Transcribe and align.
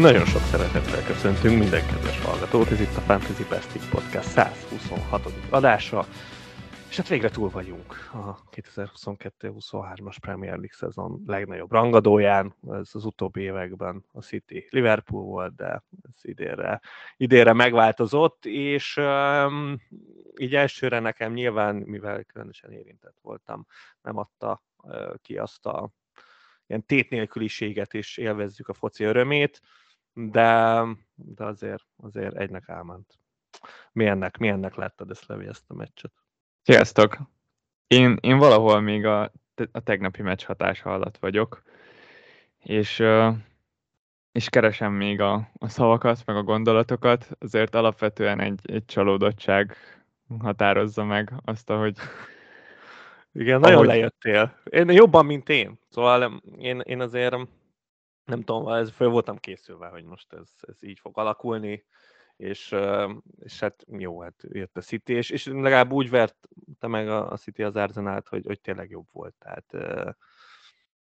Nagyon 0.00 0.24
sok 0.24 0.42
szeretettel 0.42 1.04
köszöntünk 1.06 1.58
minden 1.58 1.86
kedves 1.86 2.20
hallgatót, 2.20 2.70
ez 2.70 2.80
itt 2.80 2.96
a 2.96 3.00
Fantasy 3.00 3.44
Plastic 3.44 3.88
Podcast 3.88 4.28
126. 4.28 5.32
adása, 5.50 6.06
és 6.88 6.96
hát 6.96 7.08
végre 7.08 7.30
túl 7.30 7.50
vagyunk 7.50 8.10
a 8.12 8.44
2022-23-as 8.50 10.16
Premier 10.20 10.52
League 10.52 10.72
szezon 10.72 11.22
legnagyobb 11.26 11.72
rangadóján, 11.72 12.54
ez 12.70 12.90
az 12.92 13.04
utóbbi 13.04 13.40
években 13.40 14.04
a 14.12 14.20
City 14.20 14.66
Liverpool 14.70 15.24
volt, 15.24 15.54
de 15.54 15.82
ez 16.02 16.20
idénre, 16.22 16.80
idénre 17.16 17.52
megváltozott, 17.52 18.46
és 18.46 18.96
um, 18.96 19.80
így 20.36 20.54
elsőre 20.54 20.98
nekem 20.98 21.32
nyilván, 21.32 21.76
mivel 21.76 22.24
különösen 22.24 22.72
érintett 22.72 23.16
voltam, 23.22 23.66
nem 24.02 24.16
adta 24.16 24.62
uh, 24.82 25.14
ki 25.22 25.38
azt 25.38 25.66
a 25.66 25.90
ilyen 26.66 26.86
tét 26.86 27.10
nélküliséget, 27.10 27.94
és 27.94 28.16
élvezzük 28.16 28.68
a 28.68 28.74
foci 28.74 29.04
örömét, 29.04 29.60
de, 30.12 30.82
de 31.14 31.44
azért, 31.44 31.84
azért 31.96 32.36
egynek 32.36 32.64
elment. 32.66 33.18
Milyennek, 33.92 34.38
milyennek 34.38 34.74
láttad 34.74 35.10
ezt 35.10 35.26
Levi, 35.26 35.46
ezt 35.46 35.64
a 35.66 35.74
meccset? 35.74 36.12
Sziasztok! 36.62 37.18
Én, 37.86 38.18
én 38.20 38.38
valahol 38.38 38.80
még 38.80 39.06
a, 39.06 39.32
a 39.72 39.80
tegnapi 39.80 40.22
meccs 40.22 40.44
hatása 40.44 40.92
alatt 40.92 41.18
vagyok, 41.18 41.62
és, 42.58 43.02
és 44.32 44.48
keresem 44.48 44.92
még 44.92 45.20
a, 45.20 45.50
a 45.58 45.68
szavakat, 45.68 46.22
meg 46.26 46.36
a 46.36 46.42
gondolatokat, 46.42 47.28
azért 47.38 47.74
alapvetően 47.74 48.40
egy, 48.40 48.60
egy 48.62 48.84
csalódottság 48.84 49.76
határozza 50.38 51.04
meg 51.04 51.32
azt, 51.44 51.70
hogy 51.70 51.96
igen, 53.32 53.60
nagyon 53.60 53.76
ahogy... 53.76 53.86
lejöttél. 53.86 54.60
Én 54.64 54.90
jobban, 54.90 55.26
mint 55.26 55.48
én. 55.48 55.78
Szóval 55.88 56.42
én, 56.58 56.80
én 56.80 57.00
azért 57.00 57.36
nem 58.30 58.42
tudom, 58.42 58.68
ez 58.68 58.90
föl 58.90 59.08
voltam 59.08 59.36
készülve, 59.36 59.88
hogy 59.88 60.04
most 60.04 60.32
ez, 60.32 60.50
ez 60.60 60.82
így 60.82 60.98
fog 60.98 61.18
alakulni, 61.18 61.84
és, 62.36 62.76
és 63.38 63.60
hát 63.60 63.84
jó, 63.86 64.20
hát 64.20 64.44
jött 64.48 64.76
a 64.76 64.80
City, 64.80 65.12
és, 65.12 65.30
és 65.30 65.46
legalább 65.46 65.92
úgy 65.92 66.10
verte 66.10 66.86
meg 66.86 67.08
a, 67.08 67.30
a 67.30 67.36
City 67.36 67.62
az 67.62 67.76
Arzenát, 67.76 68.28
hogy, 68.28 68.46
hogy 68.46 68.60
tényleg 68.60 68.90
jobb 68.90 69.06
volt. 69.12 69.34
Tehát 69.38 69.64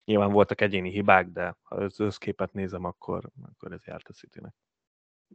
nyilván 0.04 0.32
voltak 0.32 0.60
egyéni 0.60 0.90
hibák, 0.90 1.28
de 1.28 1.56
ha 1.62 1.76
az 1.76 2.00
összképet 2.00 2.52
nézem, 2.52 2.84
akkor, 2.84 3.30
akkor 3.52 3.72
ez 3.72 3.84
járt 3.84 4.08
a 4.08 4.12
Citynek. 4.12 4.54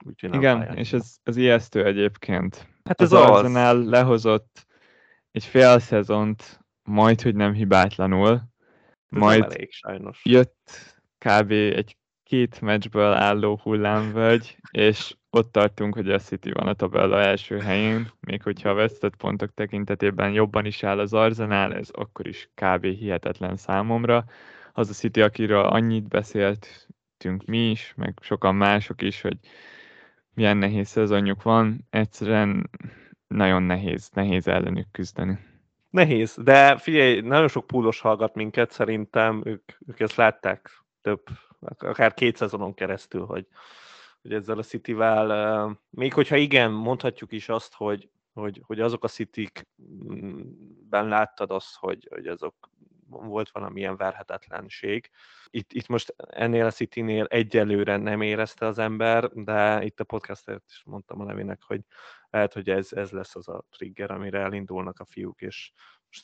Úgyhogy 0.05 0.33
Igen, 0.33 0.59
pályán. 0.59 0.77
és 0.77 0.93
ez, 0.93 1.15
ez 1.23 1.37
ijesztő 1.37 1.85
egyébként. 1.85 2.67
Hát 2.83 3.01
ez 3.01 3.11
az, 3.11 3.21
az 3.21 3.29
Arsenal 3.29 3.83
lehozott 3.83 4.67
egy 5.31 5.43
fél 5.43 5.79
szezont 5.79 6.59
majd, 6.83 7.21
hogy 7.21 7.35
nem 7.35 7.53
hibátlanul, 7.53 8.41
majd 9.09 9.43
elég, 9.43 9.71
sajnos. 9.71 10.21
jött 10.23 10.71
kb. 11.23 11.51
egy 11.51 11.97
két 12.23 12.61
meccsből 12.61 13.13
álló 13.13 13.59
hullámvölgy, 13.63 14.57
és 14.71 15.15
ott 15.29 15.51
tartunk, 15.51 15.93
hogy 15.93 16.09
a 16.09 16.19
City 16.19 16.51
van 16.51 16.67
a 16.67 16.73
tabella 16.73 17.19
első 17.19 17.57
helyén, 17.57 18.11
még 18.19 18.41
hogyha 18.41 18.69
a 18.69 18.73
vesztett 18.73 19.15
pontok 19.15 19.53
tekintetében 19.53 20.31
jobban 20.31 20.65
is 20.65 20.83
áll 20.83 20.99
az 20.99 21.13
Arsenal, 21.13 21.73
ez 21.73 21.89
akkor 21.91 22.27
is 22.27 22.49
kb. 22.55 22.85
hihetetlen 22.85 23.55
számomra. 23.55 24.25
Az 24.73 24.89
a 24.89 24.93
City, 24.93 25.21
akiről 25.21 25.65
annyit 25.65 26.07
beszéltünk 26.07 27.45
mi 27.45 27.69
is, 27.69 27.93
meg 27.97 28.17
sokan 28.21 28.55
mások 28.55 29.01
is, 29.01 29.21
hogy 29.21 29.37
milyen 30.33 30.57
nehéz 30.57 30.87
szezonjuk 30.87 31.43
van, 31.43 31.87
egyszerűen 31.89 32.69
nagyon 33.27 33.63
nehéz, 33.63 34.09
nehéz 34.09 34.47
ellenük 34.47 34.87
küzdeni. 34.91 35.39
Nehéz, 35.89 36.37
de 36.43 36.77
figyelj, 36.77 37.21
nagyon 37.21 37.47
sok 37.47 37.67
púlos 37.67 37.99
hallgat 37.99 38.35
minket, 38.35 38.71
szerintem 38.71 39.41
ők, 39.45 39.71
ők 39.87 39.99
ezt 39.99 40.15
látták 40.15 40.82
több, 41.03 41.21
akár 41.77 42.13
két 42.13 42.35
szezonon 42.35 42.73
keresztül, 42.73 43.25
hogy, 43.25 43.47
hogy 44.21 44.33
ezzel 44.33 44.57
a 44.57 44.63
Cityvel, 44.63 45.79
még 45.89 46.13
hogyha 46.13 46.35
igen, 46.35 46.71
mondhatjuk 46.71 47.31
is 47.31 47.49
azt, 47.49 47.73
hogy, 47.73 48.09
hogy, 48.33 48.61
hogy 48.65 48.79
azok 48.79 49.03
a 49.03 49.07
City-ben 49.07 51.07
láttad 51.07 51.51
azt, 51.51 51.75
hogy, 51.75 52.07
hogy 52.11 52.27
azok 52.27 52.71
volt 53.09 53.51
valamilyen 53.51 53.97
verhetetlenség. 53.97 55.09
Itt, 55.49 55.73
itt 55.73 55.87
most 55.87 56.15
ennél 56.17 56.65
a 56.65 56.71
City-nél 56.71 57.25
egyelőre 57.25 57.97
nem 57.97 58.21
érezte 58.21 58.65
az 58.65 58.77
ember, 58.77 59.29
de 59.33 59.83
itt 59.83 59.99
a 59.99 60.03
podcastért 60.03 60.63
is 60.67 60.83
mondtam 60.85 61.21
a 61.21 61.25
Levinek, 61.25 61.63
hogy 61.63 61.81
lehet, 62.29 62.53
hogy 62.53 62.69
ez, 62.69 62.93
ez 62.93 63.11
lesz 63.11 63.35
az 63.35 63.47
a 63.47 63.65
trigger, 63.69 64.11
amire 64.11 64.39
elindulnak 64.39 64.99
a 64.99 65.05
fiúk, 65.05 65.41
és 65.41 65.71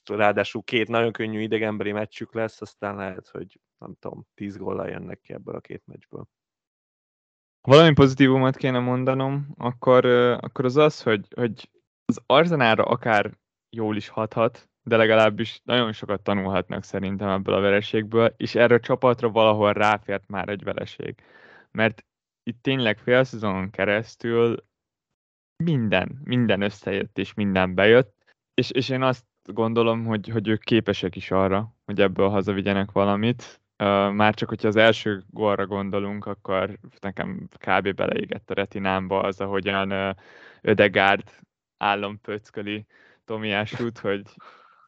ráadásul 0.06 0.62
két 0.64 0.88
nagyon 0.88 1.12
könnyű 1.12 1.42
idegenbeli 1.42 1.92
meccsük 1.92 2.34
lesz, 2.34 2.62
aztán 2.62 2.96
lehet, 2.96 3.28
hogy 3.28 3.60
nem 3.78 3.96
tudom, 4.00 4.28
tíz 4.34 4.58
góllal 4.58 4.88
jönnek 4.88 5.20
ki 5.20 5.34
ebből 5.34 5.56
a 5.56 5.60
két 5.60 5.84
meccsből. 5.86 6.28
Valami 7.62 7.94
pozitívumot 7.94 8.56
kéne 8.56 8.80
mondanom, 8.80 9.54
akkor, 9.58 10.06
akkor 10.40 10.66
az 10.66 10.78
az, 10.78 11.02
hogy, 11.02 11.28
hogy 11.36 11.70
az 12.06 12.22
Arzenára 12.26 12.84
akár 12.84 13.38
jól 13.70 13.96
is 13.96 14.08
hathat, 14.08 14.70
de 14.84 14.98
legalábbis 14.98 15.62
nagyon 15.64 15.92
sokat 15.92 16.22
tanulhatnak 16.22 16.84
szerintem 16.84 17.30
ebből 17.30 17.56
a 17.56 17.60
vereségből, 17.60 18.34
és 18.38 18.56
erre 18.56 18.76
a 18.76 18.80
csapatra 18.80 19.30
valahol 19.30 19.74
ráfért 19.74 20.28
már 20.28 20.50
egy 20.50 20.64
vereség. 20.64 21.24
Mert 21.72 22.06
itt 22.44 22.62
tényleg 22.62 22.98
fél 22.98 23.24
szezonon 23.24 23.70
keresztül 23.70 24.68
minden, 25.64 26.22
minden 26.24 26.62
összejött 26.62 27.18
és 27.18 27.34
minden 27.34 27.76
bejött, 27.76 28.20
és, 28.54 28.72
és 28.72 28.90
én 28.90 29.02
azt 29.02 29.26
gondolom, 29.54 30.06
hogy, 30.06 30.30
hogy 30.30 30.48
ők 30.48 30.64
képesek 30.64 31.16
is 31.16 31.32
arra, 31.32 31.76
hogy 31.86 32.02
ebből 32.02 32.30
hazavigyenek 32.30 32.92
valamit. 32.92 33.62
Már 34.12 34.34
csak, 34.34 34.50
hogyha 34.50 34.68
az 34.68 34.76
első 34.76 35.24
gólra 35.30 35.66
gondolunk, 35.66 36.26
akkor 36.26 36.80
nekem 37.00 37.48
kb. 37.58 37.94
beleégett 37.94 38.50
a 38.50 38.54
retinámba 38.54 39.22
az, 39.22 39.42
ahogyan 39.42 40.16
Ödegárd 40.62 41.24
állampöcköli 41.78 42.86
Tomiásút, 43.26 43.98
hogy 43.98 44.22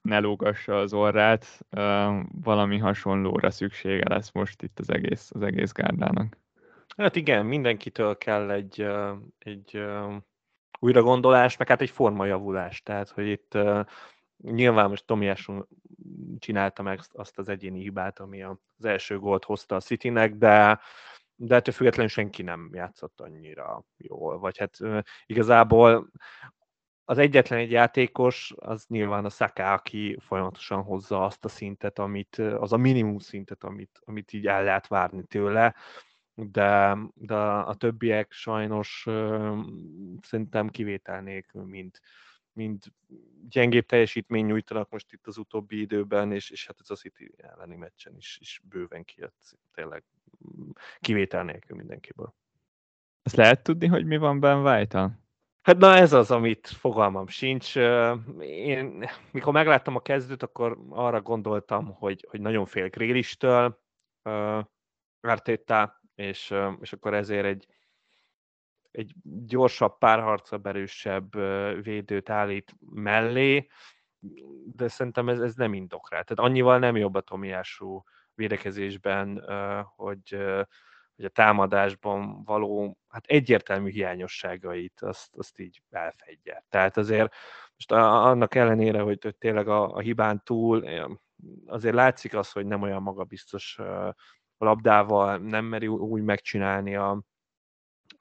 ne 0.02 0.20
lógassa 0.20 0.80
az 0.80 0.94
orrát. 0.94 1.66
Valami 2.42 2.78
hasonlóra 2.78 3.52
szüksége 3.52 4.10
lesz 4.10 4.32
most 4.32 4.62
itt 4.62 4.80
az 4.80 4.92
egész, 4.92 5.32
az 5.34 5.42
egész 5.42 5.72
gárdának. 5.72 6.38
Hát 6.98 7.16
igen, 7.16 7.46
mindenkitől 7.46 8.18
kell 8.18 8.52
egy, 8.52 8.88
egy 9.40 9.84
újra 10.80 11.02
gondolás, 11.02 11.58
meg 11.58 11.68
hát 11.68 11.82
egy 11.82 11.90
formajavulás. 11.90 12.82
Tehát, 12.82 13.10
hogy 13.10 13.28
itt 13.28 13.58
nyilván 14.42 14.90
most 14.90 15.06
Tomiáson 15.06 15.68
csinálta 16.40 16.82
meg 16.82 17.00
azt 17.12 17.38
az 17.38 17.50
egyéni 17.50 17.82
hibát, 17.82 18.20
ami 18.20 18.44
az 18.44 18.86
első 18.86 19.20
gólt 19.20 19.44
hozta 19.44 19.76
a 19.76 19.82
Citynek, 19.82 20.36
de 20.36 20.80
de 21.44 21.56
ettől 21.56 21.74
függetlenül 21.74 22.12
senki 22.12 22.42
nem 22.42 22.70
játszott 22.74 23.22
annyira 23.22 23.84
jól, 23.98 24.40
vagy 24.40 24.58
hát 24.58 24.78
igazából 25.26 26.12
az 27.06 27.18
egyetlen 27.18 27.60
egy 27.60 27.72
játékos, 27.72 28.54
az 28.56 28.86
nyilván 28.88 29.26
a 29.26 29.30
Saka, 29.30 29.74
aki 29.74 30.18
folyamatosan 30.20 30.84
hozza 30.84 31.26
azt 31.26 31.46
a 31.46 31.50
szintet, 31.50 32.00
amit, 32.00 32.36
az 32.36 32.74
a 32.74 32.78
minimum 32.78 33.20
szintet, 33.20 33.64
amit, 33.64 34.02
amit 34.06 34.34
így 34.34 34.48
el 34.48 34.64
lehet 34.64 34.88
várni 34.88 35.24
tőle, 35.24 35.76
de, 36.34 36.98
de 37.14 37.36
a 37.36 37.74
többiek 37.74 38.32
sajnos 38.32 39.08
szerintem 40.22 40.70
kivétel 40.70 41.22
nélkül, 41.22 41.64
mint, 41.64 42.02
mint 42.54 42.94
gyengébb 43.50 43.86
teljesítmény 43.86 44.46
nyújtanak 44.46 44.90
most 44.90 45.14
itt 45.14 45.28
az 45.28 45.38
utóbbi 45.38 45.80
időben, 45.80 46.32
és, 46.32 46.50
és 46.50 46.68
hát 46.68 46.80
ez 46.80 46.90
a 46.90 46.96
City 46.96 47.32
elleni 47.38 47.76
meccsen 47.76 48.16
is, 48.16 48.38
is 48.42 48.62
bőven 48.64 49.04
kijött, 49.04 49.58
tényleg 49.74 50.04
kivétel 51.00 51.44
nélkül 51.44 51.78
mindenkiből. 51.78 52.34
Azt 53.24 53.36
lehet 53.36 53.64
tudni, 53.64 53.88
hogy 53.88 54.06
mi 54.06 54.18
van 54.18 54.40
Ben 54.40 54.66
white 54.66 55.20
Hát 55.62 55.78
na 55.78 55.96
ez 55.96 56.14
az, 56.14 56.32
amit 56.32 56.68
fogalmam 56.68 57.28
sincs. 57.28 57.76
Én, 58.40 59.10
mikor 59.32 59.54
megláttam 59.54 59.96
a 59.96 60.02
kezdőt, 60.02 60.44
akkor 60.44 60.78
arra 60.90 61.22
gondoltam, 61.22 61.94
hogy, 61.94 62.26
hogy 62.30 62.42
nagyon 62.42 62.66
fél 62.66 62.90
Grélistől, 62.90 63.82
Arteta, 65.22 66.02
és, 66.16 66.54
és 66.82 66.94
akkor 66.94 67.14
ezért 67.14 67.46
egy, 67.46 67.66
egy 68.92 69.14
gyorsabb, 69.24 69.98
párharca 69.98 70.58
berősebb 70.58 71.34
védőt 71.84 72.30
állít 72.30 72.76
mellé, 72.80 73.68
de 74.66 74.88
szerintem 74.88 75.30
ez, 75.30 75.40
ez 75.40 75.56
nem 75.56 75.74
indok 75.74 76.12
rá. 76.12 76.22
Tehát 76.22 76.52
annyival 76.52 76.80
nem 76.80 76.96
jobb 76.96 77.16
a 77.16 77.22
Tomiású 77.22 78.04
védekezésben, 78.34 79.44
hogy, 79.96 80.38
hogy 81.16 81.26
a 81.26 81.30
támadásban 81.30 82.44
való 82.44 82.98
hát 83.10 83.26
egyértelmű 83.26 83.90
hiányosságait 83.90 85.02
azt, 85.02 85.36
azt 85.38 85.60
így 85.60 85.82
elfedje. 85.90 86.66
Tehát 86.70 86.98
azért 86.98 87.34
most 87.74 87.92
annak 87.92 88.56
ellenére, 88.56 89.02
hogy 89.02 89.36
tényleg 89.38 89.68
a, 89.68 89.94
a 89.96 90.00
hibán 90.00 90.42
túl, 90.44 90.86
azért 91.66 91.96
látszik 91.96 92.36
az, 92.36 92.52
hogy 92.52 92.66
nem 92.66 92.82
olyan 92.82 93.02
magabiztos 93.02 93.80
labdával, 94.58 95.38
nem 95.38 95.66
meri 95.66 95.88
úgy 95.88 96.22
megcsinálni 96.22 96.96
a, 96.96 97.24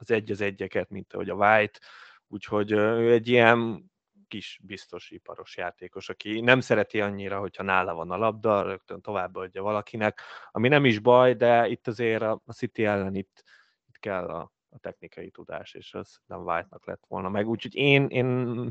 az 0.00 0.10
egy 0.10 0.30
az 0.30 0.40
egyeket, 0.40 0.90
mint 0.90 1.12
ahogy 1.12 1.28
a 1.28 1.34
White, 1.34 1.78
úgyhogy 2.26 2.72
ő 2.72 3.12
egy 3.12 3.28
ilyen 3.28 3.90
kis 4.28 4.60
biztos 4.62 5.10
iparos 5.10 5.56
játékos, 5.56 6.08
aki 6.08 6.40
nem 6.40 6.60
szereti 6.60 7.00
annyira, 7.00 7.38
hogyha 7.38 7.62
nála 7.62 7.94
van 7.94 8.10
a 8.10 8.16
labda, 8.16 8.62
rögtön 8.62 9.00
továbbadja 9.00 9.62
valakinek, 9.62 10.20
ami 10.50 10.68
nem 10.68 10.84
is 10.84 10.98
baj, 10.98 11.34
de 11.34 11.68
itt 11.68 11.86
azért 11.86 12.22
a 12.22 12.42
City 12.52 12.84
ellen 12.84 13.14
itt, 13.14 13.44
itt 13.88 13.98
kell 13.98 14.28
a, 14.28 14.52
a 14.68 14.78
technikai 14.78 15.30
tudás, 15.30 15.74
és 15.74 15.94
az 15.94 16.20
nem 16.26 16.40
White-nak 16.40 16.86
lett 16.86 17.04
volna 17.08 17.28
meg. 17.28 17.48
Úgyhogy 17.48 17.74
én, 17.74 18.06
én 18.06 18.70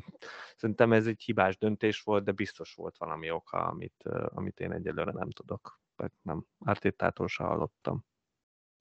szerintem 0.56 0.94
ez 0.94 1.08
egy 1.08 1.22
hibás 1.22 1.58
döntés 1.58 2.02
volt, 2.02 2.24
de 2.24 2.32
biztos 2.32 2.74
volt 2.74 2.98
valami 2.98 3.32
oka, 3.32 3.58
amit, 3.58 4.04
amit 4.28 4.60
én 4.60 4.72
egyelőre 4.72 5.12
nem 5.12 5.30
tudok, 5.30 5.80
meg 5.96 6.12
nem 6.22 6.46
Artétától 6.60 7.28
se 7.28 7.44
hallottam. 7.44 8.06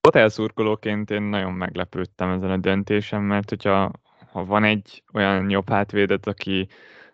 Hotelszurkolóként 0.00 1.10
én 1.10 1.22
nagyon 1.22 1.52
meglepődtem 1.52 2.30
ezen 2.30 2.50
a 2.50 2.56
döntésem, 2.56 3.22
mert 3.22 3.48
hogyha 3.48 3.90
ha 4.32 4.44
van 4.44 4.64
egy 4.64 5.02
olyan 5.12 5.50
jobb 5.50 5.68
hátvédet, 5.68 6.26
aki, 6.26 6.68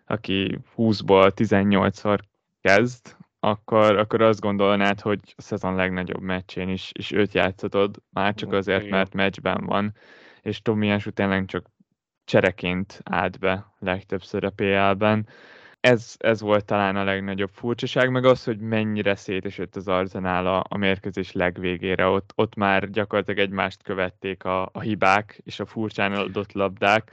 aki 0.05 0.59
20-ból 0.77 1.31
18-szor 1.35 2.19
kezd, 2.61 3.15
akkor, 3.39 3.97
akkor 3.97 4.21
azt 4.21 4.39
gondolnád, 4.39 5.01
hogy 5.01 5.19
a 5.35 5.41
szezon 5.41 5.75
legnagyobb 5.75 6.21
meccsén 6.21 6.69
is, 6.69 6.89
is 6.93 7.11
őt 7.11 7.33
játszhatod, 7.33 7.95
már 8.09 8.33
csak 8.33 8.51
azért, 8.51 8.89
mert 8.89 9.13
meccsben 9.13 9.65
van, 9.65 9.93
és 10.41 10.61
Tomiás 10.61 11.07
tényleg 11.13 11.45
csak 11.45 11.65
csereként 12.25 13.01
állt 13.03 13.39
be 13.39 13.73
legtöbbször 13.79 14.43
a 14.43 14.49
PL-ben. 14.49 15.27
Ez, 15.85 16.15
ez 16.17 16.41
volt 16.41 16.65
talán 16.65 16.95
a 16.95 17.03
legnagyobb 17.03 17.49
furcsaság, 17.53 18.11
meg 18.11 18.25
az, 18.25 18.43
hogy 18.43 18.59
mennyire 18.59 19.15
szétesett 19.15 19.75
az 19.75 19.87
Arzenál 19.87 20.47
a, 20.47 20.63
a 20.69 20.77
mérkőzés 20.77 21.31
legvégére. 21.31 22.07
Ott, 22.07 22.31
ott 22.35 22.55
már 22.55 22.89
gyakorlatilag 22.89 23.39
egymást 23.39 23.83
követték 23.83 24.43
a, 24.43 24.69
a 24.73 24.79
hibák 24.79 25.41
és 25.43 25.59
a 25.59 25.65
furcsán 25.65 26.13
adott 26.13 26.51
labdák. 26.51 27.11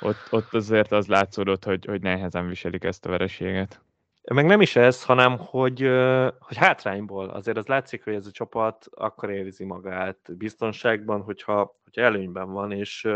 Ott, 0.00 0.16
ott 0.30 0.54
azért 0.54 0.92
az 0.92 1.06
látszódott, 1.06 1.64
hogy, 1.64 1.84
hogy 1.84 2.02
nehezen 2.02 2.48
viselik 2.48 2.84
ezt 2.84 3.06
a 3.06 3.10
vereséget. 3.10 3.80
Meg 4.34 4.46
nem 4.46 4.60
is 4.60 4.76
ez, 4.76 5.04
hanem 5.04 5.38
hogy, 5.38 5.80
hogy 6.38 6.56
hátrányból. 6.56 7.28
Azért 7.28 7.56
az 7.56 7.66
látszik, 7.66 8.04
hogy 8.04 8.14
ez 8.14 8.26
a 8.26 8.30
csapat 8.30 8.86
akkor 8.90 9.30
érzi 9.30 9.64
magát 9.64 10.36
biztonságban, 10.36 11.20
hogyha, 11.20 11.76
hogyha 11.84 12.02
előnyben 12.02 12.52
van, 12.52 12.72
és 12.72 13.08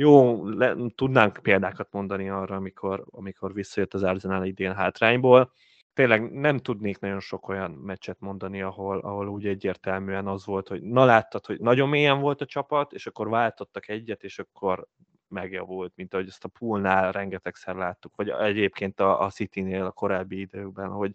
jó, 0.00 0.48
le, 0.48 0.76
tudnánk 0.94 1.38
példákat 1.42 1.92
mondani 1.92 2.28
arra, 2.28 2.56
amikor, 2.56 3.04
amikor 3.10 3.52
visszajött 3.52 3.94
az 3.94 4.02
Arsenal 4.02 4.44
idén 4.44 4.74
hátrányból. 4.74 5.52
Tényleg 5.92 6.32
nem 6.32 6.58
tudnék 6.58 6.98
nagyon 6.98 7.20
sok 7.20 7.48
olyan 7.48 7.70
meccset 7.70 8.20
mondani, 8.20 8.62
ahol, 8.62 8.98
ahol 8.98 9.28
úgy 9.28 9.46
egyértelműen 9.46 10.26
az 10.26 10.44
volt, 10.44 10.68
hogy 10.68 10.82
na 10.82 11.04
láttad, 11.04 11.46
hogy 11.46 11.60
nagyon 11.60 11.88
mélyen 11.88 12.20
volt 12.20 12.40
a 12.40 12.46
csapat, 12.46 12.92
és 12.92 13.06
akkor 13.06 13.28
váltottak 13.28 13.88
egyet, 13.88 14.22
és 14.22 14.38
akkor 14.38 14.86
megjavult, 15.28 15.92
mint 15.96 16.14
ahogy 16.14 16.28
ezt 16.28 16.44
a 16.44 16.48
poolnál 16.48 17.12
rengetegszer 17.12 17.74
láttuk, 17.74 18.16
vagy 18.16 18.28
egyébként 18.28 19.00
a, 19.00 19.20
a 19.20 19.30
City-nél 19.30 19.84
a 19.84 19.92
korábbi 19.92 20.40
időkben, 20.40 20.88
hogy 20.88 21.12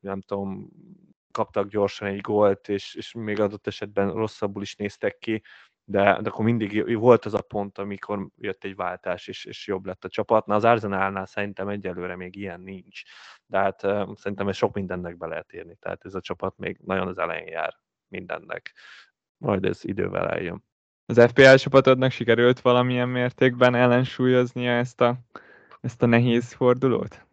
nem 0.00 0.20
tudom, 0.20 0.68
kaptak 1.30 1.68
gyorsan 1.68 2.08
egy 2.08 2.20
gólt, 2.20 2.68
és, 2.68 2.94
és 2.94 3.12
még 3.12 3.40
adott 3.40 3.66
esetben 3.66 4.12
rosszabbul 4.12 4.62
is 4.62 4.76
néztek 4.76 5.18
ki, 5.18 5.42
de, 5.84 6.18
de 6.22 6.28
akkor 6.28 6.44
mindig 6.44 6.98
volt 6.98 7.24
az 7.24 7.34
a 7.34 7.40
pont, 7.40 7.78
amikor 7.78 8.28
jött 8.36 8.64
egy 8.64 8.76
váltás, 8.76 9.28
és, 9.28 9.44
és 9.44 9.66
jobb 9.66 9.86
lett 9.86 10.04
a 10.04 10.08
csapat. 10.08 10.46
Na 10.46 10.54
az 10.54 10.64
Arsenalnál 10.64 11.26
szerintem 11.26 11.68
egyelőre 11.68 12.16
még 12.16 12.36
ilyen 12.36 12.60
nincs, 12.60 13.02
de 13.46 13.58
hát 13.58 13.82
uh, 13.82 14.14
szerintem 14.14 14.48
ez 14.48 14.56
sok 14.56 14.74
mindennek 14.74 15.16
be 15.16 15.26
lehet 15.26 15.52
érni, 15.52 15.76
tehát 15.80 16.04
ez 16.04 16.14
a 16.14 16.20
csapat 16.20 16.58
még 16.58 16.78
nagyon 16.84 17.08
az 17.08 17.18
elején 17.18 17.46
jár 17.46 17.74
mindennek. 18.08 18.74
Majd 19.36 19.64
ez 19.64 19.84
idővel 19.84 20.28
eljön. 20.28 20.64
Az 21.06 21.24
FPL 21.26 21.54
csapatodnak 21.54 22.10
sikerült 22.10 22.60
valamilyen 22.60 23.08
mértékben 23.08 23.74
ellensúlyoznia 23.74 24.72
ezt 24.72 25.00
a, 25.00 25.16
ezt 25.80 26.02
a 26.02 26.06
nehéz 26.06 26.52
fordulót? 26.52 27.26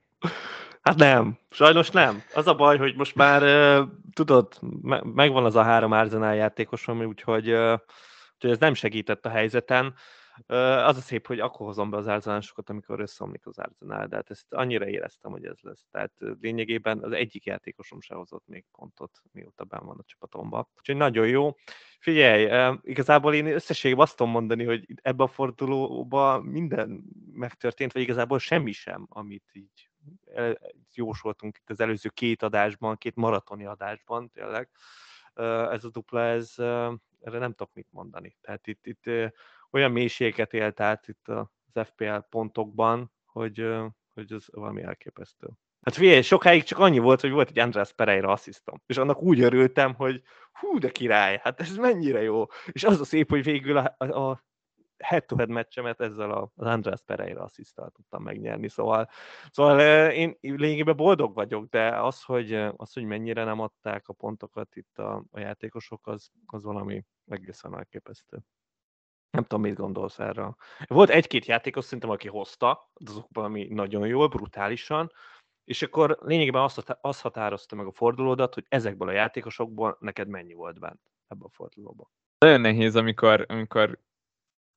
Hát 0.81 0.95
nem, 0.95 1.38
sajnos 1.50 1.89
nem. 1.89 2.21
Az 2.33 2.48
a 2.48 2.56
baj, 2.56 2.77
hogy 2.77 2.95
most 2.95 3.15
már 3.15 3.44
uh, 3.44 3.88
tudod, 4.13 4.57
me- 4.81 5.03
megvan 5.13 5.45
az 5.45 5.56
a 5.56 5.63
három 5.63 5.92
Arsenal 5.92 6.36
játékosom, 6.36 7.06
úgyhogy, 7.06 7.51
uh, 7.51 7.80
úgyhogy 8.41 8.55
ez 8.55 8.59
nem 8.59 8.73
segített 8.73 9.25
a 9.25 9.29
helyzeten. 9.29 9.95
Az 10.85 10.97
a 10.97 11.01
szép, 11.01 11.27
hogy 11.27 11.39
akkor 11.39 11.65
hozom 11.65 11.89
be 11.89 11.97
az 11.97 12.07
árzalásokat, 12.07 12.69
amikor 12.69 12.99
összeomlik 12.99 13.45
az 13.45 13.59
árzenál, 13.59 14.07
de 14.07 14.15
hát 14.15 14.29
ezt 14.29 14.53
annyira 14.53 14.88
éreztem, 14.88 15.31
hogy 15.31 15.45
ez 15.45 15.57
lesz. 15.61 15.85
Tehát 15.91 16.11
lényegében 16.39 17.03
az 17.03 17.11
egyik 17.11 17.45
játékosom 17.45 18.01
se 18.01 18.15
hozott 18.15 18.47
még 18.47 18.65
pontot, 18.71 19.21
mióta 19.31 19.63
benn 19.63 19.85
van 19.85 19.97
a 19.97 20.03
csapatomba. 20.05 20.69
Úgyhogy 20.77 20.95
nagyon 20.95 21.27
jó. 21.27 21.55
Figyelj, 21.99 22.77
igazából 22.81 23.33
én 23.33 23.45
összességében 23.45 24.03
azt 24.03 24.15
tudom 24.15 24.31
mondani, 24.31 24.63
hogy 24.63 24.85
ebben 25.01 25.27
a 25.27 25.31
fordulóban 25.31 26.43
minden 26.43 27.03
megtörtént, 27.33 27.93
vagy 27.93 28.01
igazából 28.01 28.39
semmi 28.39 28.71
sem, 28.71 29.05
amit 29.09 29.49
így 29.53 29.89
jósoltunk 30.93 31.57
itt 31.57 31.69
az 31.69 31.79
előző 31.79 32.09
két 32.09 32.43
adásban, 32.43 32.97
két 32.97 33.15
maratoni 33.15 33.65
adásban 33.65 34.29
tényleg. 34.29 34.69
Ez 35.71 35.83
a 35.83 35.89
dupla, 35.89 36.21
ez, 36.21 36.55
erre 37.21 37.38
nem 37.38 37.51
tudok 37.51 37.73
mit 37.73 37.88
mondani. 37.91 38.38
Tehát 38.41 38.68
itt, 38.68 38.85
itt 38.85 39.03
olyan 39.71 39.91
mélységeket 39.91 40.53
élt 40.53 40.79
át 40.79 41.07
itt 41.07 41.27
az 41.27 41.88
FPL 41.88 42.18
pontokban, 42.29 43.12
hogy, 43.25 43.68
hogy 44.13 44.31
ez 44.31 44.45
valami 44.51 44.81
elképesztő. 44.81 45.47
Hát 45.81 45.95
figyelj, 45.95 46.21
sokáig 46.21 46.63
csak 46.63 46.79
annyi 46.79 47.00
volt, 47.00 47.21
hogy 47.21 47.31
volt 47.31 47.50
egy 47.50 47.59
András 47.59 47.94
Pereira 47.94 48.31
asszisztom, 48.31 48.81
és 48.85 48.97
annak 48.97 49.21
úgy 49.21 49.41
örültem, 49.41 49.94
hogy 49.94 50.21
hú, 50.51 50.77
de 50.77 50.89
király, 50.89 51.39
hát 51.44 51.59
ez 51.59 51.75
mennyire 51.75 52.21
jó. 52.21 52.45
És 52.71 52.83
az 52.83 53.00
a 53.00 53.06
szép, 53.06 53.29
hogy 53.29 53.44
végül 53.44 53.77
a, 53.77 53.95
a, 53.97 54.06
a 54.06 54.44
head-to-head 55.01 55.50
meccsemet 55.50 56.01
ezzel 56.01 56.31
az 56.31 56.50
András 56.56 57.01
Pereira 57.06 57.42
asszisztal 57.42 57.89
tudtam 57.89 58.24
megnyerni, 58.24 58.69
szóval, 58.69 59.09
szóval 59.51 60.09
én 60.09 60.38
lényegében 60.42 60.95
boldog 60.95 61.33
vagyok, 61.33 61.69
de 61.69 62.01
az, 62.01 62.24
hogy, 62.24 62.53
az, 62.53 62.94
hogy 62.94 63.03
mennyire 63.03 63.44
nem 63.44 63.59
adták 63.59 64.07
a 64.07 64.13
pontokat 64.13 64.75
itt 64.75 64.98
a, 64.98 65.24
a 65.31 65.39
játékosok, 65.39 66.07
az, 66.07 66.30
az 66.45 66.63
valami 66.63 67.03
egészen 67.27 67.77
elképesztő. 67.77 68.39
Nem 69.31 69.44
tudom, 69.44 69.62
mit 69.62 69.75
gondolsz 69.75 70.19
erről. 70.19 70.56
Volt 70.88 71.09
egy-két 71.09 71.45
játékos 71.45 71.83
szerintem, 71.83 72.09
aki 72.09 72.27
hozta, 72.27 72.89
azokban, 72.94 73.44
ami 73.44 73.68
nagyon 73.69 74.07
jól, 74.07 74.27
brutálisan, 74.27 75.12
és 75.63 75.81
akkor 75.81 76.17
lényegében 76.22 76.62
azt, 76.62 76.98
azt 77.01 77.22
határozta 77.22 77.75
meg 77.75 77.86
a 77.86 77.91
fordulódat, 77.91 78.53
hogy 78.53 78.65
ezekből 78.70 79.08
a 79.08 79.12
játékosokból 79.12 79.98
neked 80.00 80.27
mennyi 80.27 80.53
volt 80.53 80.79
bent 80.79 81.00
ebben 81.27 81.46
a 81.46 81.55
fordulóban. 81.55 82.10
Nagyon 82.38 82.62
nehéz, 82.62 82.96
amikor, 82.96 83.46
amikor 83.48 84.00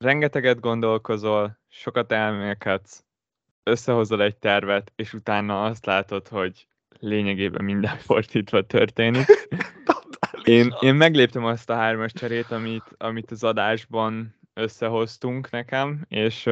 rengeteget 0.04 0.60
gondolkozol, 0.60 1.58
sokat 1.68 2.12
elmélkedsz, 2.12 3.04
összehozol 3.62 4.22
egy 4.22 4.36
tervet, 4.36 4.92
és 4.96 5.12
utána 5.12 5.64
azt 5.64 5.86
látod, 5.86 6.28
hogy 6.28 6.66
lényegében 6.98 7.64
minden 7.64 7.96
fordítva 8.06 8.62
történik. 8.62 9.26
Én, 10.44 10.74
én 10.80 10.94
megléptem 10.94 11.44
azt 11.44 11.70
a 11.70 11.74
hármas 11.74 12.12
cserét, 12.12 12.50
amit, 12.50 12.84
amit 12.98 13.30
az 13.30 13.44
adásban 13.44 14.36
összehoztunk 14.54 15.50
nekem, 15.50 16.04
és, 16.08 16.50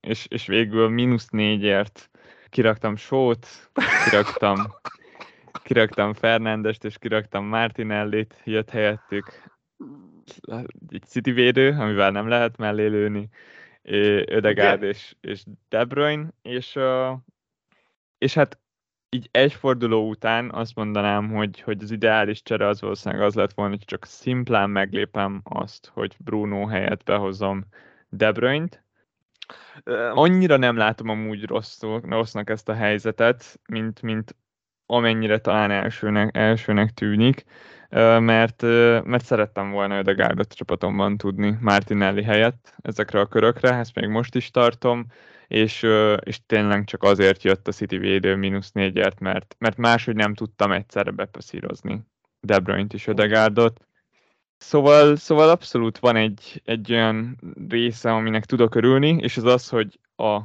és, 0.00 0.26
és 0.28 0.46
végül 0.46 0.88
mínusz 0.88 1.28
négyért 1.28 2.10
kiraktam 2.48 2.96
Sót, 2.96 3.70
kiraktam, 4.04 4.56
kiraktam 5.62 6.14
Fernandest, 6.14 6.84
és 6.84 6.98
kiraktam 6.98 7.44
Martinellit, 7.44 8.40
jött 8.44 8.70
helyettük 8.70 9.42
egy 10.88 11.02
City 11.06 11.32
védő, 11.32 11.76
amivel 11.78 12.10
nem 12.10 12.28
lehet 12.28 12.56
mellé 12.56 12.86
lőni, 12.86 13.28
Ödegárd 14.26 14.82
és, 14.82 15.14
és 15.20 15.42
De 15.68 15.84
Bruyne, 15.84 16.28
és, 16.42 16.78
és 18.18 18.34
hát 18.34 18.58
így 19.10 19.28
egy 19.30 19.52
forduló 19.52 20.08
után 20.08 20.50
azt 20.50 20.74
mondanám, 20.74 21.28
hogy, 21.28 21.60
hogy 21.60 21.82
az 21.82 21.90
ideális 21.90 22.42
csere 22.42 22.66
az 22.66 22.80
valószínűleg 22.80 23.24
az 23.24 23.34
lett 23.34 23.52
volna, 23.52 23.70
hogy 23.70 23.84
csak 23.84 24.04
szimplán 24.04 24.70
meglépem 24.70 25.40
azt, 25.44 25.90
hogy 25.94 26.16
Bruno 26.18 26.66
helyett 26.66 27.04
behozom 27.04 27.64
De 28.08 28.32
Bruyne-t. 28.32 28.82
Annyira 30.12 30.56
nem 30.56 30.76
látom 30.76 31.08
amúgy 31.08 31.44
rosszul, 31.44 32.00
rossznak 32.00 32.50
ezt 32.50 32.68
a 32.68 32.74
helyzetet, 32.74 33.60
mint, 33.68 34.02
mint 34.02 34.36
amennyire 34.86 35.38
talán 35.38 35.70
elsőnek, 35.70 36.36
elsőnek 36.36 36.90
tűnik, 36.90 37.44
mert, 38.20 38.62
mert 39.04 39.24
szerettem 39.24 39.70
volna 39.70 39.98
Ödegárdot 39.98 40.52
csapatomban 40.52 41.16
tudni 41.16 41.58
Martinelli 41.60 42.22
helyett 42.22 42.74
ezekre 42.82 43.20
a 43.20 43.26
körökre, 43.26 43.74
ezt 43.74 43.94
még 43.94 44.08
most 44.08 44.34
is 44.34 44.50
tartom, 44.50 45.06
és, 45.48 45.86
és 46.20 46.40
tényleg 46.46 46.84
csak 46.84 47.02
azért 47.02 47.42
jött 47.42 47.68
a 47.68 47.72
City 47.72 47.98
védő 47.98 48.36
mínusz 48.36 48.72
négyért, 48.72 49.20
mert, 49.20 49.56
mert 49.58 49.76
máshogy 49.76 50.14
nem 50.14 50.34
tudtam 50.34 50.72
egyszerre 50.72 51.10
bepaszírozni 51.10 52.00
De 52.40 52.58
Bruyne-t 52.58 52.92
és 52.92 53.06
Ödegárdot. 53.06 53.80
Szóval, 54.56 55.16
szóval 55.16 55.48
abszolút 55.48 55.98
van 55.98 56.16
egy, 56.16 56.62
egy 56.64 56.92
olyan 56.92 57.38
része, 57.68 58.12
aminek 58.12 58.44
tudok 58.44 58.74
örülni, 58.74 59.16
és 59.20 59.36
az 59.36 59.44
az, 59.44 59.68
hogy 59.68 59.98
a 60.16 60.40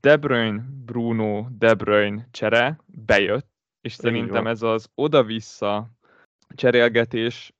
De 0.00 0.16
Bruyne, 0.16 0.64
Bruno, 0.84 1.46
De 1.58 1.74
Bruyne 1.74 2.28
csere 2.30 2.80
bejött, 2.86 3.48
és 3.80 3.92
szerintem 3.92 4.46
ez 4.46 4.62
az 4.62 4.90
oda-vissza 4.94 5.90
cserélgetés 6.54 7.52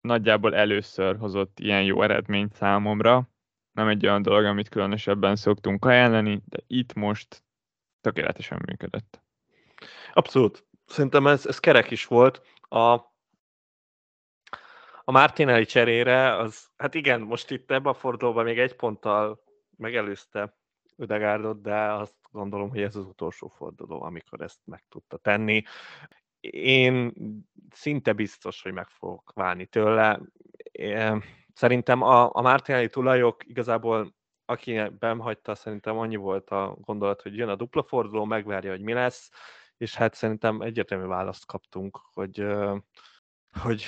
nagyjából 0.00 0.54
először 0.54 1.16
hozott 1.16 1.60
ilyen 1.60 1.82
jó 1.82 2.02
eredményt 2.02 2.54
számomra, 2.54 3.28
nem 3.72 3.88
egy 3.88 4.06
olyan 4.06 4.22
dolog, 4.22 4.44
amit 4.44 4.68
különösebben 4.68 5.36
szoktunk 5.36 5.84
ajánlani, 5.84 6.42
de 6.44 6.58
itt 6.66 6.92
most 6.92 7.42
tökéletesen 8.00 8.62
működött. 8.66 9.22
Abszolút. 10.12 10.66
Szerintem 10.86 11.26
ez, 11.26 11.46
ez 11.46 11.58
kerek 11.58 11.90
is 11.90 12.06
volt. 12.06 12.42
A, 12.60 12.78
a 15.04 15.12
Martinelli 15.12 15.64
cserére, 15.64 16.36
az, 16.36 16.70
hát 16.76 16.94
igen, 16.94 17.20
most 17.20 17.50
itt 17.50 17.70
ebben 17.70 17.92
a 17.92 17.94
fordulóban 17.94 18.44
még 18.44 18.58
egy 18.58 18.74
ponttal 18.74 19.44
megelőzte 19.76 20.56
Ödegárdot, 20.96 21.62
de 21.62 21.92
azt 21.92 22.14
gondolom, 22.30 22.68
hogy 22.70 22.82
ez 22.82 22.96
az 22.96 23.06
utolsó 23.06 23.48
forduló, 23.48 24.02
amikor 24.02 24.40
ezt 24.40 24.60
meg 24.64 24.84
tudta 24.88 25.16
tenni. 25.16 25.62
Én 26.50 27.12
szinte 27.70 28.12
biztos, 28.12 28.62
hogy 28.62 28.72
meg 28.72 28.88
fogok 28.88 29.32
válni 29.34 29.66
tőle. 29.66 30.20
Szerintem 31.52 32.02
a, 32.02 32.36
a 32.36 32.40
Martinelli 32.40 32.88
tulajok 32.88 33.48
igazából 33.48 34.14
aki 34.44 34.76
hagyta, 34.98 35.54
szerintem 35.54 35.98
annyi 35.98 36.16
volt 36.16 36.50
a 36.50 36.76
gondolat, 36.80 37.22
hogy 37.22 37.36
jön 37.36 37.48
a 37.48 37.56
dupla 37.56 37.82
forduló, 37.82 38.24
megvárja, 38.24 38.70
hogy 38.70 38.80
mi 38.80 38.92
lesz, 38.92 39.30
és 39.76 39.94
hát 39.94 40.14
szerintem 40.14 40.60
egyértelmű 40.60 41.06
választ 41.06 41.46
kaptunk, 41.46 42.00
hogy, 42.12 42.46
hogy 43.62 43.86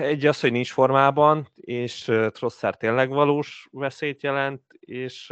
egy 0.00 0.26
az, 0.26 0.40
hogy 0.40 0.52
nincs 0.52 0.72
formában, 0.72 1.48
és 1.54 2.04
Trosszár 2.32 2.76
tényleg 2.76 3.08
valós 3.08 3.68
veszélyt 3.70 4.22
jelent, 4.22 4.62
és, 4.70 5.30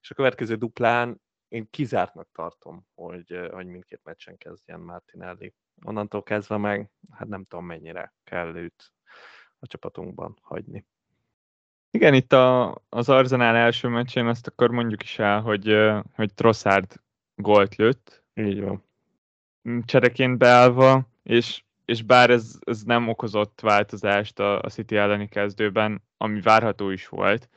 és 0.00 0.10
a 0.10 0.14
következő 0.14 0.54
duplán 0.54 1.20
én 1.48 1.70
kizártnak 1.70 2.28
tartom, 2.32 2.86
hogy, 2.94 3.48
hogy 3.52 3.66
mindkét 3.66 4.00
meccsen 4.04 4.36
kezdjen 4.36 4.80
Martinelli. 4.80 5.54
Onnantól 5.82 6.22
kezdve 6.22 6.56
meg, 6.56 6.90
hát 7.10 7.28
nem 7.28 7.44
tudom 7.44 7.66
mennyire 7.66 8.14
kell 8.24 8.56
őt 8.56 8.92
a 9.58 9.66
csapatunkban 9.66 10.38
hagyni. 10.42 10.86
Igen, 11.90 12.14
itt 12.14 12.32
a, 12.32 12.74
az 12.88 13.08
Arzenál 13.08 13.56
első 13.56 13.88
meccsén 13.88 14.26
azt 14.26 14.46
akkor 14.46 14.70
mondjuk 14.70 15.02
is 15.02 15.18
el, 15.18 15.40
hogy, 15.40 15.76
hogy 16.14 16.34
Trossard 16.34 17.00
gólt 17.34 17.74
lőtt. 17.76 18.24
Így 18.34 18.60
van. 18.60 18.84
Mm, 19.68 19.78
csereként 19.84 20.38
beállva, 20.38 21.08
és, 21.22 21.62
és 21.84 22.02
bár 22.02 22.30
ez, 22.30 22.58
ez 22.60 22.82
nem 22.82 23.08
okozott 23.08 23.60
változást 23.60 24.38
a, 24.38 24.60
a 24.60 24.68
City 24.68 24.96
elleni 24.96 25.28
kezdőben, 25.28 26.02
ami 26.16 26.40
várható 26.40 26.90
is 26.90 27.08
volt, 27.08 27.48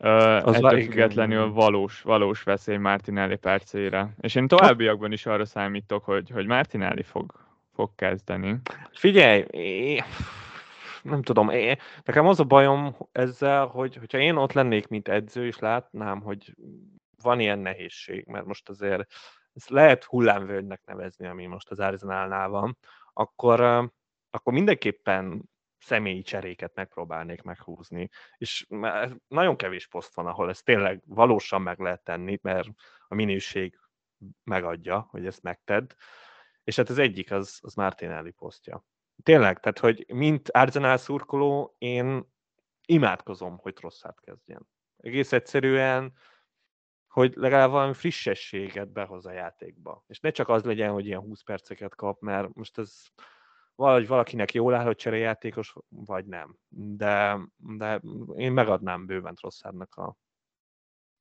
az 0.00 0.54
ettől 0.54 0.82
függetlenül 0.82 1.40
igen. 1.40 1.52
valós, 1.52 2.02
valós 2.02 2.42
veszély 2.42 2.76
Martinelli 2.76 3.36
percére. 3.36 4.14
És 4.20 4.34
én 4.34 4.48
továbbiakban 4.48 5.12
is 5.12 5.26
arra 5.26 5.44
számítok, 5.44 6.04
hogy, 6.04 6.30
hogy 6.30 6.46
Martinelli 6.46 7.02
fog, 7.02 7.32
fog 7.80 7.94
kezdeni. 7.94 8.60
Figyelj, 8.92 9.44
nem 11.02 11.22
tudom, 11.22 11.50
é, 11.50 11.76
nekem 12.04 12.26
az 12.26 12.40
a 12.40 12.44
bajom 12.44 12.96
ezzel, 13.12 13.66
hogy 13.66 13.96
hogyha 13.96 14.18
én 14.18 14.36
ott 14.36 14.52
lennék, 14.52 14.88
mint 14.88 15.08
edző, 15.08 15.46
és 15.46 15.58
látnám, 15.58 16.20
hogy 16.20 16.54
van 17.22 17.40
ilyen 17.40 17.58
nehézség, 17.58 18.26
mert 18.26 18.44
most 18.44 18.68
azért 18.68 19.12
ezt 19.52 19.68
lehet 19.68 20.04
hullámvölgynek 20.04 20.80
nevezni, 20.84 21.26
ami 21.26 21.46
most 21.46 21.70
az 21.70 21.78
Arsenalnál 21.78 22.48
van, 22.48 22.78
akkor, 23.12 23.60
akkor 24.30 24.52
mindenképpen 24.52 25.42
személyi 25.78 26.22
cseréket 26.22 26.74
megpróbálnék 26.74 27.42
meghúzni. 27.42 28.08
És 28.36 28.66
nagyon 29.28 29.56
kevés 29.56 29.86
poszt 29.86 30.14
van, 30.14 30.26
ahol 30.26 30.48
ezt 30.48 30.64
tényleg 30.64 31.02
valósan 31.06 31.62
meg 31.62 31.78
lehet 31.78 32.04
tenni, 32.04 32.38
mert 32.42 32.68
a 33.08 33.14
minőség 33.14 33.78
megadja, 34.44 35.06
hogy 35.10 35.26
ezt 35.26 35.42
megtedd. 35.42 35.92
És 36.70 36.76
hát 36.76 36.88
az 36.88 36.98
egyik 36.98 37.30
az, 37.30 37.58
az 37.62 37.74
Martinelli 37.74 38.30
posztja. 38.30 38.84
Tényleg, 39.22 39.60
tehát, 39.60 39.78
hogy 39.78 40.04
mint 40.12 40.50
Arsenal 40.50 40.96
szurkoló, 40.96 41.74
én 41.78 42.32
imádkozom, 42.86 43.58
hogy 43.58 43.78
rosszát 43.80 44.20
kezdjen. 44.20 44.68
Egész 44.96 45.32
egyszerűen, 45.32 46.12
hogy 47.08 47.32
legalább 47.36 47.70
valami 47.70 47.94
frissességet 47.94 48.92
behoz 48.92 49.26
a 49.26 49.32
játékba. 49.32 50.04
És 50.06 50.20
ne 50.20 50.30
csak 50.30 50.48
az 50.48 50.64
legyen, 50.64 50.92
hogy 50.92 51.06
ilyen 51.06 51.20
20 51.20 51.42
perceket 51.42 51.94
kap, 51.94 52.20
mert 52.20 52.54
most 52.54 52.78
ez 52.78 52.94
valahogy 53.74 54.06
valakinek 54.06 54.52
jól 54.52 54.74
áll, 54.74 54.84
hogy 54.84 54.96
cseréjátékos, 54.96 55.74
vagy 55.88 56.26
nem. 56.26 56.56
De, 56.68 57.38
de 57.56 58.00
én 58.36 58.52
megadnám 58.52 59.06
bőven 59.06 59.34
Trosszárnak 59.34 59.94
a, 59.94 60.16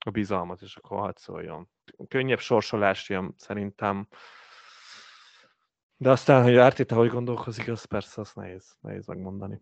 a 0.05 0.09
bizalmat, 0.09 0.61
és 0.61 0.75
akkor 0.75 0.99
hadd 0.99 1.15
szóljon. 1.15 1.69
Könnyebb 2.07 2.39
sorsolás 2.39 3.09
jön 3.09 3.33
szerintem, 3.37 4.07
de 6.01 6.09
aztán, 6.09 6.43
hogy 6.43 6.55
Ártita 6.55 6.95
hogy 6.95 7.09
gondolkozik, 7.09 7.67
az 7.67 7.83
persze 7.83 8.21
az 8.21 8.33
nehéz, 8.33 8.75
nehéz 8.81 9.05
megmondani. 9.05 9.59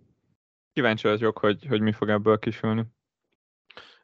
Kíváncsi 0.74 1.08
vagyok, 1.08 1.38
hogy, 1.38 1.65
hogy 1.67 1.82
mi 1.82 1.91
fog 1.91 2.10
ebből 2.10 2.39
kisülni. 2.39 2.86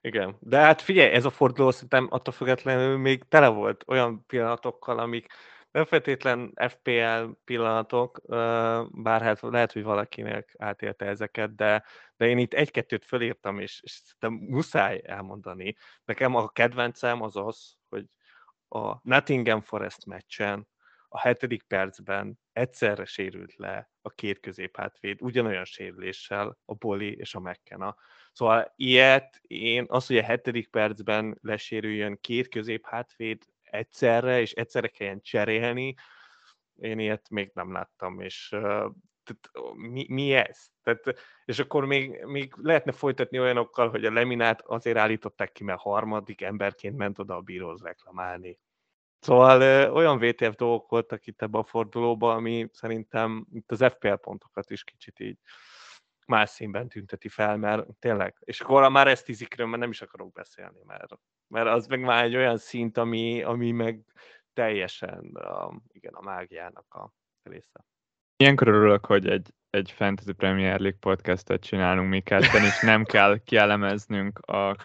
Igen, 0.02 0.38
de 0.40 0.58
hát 0.58 0.82
figyelj, 0.82 1.12
ez 1.12 1.26
a 1.26 1.30
forduló 1.30 1.72
szerintem 1.72 2.08
attól 2.10 2.34
függetlenül 2.34 2.98
még 2.98 3.24
tele 3.28 3.48
volt 3.48 3.84
olyan 3.88 4.26
pillanatokkal, 4.26 5.00
amik 5.00 5.34
nem 5.72 5.86
feltétlen 5.86 6.54
FPL 6.68 7.24
pillanatok, 7.44 8.22
bár 8.92 9.22
hát 9.22 9.42
lehet, 9.42 9.72
hogy 9.72 9.84
valakinek 9.84 10.56
átélte 10.58 11.06
ezeket, 11.06 11.56
de, 11.56 11.84
de 12.18 12.28
én 12.28 12.38
itt 12.38 12.54
egy-kettőt 12.54 13.06
fölírtam, 13.06 13.60
és, 13.60 13.82
és 13.84 13.92
szerintem 13.92 14.48
muszáj 14.50 15.02
elmondani. 15.06 15.76
Nekem 16.06 16.36
a 16.36 16.48
kedvencem 16.48 17.22
az 17.22 17.36
az, 17.36 17.76
hogy 17.90 18.06
a 18.68 19.00
Nottingham 19.04 19.62
Forest 19.62 20.06
meccsen 20.06 20.68
a 21.16 21.20
hetedik 21.20 21.64
percben 21.64 22.40
egyszerre 22.54 23.06
sérült 23.06 23.56
le 23.56 23.92
a 24.02 24.10
két 24.10 24.40
középhátvéd, 24.40 25.22
ugyanolyan 25.22 25.66
sérüléssel 25.66 26.58
a 26.66 26.74
Boli 26.74 27.16
és 27.16 27.36
a 27.36 27.40
McKenna. 27.40 27.96
Szóval 28.32 28.74
ilyet 28.76 29.40
én, 29.42 29.86
az, 29.88 30.08
hogy 30.08 30.18
a 30.18 30.24
hetedik 30.24 30.70
percben 30.70 31.38
lesérüljön 31.42 32.18
két 32.22 32.48
középhátvéd 32.48 33.44
egyszerre, 33.62 34.42
és 34.42 34.52
egyszerre 34.52 34.88
kelljen 34.88 35.22
cserélni, 35.22 35.96
én 36.76 37.00
ilyet 37.00 37.30
még 37.30 37.52
nem 37.54 37.72
láttam, 37.72 38.20
és 38.20 38.48
tehát, 39.24 39.76
mi, 39.76 40.06
mi 40.10 40.34
ez? 40.34 40.66
Tehát, 40.84 41.20
és 41.46 41.60
akkor 41.60 41.86
még, 41.86 42.24
még 42.26 42.54
lehetne 42.58 42.92
folytatni 42.92 43.40
olyanokkal, 43.40 43.90
hogy 43.90 44.06
a 44.06 44.12
Leminát 44.12 44.62
azért 44.62 44.98
állították 44.98 45.52
ki, 45.52 45.64
mert 45.64 45.82
harmadik 45.82 46.42
emberként 46.42 46.98
ment 46.98 47.20
oda 47.20 47.36
a 47.36 47.42
bíróhoz 47.42 47.82
reklamálni. 47.82 48.60
Szóval 49.24 49.62
ö, 49.62 49.90
olyan 49.90 50.20
VTF 50.20 50.56
dolgok 50.56 50.90
voltak 50.90 51.26
itt 51.26 51.42
ebben 51.42 51.62
a 51.62 51.64
fordulóban, 51.64 52.36
ami 52.36 52.68
szerintem 52.72 53.46
itt 53.52 53.72
az 53.72 53.86
FPL 53.90 54.14
pontokat 54.14 54.70
is 54.70 54.84
kicsit 54.84 55.20
így 55.20 55.38
más 56.26 56.50
színben 56.50 56.88
tünteti 56.88 57.30
fel, 57.30 57.58
mert 57.58 57.86
tényleg, 58.00 58.36
és 58.40 58.62
akkor 58.62 58.90
már 58.90 59.08
ezt 59.08 59.26
tízikről, 59.26 59.68
mert 59.68 59.82
nem 59.82 59.90
is 59.90 60.02
akarok 60.02 60.32
beszélni, 60.32 60.80
mert, 60.86 61.14
mert 61.48 61.68
az 61.68 61.88
meg 61.88 62.02
már 62.02 62.24
egy 62.24 62.36
olyan 62.36 62.58
szint, 62.58 62.98
ami, 62.98 63.44
ami 63.44 63.72
meg 63.72 64.06
teljesen 64.54 65.36
a, 65.36 65.82
igen, 65.88 66.14
a 66.14 66.22
mágiának 66.22 66.94
a 66.94 67.14
része. 67.44 67.86
Ilyenkor 68.38 68.68
örülök, 68.68 69.06
hogy 69.06 69.28
egy, 69.28 69.54
egy 69.70 69.92
Fantasy 69.92 70.34
Premier 70.34 70.80
League 70.80 71.00
podcastet 71.00 71.64
csinálunk 71.64 72.10
mi 72.10 72.22
ketten, 72.22 72.64
és 72.64 72.82
nem 72.82 73.04
kell 73.04 73.38
kielemeznünk 73.38 74.40
a 74.40 74.76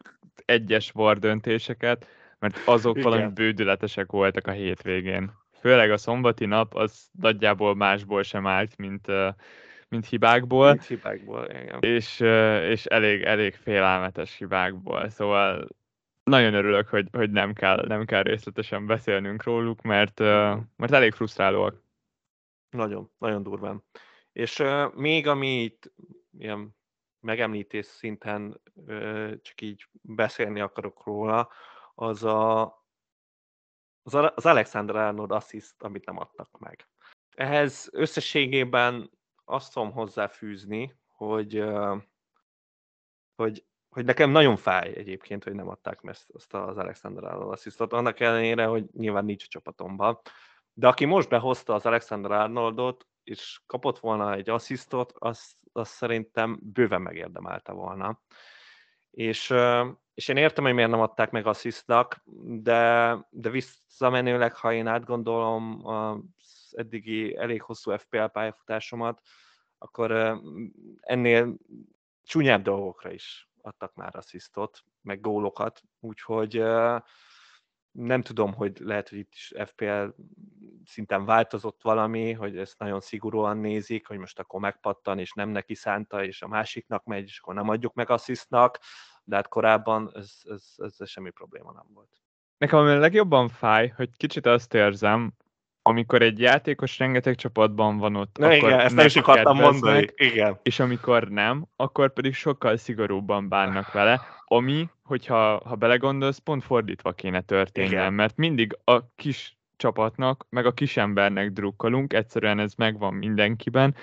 egyes 0.45 0.95
war 0.95 1.19
döntéseket, 1.19 2.07
mert 2.39 2.59
azok 2.65 2.97
igen. 2.97 3.11
valami 3.11 3.33
bődületesek 3.33 4.11
voltak 4.11 4.47
a 4.47 4.51
hétvégén. 4.51 5.33
Főleg 5.61 5.91
a 5.91 5.97
szombati 5.97 6.47
nap 6.47 6.75
az 6.75 7.09
nagyjából 7.21 7.75
másból 7.75 8.23
sem 8.23 8.47
állt, 8.47 8.77
mint, 8.77 9.07
mint 9.89 10.07
hibákból. 10.07 10.69
Mint 10.69 10.87
hibákból, 10.87 11.47
igen. 11.51 11.79
És, 11.81 12.21
és 12.71 12.85
elég, 12.85 13.23
elég 13.23 13.55
félelmetes 13.55 14.37
hibákból. 14.37 15.09
Szóval 15.09 15.69
nagyon 16.25 16.55
örülök, 16.55 16.89
hogy, 16.89 17.09
hogy 17.13 17.31
nem, 17.31 17.53
kell, 17.53 17.85
nem 17.87 18.05
kell 18.05 18.23
részletesen 18.23 18.87
beszélnünk 18.87 19.43
róluk, 19.43 19.83
mert, 19.83 20.19
mert 20.77 20.93
elég 20.93 21.13
frusztrálóak. 21.13 21.83
Nagyon, 22.71 23.11
nagyon 23.19 23.43
durván. 23.43 23.85
És 24.33 24.59
uh, 24.59 24.95
még 24.95 25.27
ami 25.27 25.63
itt 25.63 25.93
ilyen 26.39 26.77
megemlítés 27.21 27.87
szinten 27.87 28.61
uh, 28.75 29.33
csak 29.43 29.61
így 29.61 29.87
beszélni 30.03 30.61
akarok 30.61 31.05
róla, 31.05 31.49
az 32.01 32.25
a, 32.25 32.63
az, 34.03 34.47
Alexander 34.47 34.97
Arnold 34.97 35.31
assist, 35.31 35.83
amit 35.83 36.07
nem 36.07 36.19
adtak 36.19 36.59
meg. 36.59 36.89
Ehhez 37.37 37.89
összességében 37.93 39.11
azt 39.45 39.73
tudom 39.73 39.93
hozzáfűzni, 39.93 40.99
hogy, 41.09 41.65
hogy, 43.35 43.67
hogy 43.89 44.05
nekem 44.05 44.31
nagyon 44.31 44.57
fáj 44.57 44.93
egyébként, 44.97 45.45
hogy 45.45 45.53
nem 45.53 45.69
adták 45.69 46.01
meg 46.01 46.17
azt 46.33 46.55
az 46.55 46.77
Alexander 46.77 47.25
Arnold 47.25 47.53
asszisztot, 47.53 47.93
annak 47.93 48.21
ellenére, 48.21 48.67
hogy 48.67 48.85
nyilván 48.93 49.25
nincs 49.25 49.45
a 49.45 49.49
csapatomban. 49.49 50.21
De 50.73 50.89
aki 50.89 51.05
most 51.05 51.29
behozta 51.29 51.75
az 51.75 51.87
Alexander 51.87 52.31
Arnoldot, 52.31 53.07
és 53.25 53.61
kapott 53.67 53.99
volna 53.99 54.33
egy 54.35 54.51
asszisztot, 54.51 55.13
azt, 55.19 55.57
azt 55.73 55.93
szerintem 55.93 56.59
bőven 56.63 57.03
megérdemelte 57.03 57.73
volna. 57.73 58.23
És, 59.11 59.55
és 60.19 60.29
én 60.29 60.37
értem, 60.37 60.65
hogy 60.65 60.75
miért 60.75 60.91
nem 60.91 61.01
adták 61.01 61.31
meg 61.31 61.47
asszisztnak, 61.47 62.23
de, 62.45 63.15
de 63.31 63.51
visszamenőleg, 63.51 64.55
ha 64.55 64.73
én 64.73 64.87
átgondolom 64.87 65.87
az 65.87 66.73
eddigi 66.77 67.37
elég 67.37 67.63
hosszú 67.63 67.97
FPL 67.97 68.25
pályafutásomat, 68.25 69.21
akkor 69.79 70.41
ennél 71.01 71.57
csúnyább 72.25 72.63
dolgokra 72.63 73.13
is 73.13 73.49
adtak 73.63 73.95
már 73.95 74.17
asszisztot, 74.17 74.85
meg 75.03 75.21
gólokat, 75.21 75.83
úgyhogy 76.01 76.63
nem 77.91 78.23
tudom, 78.23 78.55
hogy 78.55 78.79
lehet, 78.81 79.09
hogy 79.09 79.19
itt 79.19 79.33
is 79.33 79.53
FPL 79.65 80.05
szinten 80.85 81.25
változott 81.25 81.83
valami, 81.83 82.33
hogy 82.33 82.59
ezt 82.59 82.79
nagyon 82.79 83.01
szigorúan 83.01 83.59
nézik, 83.59 84.07
hogy 84.07 84.19
most 84.19 84.39
akkor 84.39 84.61
megpattan, 84.61 85.19
és 85.19 85.33
nem 85.33 85.49
neki 85.49 85.75
szánta, 85.75 86.25
és 86.25 86.43
a 86.43 86.49
másiknak 86.49 87.05
megy, 87.05 87.25
és 87.25 87.39
akkor 87.39 87.55
nem 87.55 87.69
adjuk 87.69 87.95
meg 87.95 88.11
asszisztnak, 88.11 88.79
de 89.29 89.37
hát 89.37 89.49
korábban 89.49 90.11
ez, 90.15 90.33
ez, 90.43 90.65
ez, 90.77 90.95
ez 90.99 91.09
semmi 91.09 91.31
probléma 91.31 91.73
nem 91.73 91.87
volt. 91.95 92.09
Nekem 92.59 92.79
a 92.79 92.83
legjobban 92.83 93.49
fáj, 93.49 93.93
hogy 93.97 94.09
kicsit 94.17 94.47
azt 94.47 94.75
érzem, 94.75 95.33
amikor 95.83 96.23
egy 96.23 96.41
játékos 96.41 96.99
rengeteg 96.99 97.35
csapatban 97.35 97.99
van 97.99 98.17
ott, 98.17 98.39
Na 98.39 98.47
akkor 98.47 98.57
igen, 98.57 98.81
ezt 98.81 98.95
nem 98.95 99.07
is 99.07 99.17
akartam 99.17 99.57
mondani. 99.57 100.07
Igen. 100.15 100.59
És 100.63 100.81
amikor 100.81 101.29
nem, 101.29 101.67
akkor 101.77 102.13
pedig 102.13 102.35
sokkal 102.35 102.77
szigorúbban 102.77 103.49
bánnak 103.49 103.93
vele, 103.93 104.21
ami, 104.45 104.89
hogyha 105.03 105.61
ha 105.65 105.75
belegondolsz, 105.75 106.39
pont 106.39 106.65
fordítva 106.65 107.13
kéne 107.13 107.41
történjen, 107.41 107.93
igen. 107.93 108.13
mert 108.13 108.37
mindig 108.37 108.79
a 108.85 109.15
kis 109.15 109.59
csapatnak, 109.77 110.47
meg 110.49 110.67
a 110.67 110.73
kis 110.73 110.97
embernek 110.97 111.51
drukkolunk, 111.51 112.13
egyszerűen 112.13 112.59
ez 112.59 112.75
megvan 112.75 113.15
mindenkiben, 113.15 113.95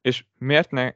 és 0.00 0.24
miért 0.38 0.70
ne 0.70 0.92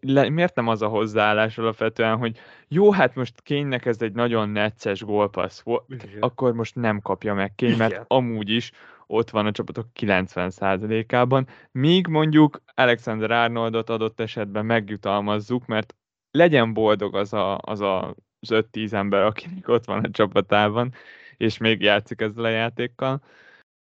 le, 0.00 0.28
miért 0.28 0.54
nem 0.54 0.68
az 0.68 0.82
a 0.82 0.88
hozzáállás 0.88 1.58
alapvetően, 1.58 2.16
hogy 2.16 2.38
jó, 2.68 2.92
hát 2.92 3.14
most 3.14 3.40
kénynek 3.40 3.86
ez 3.86 4.02
egy 4.02 4.12
nagyon 4.12 4.48
necces 4.48 5.02
gólpassz 5.02 5.60
volt, 5.60 6.06
akkor 6.20 6.52
most 6.52 6.74
nem 6.74 7.00
kapja 7.00 7.34
meg 7.34 7.54
kény, 7.54 7.76
mert 7.76 7.90
Igen. 7.90 8.04
amúgy 8.08 8.50
is 8.50 8.72
ott 9.06 9.30
van 9.30 9.46
a 9.46 9.52
csapatok 9.52 9.86
90%-ában, 10.00 11.46
míg 11.70 12.06
mondjuk 12.06 12.62
Alexander 12.74 13.30
Arnoldot 13.30 13.90
adott 13.90 14.20
esetben 14.20 14.66
megjutalmazzuk, 14.66 15.66
mert 15.66 15.94
legyen 16.30 16.72
boldog 16.72 17.16
az 17.16 17.32
a, 17.32 17.58
az, 17.58 17.80
a, 17.80 18.14
az 18.40 18.48
5-10 18.48 18.92
ember, 18.92 19.22
akinek 19.22 19.68
ott 19.68 19.84
van 19.84 20.04
a 20.04 20.10
csapatában, 20.10 20.92
és 21.36 21.58
még 21.58 21.82
játszik 21.82 22.20
ezzel 22.20 22.44
a 22.44 22.48
játékkal. 22.48 23.22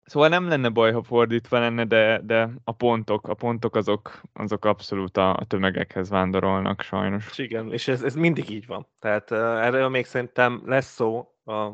Szóval 0.06 0.28
nem 0.28 0.48
lenne 0.48 0.68
baj, 0.68 0.92
ha 0.92 1.02
fordítva 1.02 1.58
lenne, 1.58 1.84
de, 1.84 2.20
de 2.22 2.50
a 2.64 2.72
pontok, 2.72 3.28
a 3.28 3.34
pontok 3.34 3.76
azok, 3.76 4.20
azok 4.32 4.64
abszolút 4.64 5.16
a, 5.16 5.30
a 5.30 5.44
tömegekhez 5.44 6.08
vándorolnak 6.08 6.80
sajnos. 6.80 7.38
Igen, 7.38 7.72
és 7.72 7.88
ez, 7.88 8.02
ez 8.02 8.14
mindig 8.14 8.50
így 8.50 8.66
van. 8.66 8.86
Tehát 8.98 9.30
uh, 9.30 9.38
erről 9.38 9.88
még 9.88 10.04
szerintem 10.04 10.62
lesz 10.64 10.94
szó 10.94 11.34
a 11.44 11.70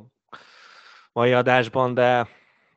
mai 1.12 1.32
adásban, 1.32 1.94
de 1.94 2.28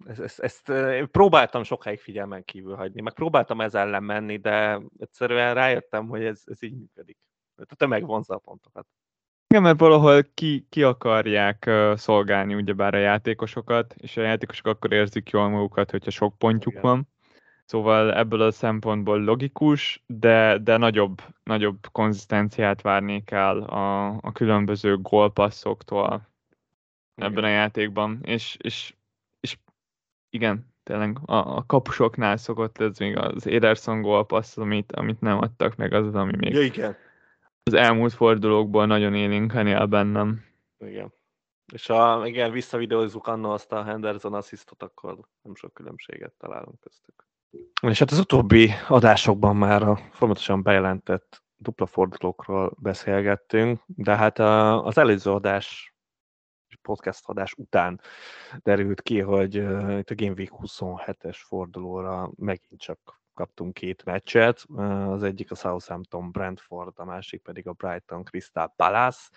ezt, 0.05 0.19
ezt, 0.19 0.39
ezt 0.39 0.71
próbáltam 1.11 1.63
sokáig 1.63 1.99
figyelmen 1.99 2.43
kívül 2.43 2.75
hagyni, 2.75 3.01
meg 3.01 3.13
próbáltam 3.13 3.61
ez 3.61 3.75
ellen 3.75 4.03
menni, 4.03 4.37
de 4.37 4.81
egyszerűen 4.99 5.53
rájöttem, 5.53 6.07
hogy 6.07 6.23
ez, 6.23 6.41
ez 6.45 6.63
így 6.63 6.77
működik. 6.77 7.17
A 7.55 7.75
tömeg 7.75 8.05
vonza 8.05 8.35
a 8.35 8.37
pontokat. 8.37 8.87
Igen, 9.55 9.67
mert 9.67 9.79
valahol 9.79 10.23
ki, 10.33 10.65
ki 10.69 10.83
akarják 10.83 11.63
uh, 11.67 11.95
szolgálni 11.95 12.53
ugyebár 12.53 12.93
a 12.93 12.97
játékosokat, 12.97 13.95
és 13.97 14.17
a 14.17 14.21
játékosok 14.21 14.67
akkor 14.67 14.91
érzik 14.91 15.29
jól 15.29 15.49
magukat, 15.49 15.91
hogyha 15.91 16.11
sok 16.11 16.37
pontjuk 16.37 16.73
Igen. 16.73 16.85
van. 16.85 17.07
Szóval 17.65 18.13
ebből 18.13 18.41
a 18.41 18.51
szempontból 18.51 19.23
logikus, 19.23 20.03
de, 20.07 20.57
de 20.57 20.77
nagyobb, 20.77 21.21
nagyobb 21.43 21.77
konzisztenciát 21.91 22.81
várnék 22.81 23.31
el 23.31 23.59
a, 23.59 24.07
a 24.07 24.31
különböző 24.31 24.97
gólpasszoktól 24.97 26.29
ebben 27.15 27.43
a 27.43 27.49
játékban, 27.49 28.19
és, 28.21 28.57
és, 28.61 28.93
és 29.39 29.57
igen, 30.29 30.73
tényleg 30.83 31.17
a, 31.25 31.35
a 31.35 31.63
kapusoknál 31.67 32.37
szokott 32.37 32.79
ez 32.79 32.97
még 32.97 33.17
az 33.17 33.47
Ederson 33.47 34.01
gólpassz, 34.01 34.57
amit, 34.57 34.91
amit 34.91 35.21
nem 35.21 35.37
adtak 35.37 35.75
meg, 35.75 35.93
az 35.93 36.07
az, 36.07 36.15
ami 36.15 36.33
még 36.37 36.53
ja, 36.53 36.61
igen 36.61 36.95
az 37.69 37.73
elmúlt 37.73 38.13
fordulókból 38.13 38.85
nagyon 38.85 39.13
élénken 39.13 39.67
él 39.67 39.85
bennem. 39.85 40.45
Igen. 40.77 41.13
És 41.73 41.87
ha 41.87 42.27
igen, 42.27 42.51
visszavideózzuk 42.51 43.27
annól 43.27 43.53
azt 43.53 43.71
a 43.71 43.83
Henderson 43.83 44.33
asszisztot, 44.33 44.83
akkor 44.83 45.17
nem 45.41 45.55
sok 45.55 45.73
különbséget 45.73 46.33
találunk 46.37 46.79
köztük. 46.79 47.27
És 47.81 47.99
hát 47.99 48.11
az 48.11 48.19
utóbbi 48.19 48.71
adásokban 48.87 49.55
már 49.55 49.83
a 49.83 49.95
folyamatosan 50.11 50.63
bejelentett 50.63 51.43
dupla 51.57 51.85
fordulókról 51.85 52.73
beszélgettünk, 52.81 53.81
de 53.85 54.15
hát 54.15 54.39
az 54.85 54.97
előző 54.97 55.31
adás 55.31 55.95
podcast 56.81 57.27
adás 57.27 57.53
után 57.53 58.01
derült 58.63 59.01
ki, 59.01 59.19
hogy 59.19 59.55
itt 59.99 60.09
a 60.09 60.15
Game 60.15 60.33
Week 60.37 60.51
27-es 60.51 61.37
fordulóra 61.37 62.31
megint 62.35 62.79
csak 62.79 63.21
kaptunk 63.35 63.73
két 63.73 64.03
meccset, 64.05 64.65
az 65.07 65.23
egyik 65.23 65.51
a 65.51 65.55
Southampton 65.55 66.31
Brentford, 66.31 66.93
a 66.95 67.05
másik 67.05 67.41
pedig 67.41 67.67
a 67.67 67.73
Brighton 67.73 68.23
Crystal 68.23 68.73
Palace, 68.75 69.29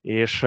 és 0.00 0.40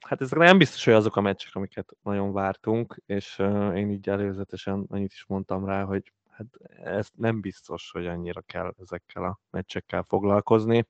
hát 0.00 0.20
ezek 0.20 0.38
nem 0.38 0.58
biztos, 0.58 0.84
hogy 0.84 0.94
azok 0.94 1.16
a 1.16 1.20
meccsek, 1.20 1.54
amiket 1.54 1.92
nagyon 2.02 2.32
vártunk, 2.32 3.02
és 3.06 3.38
én 3.74 3.90
így 3.90 4.08
előzetesen 4.08 4.86
annyit 4.88 5.12
is 5.12 5.24
mondtam 5.26 5.64
rá, 5.64 5.82
hogy 5.82 6.12
hát 6.30 6.46
ez 6.84 7.08
nem 7.14 7.40
biztos, 7.40 7.90
hogy 7.90 8.06
annyira 8.06 8.40
kell 8.40 8.74
ezekkel 8.80 9.24
a 9.24 9.40
meccsekkel 9.50 10.02
foglalkozni. 10.02 10.86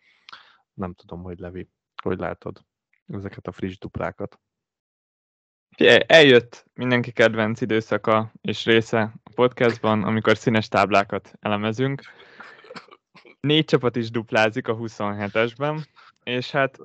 Nem 0.74 0.94
tudom, 0.94 1.22
hogy 1.22 1.38
Levi, 1.38 1.68
hogy 2.02 2.18
látod 2.18 2.60
ezeket 3.06 3.46
a 3.46 3.52
friss 3.52 3.78
duplákat. 3.78 4.40
Eljött 6.06 6.66
mindenki 6.74 7.12
kedvenc 7.12 7.60
időszaka 7.60 8.32
és 8.40 8.64
része 8.64 9.14
podcastban, 9.36 10.02
amikor 10.02 10.36
színes 10.36 10.68
táblákat 10.68 11.32
elemezünk. 11.40 12.02
Négy 13.40 13.64
csapat 13.64 13.96
is 13.96 14.10
duplázik 14.10 14.68
a 14.68 14.76
27-esben, 14.76 15.84
és 16.24 16.50
hát 16.50 16.78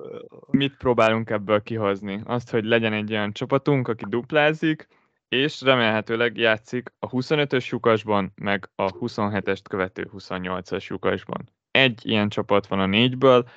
mit 0.50 0.76
próbálunk 0.76 1.30
ebből 1.30 1.62
kihozni? 1.62 2.20
Azt, 2.24 2.50
hogy 2.50 2.64
legyen 2.64 2.92
egy 2.92 3.12
olyan 3.12 3.32
csapatunk, 3.32 3.88
aki 3.88 4.04
duplázik, 4.08 4.88
és 5.28 5.60
remélhetőleg 5.60 6.36
játszik 6.36 6.92
a 6.98 7.08
25-ös 7.08 7.68
lyukasban, 7.68 8.32
meg 8.34 8.70
a 8.74 8.92
27-est 8.92 9.62
követő 9.68 10.10
28-as 10.16 10.86
lyukasban. 10.86 11.48
Egy 11.70 12.06
ilyen 12.06 12.28
csapat 12.28 12.66
van 12.66 12.80
a 12.80 12.86
négyből, 12.86 13.48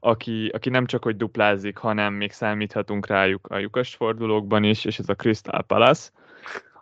aki, 0.00 0.48
aki 0.48 0.68
nem 0.68 0.86
csak 0.86 1.02
hogy 1.02 1.16
duplázik, 1.16 1.76
hanem 1.76 2.14
még 2.14 2.32
számíthatunk 2.32 3.06
rájuk 3.06 3.46
a 3.46 3.58
lyukas 3.58 3.94
fordulókban 3.94 4.64
is, 4.64 4.84
és 4.84 4.98
ez 4.98 5.08
a 5.08 5.14
Crystal 5.14 5.62
Palace, 5.62 6.10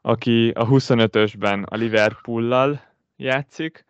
aki 0.02 0.50
a 0.50 0.66
25-ösben 0.66 1.64
a 1.64 1.76
Liverpool-lal 1.76 2.80
játszik, 3.16 3.84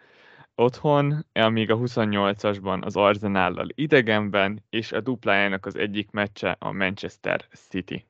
otthon, 0.55 1.27
amíg 1.33 1.71
a 1.71 1.77
28-asban 1.77 2.85
az 2.85 2.97
Arsenállal 2.97 3.68
idegenben, 3.75 4.64
és 4.71 4.92
a 4.92 5.01
duplájának 5.01 5.66
az 5.66 5.77
egyik 5.77 6.11
meccse 6.11 6.57
a 6.59 6.73
Manchester 6.73 7.44
City. 7.53 8.07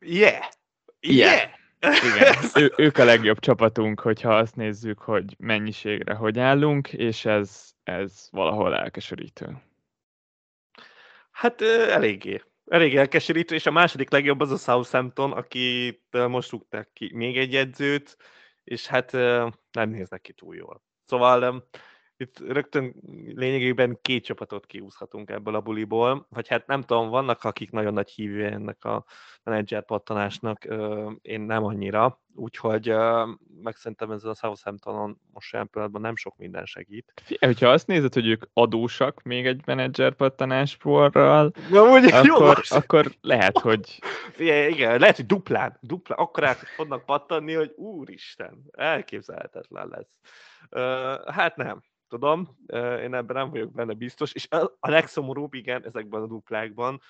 Yeah! 0.00 0.44
Yeah! 1.00 1.32
yeah. 1.32 1.50
Igen, 1.80 2.34
ő, 2.62 2.72
ők 2.76 2.98
a 2.98 3.04
legjobb 3.04 3.38
csapatunk, 3.38 4.00
hogyha 4.00 4.36
azt 4.36 4.56
nézzük, 4.56 4.98
hogy 4.98 5.34
mennyiségre 5.38 6.14
hogy 6.14 6.38
állunk, 6.38 6.92
és 6.92 7.24
ez, 7.24 7.72
ez 7.84 8.28
valahol 8.30 8.76
elkeserítő. 8.76 9.62
Hát 11.30 11.62
eléggé. 11.62 12.42
Elég 12.68 12.96
elkeserítő, 12.96 13.54
és 13.54 13.66
a 13.66 13.70
második 13.70 14.10
legjobb 14.10 14.40
az 14.40 14.50
a 14.50 14.56
Southampton, 14.56 15.32
akit 15.32 16.02
most 16.28 16.50
rúgták 16.50 16.90
ki 16.92 17.10
még 17.14 17.38
egy 17.38 17.54
edzőt, 17.54 18.16
és 18.64 18.86
hát 18.86 19.12
nem 19.72 19.90
néznek 19.90 20.20
ki 20.20 20.32
túl 20.32 20.56
jól. 20.56 20.82
Szóval 21.04 21.68
itt 22.20 22.38
rögtön 22.38 22.94
lényegében 23.34 23.98
két 24.02 24.24
csapatot 24.24 24.66
kiúszhatunk 24.66 25.30
ebből 25.30 25.54
a 25.54 25.60
buliból, 25.60 26.26
vagy 26.30 26.48
hát 26.48 26.66
nem 26.66 26.82
tudom, 26.82 27.08
vannak 27.08 27.44
akik 27.44 27.70
nagyon 27.70 27.92
nagy 27.92 28.10
hívő 28.10 28.44
ennek 28.44 28.84
a 28.84 29.04
menedzser 29.44 29.84
pattanásnak, 29.84 30.64
én 31.22 31.40
nem 31.40 31.64
annyira, 31.64 32.20
úgyhogy 32.34 32.94
meg 33.62 33.76
szerintem 33.76 34.10
ezzel 34.10 34.30
a 34.30 34.34
Southamptonon 34.34 35.20
most 35.32 35.54
olyan 35.54 35.70
pillanatban 35.70 36.02
nem 36.02 36.16
sok 36.16 36.36
minden 36.36 36.64
segít. 36.64 37.12
Hogyha 37.40 37.68
azt 37.68 37.86
nézed, 37.86 38.14
hogy 38.14 38.26
ők 38.26 38.44
adósak 38.52 39.22
még 39.22 39.46
egy 39.46 39.62
menedzser 39.66 40.14
pattanásforral, 40.14 41.52
akkor, 42.10 42.60
akkor 42.68 43.10
lehet, 43.20 43.58
hogy... 43.58 43.98
Figyelj, 44.32 44.72
igen, 44.72 44.98
lehet, 44.98 45.16
hogy 45.16 45.26
duplán, 45.26 45.78
duplán, 45.80 46.18
akkor 46.18 46.44
át 46.44 46.56
fognak 46.56 47.04
pattanni, 47.04 47.52
hogy 47.52 47.72
úristen, 47.76 48.62
elképzelhetetlen 48.70 49.88
lesz. 49.88 50.10
Hát 51.26 51.56
nem, 51.56 51.82
tudom, 52.08 52.56
én 52.72 53.14
ebben 53.14 53.36
nem 53.36 53.50
vagyok 53.50 53.72
benne 53.72 53.94
biztos, 53.94 54.32
és 54.32 54.48
a 54.78 54.90
legszomorúbb, 54.90 55.54
igen, 55.54 55.84
ezekben 55.84 56.22
a 56.22 56.26
duplákban, 56.26 57.00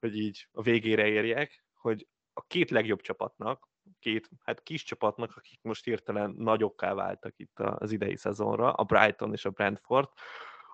hogy 0.00 0.16
így 0.16 0.48
a 0.52 0.62
végére 0.62 1.06
érjek, 1.06 1.64
hogy 1.74 2.06
a 2.32 2.42
két 2.46 2.70
legjobb 2.70 3.00
csapatnak, 3.00 3.68
két 3.98 4.30
hát 4.44 4.62
kis 4.62 4.82
csapatnak, 4.82 5.36
akik 5.36 5.58
most 5.62 5.84
hirtelen 5.84 6.34
nagyokká 6.38 6.94
váltak 6.94 7.32
itt 7.36 7.58
az 7.58 7.92
idei 7.92 8.16
szezonra, 8.16 8.72
a 8.72 8.84
Brighton 8.84 9.32
és 9.32 9.44
a 9.44 9.50
Brentford, 9.50 10.08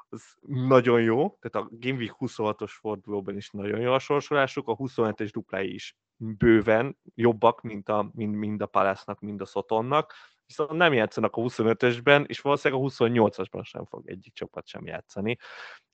az 0.09 0.37
nagyon 0.47 1.03
jó, 1.03 1.39
tehát 1.41 1.67
a 1.67 1.71
Game 1.71 1.99
Week 1.99 2.15
26-os 2.19 2.71
fordulóban 2.81 3.37
is 3.37 3.51
nagyon 3.51 3.81
jó 3.81 3.93
a 3.93 3.99
sorsolásuk, 3.99 4.69
a 4.69 4.77
27-es 4.77 5.29
duplái 5.33 5.75
is 5.75 5.97
bőven 6.17 6.99
jobbak, 7.15 7.63
mint 7.63 7.89
a, 7.89 8.11
mind, 8.15 8.35
mind 8.35 8.63
a 8.63 8.67
Palace-nak, 8.67 9.21
mind 9.21 9.41
a 9.41 9.45
Sotonnak, 9.45 10.15
viszont 10.47 10.71
nem 10.71 10.93
játszanak 10.93 11.37
a 11.37 11.41
25-ösben, 11.41 12.27
és 12.27 12.41
valószínűleg 12.41 12.85
a 12.85 12.89
28-asban 12.89 13.65
sem 13.65 13.85
fog 13.85 14.09
egyik 14.09 14.35
csapat 14.35 14.67
sem 14.67 14.87
játszani. 14.87 15.37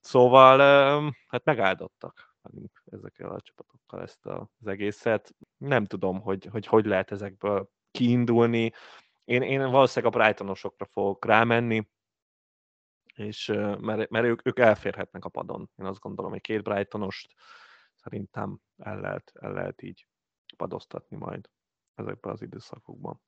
Szóval 0.00 0.58
hát 1.26 1.44
megáldottak. 1.44 2.36
ezekkel 2.84 3.30
a 3.30 3.40
csapatokkal 3.40 4.02
ezt 4.02 4.26
az 4.26 4.66
egészet. 4.66 5.34
Nem 5.56 5.84
tudom, 5.84 6.20
hogy 6.20 6.46
hogy, 6.46 6.66
hogy 6.66 6.84
lehet 6.84 7.10
ezekből 7.10 7.70
kiindulni. 7.90 8.72
Én, 9.24 9.42
én 9.42 9.70
valószínűleg 9.70 10.14
a 10.14 10.18
Brightonosokra 10.18 10.84
fogok 10.84 11.24
rámenni, 11.24 11.88
és 13.14 13.46
mert, 13.78 14.10
mert 14.10 14.24
ők, 14.24 14.46
ők 14.46 14.58
elférhetnek 14.58 15.24
a 15.24 15.28
padon. 15.28 15.70
Én 15.76 15.86
azt 15.86 16.00
gondolom, 16.00 16.30
hogy 16.30 16.40
két 16.40 16.62
Brightonost 16.62 17.34
szerintem 17.96 18.58
el 18.76 19.00
lehet, 19.00 19.32
el 19.34 19.52
lehet 19.52 19.82
így 19.82 20.06
padoztatni 20.56 21.16
majd 21.16 21.48
ezekben 21.94 22.32
az 22.32 22.42
időszakokban. 22.42 23.20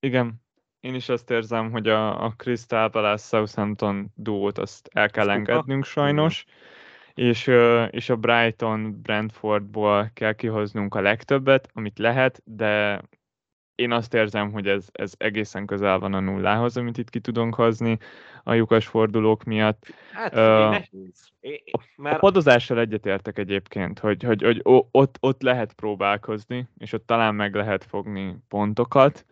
Igen, 0.00 0.42
én 0.80 0.94
is 0.94 1.08
azt 1.08 1.30
érzem, 1.30 1.70
hogy 1.70 1.88
a, 1.88 2.24
a 2.24 2.34
Crystal 2.36 2.90
Palace 2.90 3.36
Southampton 3.36 4.12
duót 4.14 4.58
azt 4.58 4.88
el 4.92 5.10
kell 5.10 5.30
engednünk 5.30 5.84
sajnos, 5.84 6.44
és, 7.14 7.46
és 7.90 8.08
a 8.08 8.16
Brighton 8.16 9.00
Brentfordból 9.02 10.10
kell 10.14 10.32
kihoznunk 10.32 10.94
a 10.94 11.00
legtöbbet, 11.00 11.68
amit 11.72 11.98
lehet, 11.98 12.42
de 12.44 13.02
én 13.74 13.92
azt 13.92 14.14
érzem, 14.14 14.52
hogy 14.52 14.68
ez, 14.68 14.86
ez 14.92 15.12
egészen 15.16 15.66
közel 15.66 15.98
van 15.98 16.14
a 16.14 16.20
nullához, 16.20 16.76
amit 16.76 16.98
itt 16.98 17.10
ki 17.10 17.20
tudunk 17.20 17.54
hozni 17.54 17.98
a 18.42 18.52
lyukas 18.52 18.86
fordulók 18.86 19.44
miatt. 19.44 19.86
Hát, 20.12 20.32
uh, 20.32 20.38
nehéz. 20.70 21.30
Mert... 21.96 22.16
A 22.16 22.18
padozással 22.18 22.78
egyetértek 22.78 23.38
egyébként, 23.38 23.98
hogy, 23.98 24.22
hogy, 24.22 24.42
hogy 24.42 24.60
ott, 24.90 25.16
ott 25.20 25.42
lehet 25.42 25.72
próbálkozni, 25.72 26.68
és 26.78 26.92
ott 26.92 27.06
talán 27.06 27.34
meg 27.34 27.54
lehet 27.54 27.84
fogni 27.84 28.36
pontokat, 28.48 29.26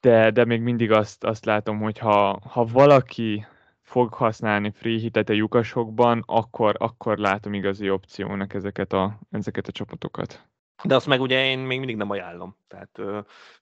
de, 0.00 0.30
de 0.30 0.44
még 0.44 0.60
mindig 0.60 0.90
azt, 0.90 1.24
azt 1.24 1.44
látom, 1.44 1.80
hogy 1.80 1.98
ha, 1.98 2.40
ha 2.48 2.64
valaki 2.64 3.46
fog 3.82 4.14
használni 4.14 4.70
free 4.70 4.98
hitet 4.98 5.28
a 5.28 5.32
lyukasokban, 5.32 6.22
akkor, 6.26 6.74
akkor 6.78 7.18
látom 7.18 7.54
igazi 7.54 7.90
opciónak 7.90 8.54
ezeket 8.54 8.92
a, 8.92 9.18
ezeket 9.30 9.68
a 9.68 9.72
csapatokat. 9.72 10.48
De 10.84 10.94
azt 10.94 11.06
meg 11.06 11.20
ugye 11.20 11.46
én 11.46 11.58
még 11.58 11.78
mindig 11.78 11.96
nem 11.96 12.10
ajánlom. 12.10 12.56
Tehát 12.68 12.90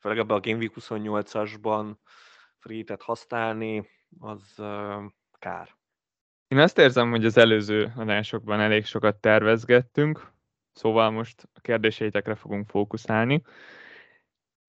főleg 0.00 0.18
ebben 0.18 0.36
a 0.36 0.40
Game 0.40 0.58
Week 0.58 0.72
28-asban 0.80 1.94
free-tet 2.58 3.02
használni, 3.02 3.88
az 4.20 4.54
kár. 5.38 5.76
Én 6.48 6.58
azt 6.58 6.78
érzem, 6.78 7.10
hogy 7.10 7.24
az 7.24 7.36
előző 7.36 7.92
adásokban 7.96 8.60
elég 8.60 8.84
sokat 8.84 9.16
tervezgettünk, 9.16 10.32
szóval 10.72 11.10
most 11.10 11.48
a 11.54 11.60
kérdéseitekre 11.60 12.34
fogunk 12.34 12.68
fókuszálni. 12.68 13.42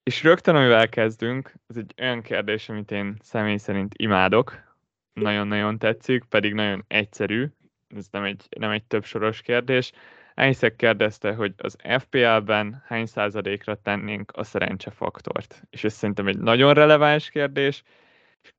És 0.09 0.23
rögtön, 0.23 0.55
amivel 0.55 0.89
kezdünk, 0.89 1.53
ez 1.67 1.77
egy 1.77 1.93
olyan 2.01 2.21
kérdés, 2.21 2.69
amit 2.69 2.91
én 2.91 3.15
személy 3.21 3.57
szerint 3.57 3.93
imádok, 3.97 4.75
nagyon-nagyon 5.13 5.77
tetszik, 5.77 6.23
pedig 6.23 6.53
nagyon 6.53 6.83
egyszerű, 6.87 7.47
ez 7.95 8.07
nem 8.11 8.23
egy, 8.23 8.47
nem 8.57 8.69
egy 8.69 8.83
több 8.83 9.03
soros 9.03 9.41
kérdés. 9.41 9.91
Einszeg 10.33 10.75
kérdezte, 10.75 11.33
hogy 11.33 11.53
az 11.57 11.75
FPL-ben 11.99 12.83
hány 12.85 13.05
százalékra 13.05 13.75
tennénk 13.75 14.31
a 14.35 14.43
szerencsefaktort. 14.43 15.63
És 15.69 15.83
ez 15.83 15.93
szerintem 15.93 16.27
egy 16.27 16.39
nagyon 16.39 16.73
releváns 16.73 17.29
kérdés. 17.29 17.83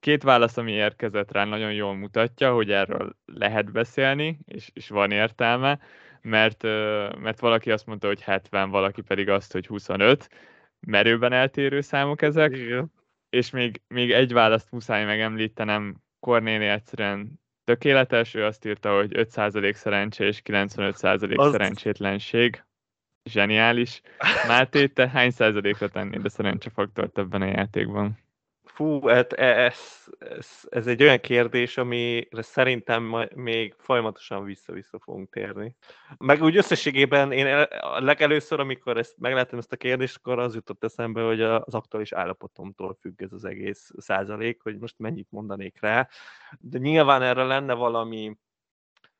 Két 0.00 0.22
válasz, 0.22 0.56
ami 0.56 0.72
érkezett 0.72 1.32
rá, 1.32 1.44
nagyon 1.44 1.72
jól 1.72 1.94
mutatja, 1.94 2.52
hogy 2.52 2.70
erről 2.70 3.16
lehet 3.24 3.72
beszélni, 3.72 4.38
és, 4.46 4.70
és 4.72 4.88
van 4.88 5.10
értelme, 5.10 5.78
mert, 6.20 6.62
mert 7.18 7.40
valaki 7.40 7.70
azt 7.70 7.86
mondta, 7.86 8.06
hogy 8.06 8.22
70, 8.22 8.70
valaki 8.70 9.00
pedig 9.00 9.28
azt, 9.28 9.52
hogy 9.52 9.66
25. 9.66 10.28
Merőben 10.86 11.32
eltérő 11.32 11.80
számok 11.80 12.22
ezek. 12.22 12.56
Igen. 12.56 12.92
És 13.28 13.50
még, 13.50 13.80
még 13.88 14.12
egy 14.12 14.32
választ 14.32 14.70
muszáj 14.70 15.04
megemlítenem, 15.04 15.96
Kornéli 16.20 16.66
egyszerűen 16.66 17.40
tökéletes, 17.64 18.34
ő 18.34 18.44
azt 18.44 18.64
írta, 18.64 18.96
hogy 18.96 19.12
5% 19.14 19.74
szerencse 19.74 20.24
és 20.24 20.42
95% 20.44 21.36
az... 21.36 21.50
szerencsétlenség. 21.50 22.64
Zseniális. 23.24 24.00
Máté, 24.48 24.86
te 24.86 25.08
hány 25.08 25.30
százalékra 25.30 25.88
tennéd 25.88 26.24
a 26.24 26.28
szerencsefaktort 26.28 27.18
ebben 27.18 27.42
a 27.42 27.46
játékban? 27.46 28.18
Fú, 28.80 29.06
hát 29.06 29.32
e, 29.32 29.64
ez, 29.64 29.78
ez, 30.18 30.48
ez 30.68 30.86
egy 30.86 31.02
olyan 31.02 31.18
kérdés, 31.18 31.76
amire 31.76 32.42
szerintem 32.42 33.28
még 33.34 33.74
folyamatosan 33.78 34.44
vissza-vissza 34.44 34.98
fogunk 34.98 35.30
térni. 35.30 35.76
Meg 36.18 36.42
úgy 36.42 36.56
összességében 36.56 37.32
én 37.32 37.46
a 37.80 38.00
legelőször, 38.00 38.60
amikor 38.60 38.98
ezt 38.98 39.18
megláttam 39.18 39.58
ezt 39.58 39.72
a 39.72 39.76
kérdést, 39.76 40.16
akkor 40.16 40.38
az 40.38 40.54
jutott 40.54 40.84
eszembe, 40.84 41.22
hogy 41.22 41.40
az 41.40 41.74
aktuális 41.74 42.12
állapotomtól 42.12 42.96
függ 43.00 43.22
ez 43.22 43.32
az 43.32 43.44
egész 43.44 43.90
százalék, 43.96 44.62
hogy 44.62 44.78
most 44.78 44.98
mennyit 44.98 45.30
mondanék 45.30 45.80
rá. 45.80 46.08
De 46.58 46.78
nyilván 46.78 47.22
erre 47.22 47.44
lenne 47.44 47.74
valami 47.74 48.36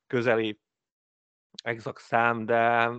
közeli 0.07 0.61
exakt 1.63 2.03
szám, 2.03 2.47
de, 2.47 2.91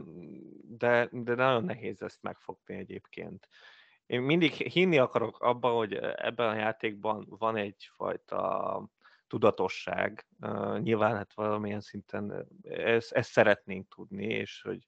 de, 0.77 1.09
de 1.11 1.35
nagyon 1.35 1.63
nehéz 1.63 2.01
ezt 2.01 2.21
megfogni 2.21 2.75
egyébként 2.75 3.47
én 4.11 4.21
mindig 4.21 4.51
hinni 4.51 4.97
akarok 4.97 5.39
abban, 5.39 5.75
hogy 5.75 5.93
ebben 5.95 6.49
a 6.49 6.55
játékban 6.55 7.25
van 7.29 7.55
egyfajta 7.55 8.89
tudatosság. 9.27 10.27
Nyilván 10.77 11.15
hát 11.15 11.33
valamilyen 11.33 11.81
szinten 11.81 12.47
ezt, 12.63 13.11
ezt 13.11 13.31
szeretnénk 13.31 13.87
tudni, 13.95 14.25
és 14.25 14.61
hogy 14.61 14.85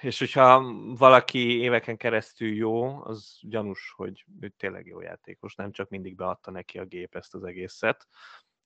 és 0.00 0.18
hogyha 0.18 0.72
valaki 0.96 1.58
éveken 1.58 1.96
keresztül 1.96 2.54
jó, 2.54 3.04
az 3.04 3.38
gyanús, 3.42 3.92
hogy 3.96 4.24
ő 4.40 4.48
tényleg 4.48 4.86
jó 4.86 5.00
játékos, 5.00 5.54
nem 5.54 5.72
csak 5.72 5.88
mindig 5.88 6.14
beadta 6.14 6.50
neki 6.50 6.78
a 6.78 6.84
gép 6.84 7.16
ezt 7.16 7.34
az 7.34 7.44
egészet. 7.44 8.06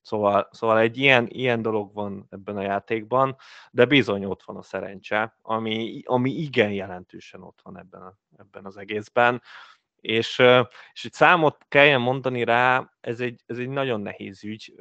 Szóval, 0.09 0.49
szóval 0.51 0.79
egy 0.79 0.97
ilyen, 0.97 1.27
ilyen 1.27 1.61
dolog 1.61 1.93
van 1.93 2.27
ebben 2.29 2.57
a 2.57 2.61
játékban, 2.61 3.35
de 3.71 3.85
bizony 3.85 4.25
ott 4.25 4.43
van 4.43 4.55
a 4.57 4.61
szerencse, 4.61 5.37
ami, 5.41 6.01
ami 6.05 6.31
igen 6.31 6.71
jelentősen 6.71 7.43
ott 7.43 7.59
van 7.63 7.77
ebben, 7.77 8.01
a, 8.01 8.17
ebben 8.37 8.65
az 8.65 8.77
egészben. 8.77 9.41
És, 9.95 10.41
és 10.93 11.05
egy 11.05 11.13
számot 11.13 11.65
kelljen 11.67 12.01
mondani 12.01 12.43
rá, 12.43 12.93
ez 12.99 13.19
egy, 13.19 13.43
ez 13.45 13.57
egy 13.57 13.69
nagyon 13.69 14.01
nehéz 14.01 14.43
ügy. 14.43 14.75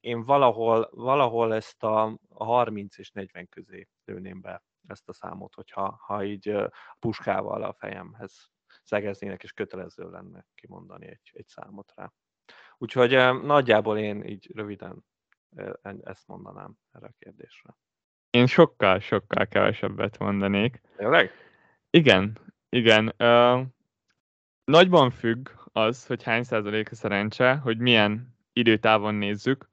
Én 0.00 0.24
valahol, 0.24 0.88
valahol 0.92 1.54
ezt 1.54 1.82
a, 1.82 2.18
a 2.28 2.44
30 2.44 2.98
és 2.98 3.10
40 3.10 3.48
közé 3.48 3.88
lőném 4.04 4.40
be 4.40 4.62
ezt 4.86 5.08
a 5.08 5.12
számot, 5.12 5.54
hogyha 5.54 6.00
ha 6.06 6.24
így 6.24 6.56
puskával 6.98 7.62
a 7.62 7.76
fejemhez 7.78 8.50
szegeznének, 8.82 9.42
és 9.42 9.52
kötelező 9.52 10.10
lenne 10.10 10.46
kimondani 10.54 11.06
egy, 11.06 11.30
egy 11.32 11.46
számot 11.46 11.92
rá. 11.96 12.12
Úgyhogy 12.84 13.10
nagyjából 13.42 13.98
én 13.98 14.24
így 14.24 14.50
röviden 14.54 15.04
ezt 16.02 16.26
mondanám 16.26 16.74
erre 16.92 17.06
a 17.06 17.14
kérdésre. 17.18 17.76
Én 18.30 18.46
sokkal, 18.46 18.98
sokkal 18.98 19.46
kevesebbet 19.46 20.18
mondanék. 20.18 20.80
Tényleg? 20.96 21.30
Igen, 21.90 22.38
igen. 22.68 23.14
Uh, 23.18 23.60
nagyban 24.64 25.10
függ 25.10 25.48
az, 25.72 26.06
hogy 26.06 26.22
hány 26.22 26.42
százalék 26.42 26.90
a 26.90 26.94
szerencse, 26.94 27.54
hogy 27.54 27.78
milyen 27.78 28.36
időtávon 28.52 29.14
nézzük, 29.14 29.70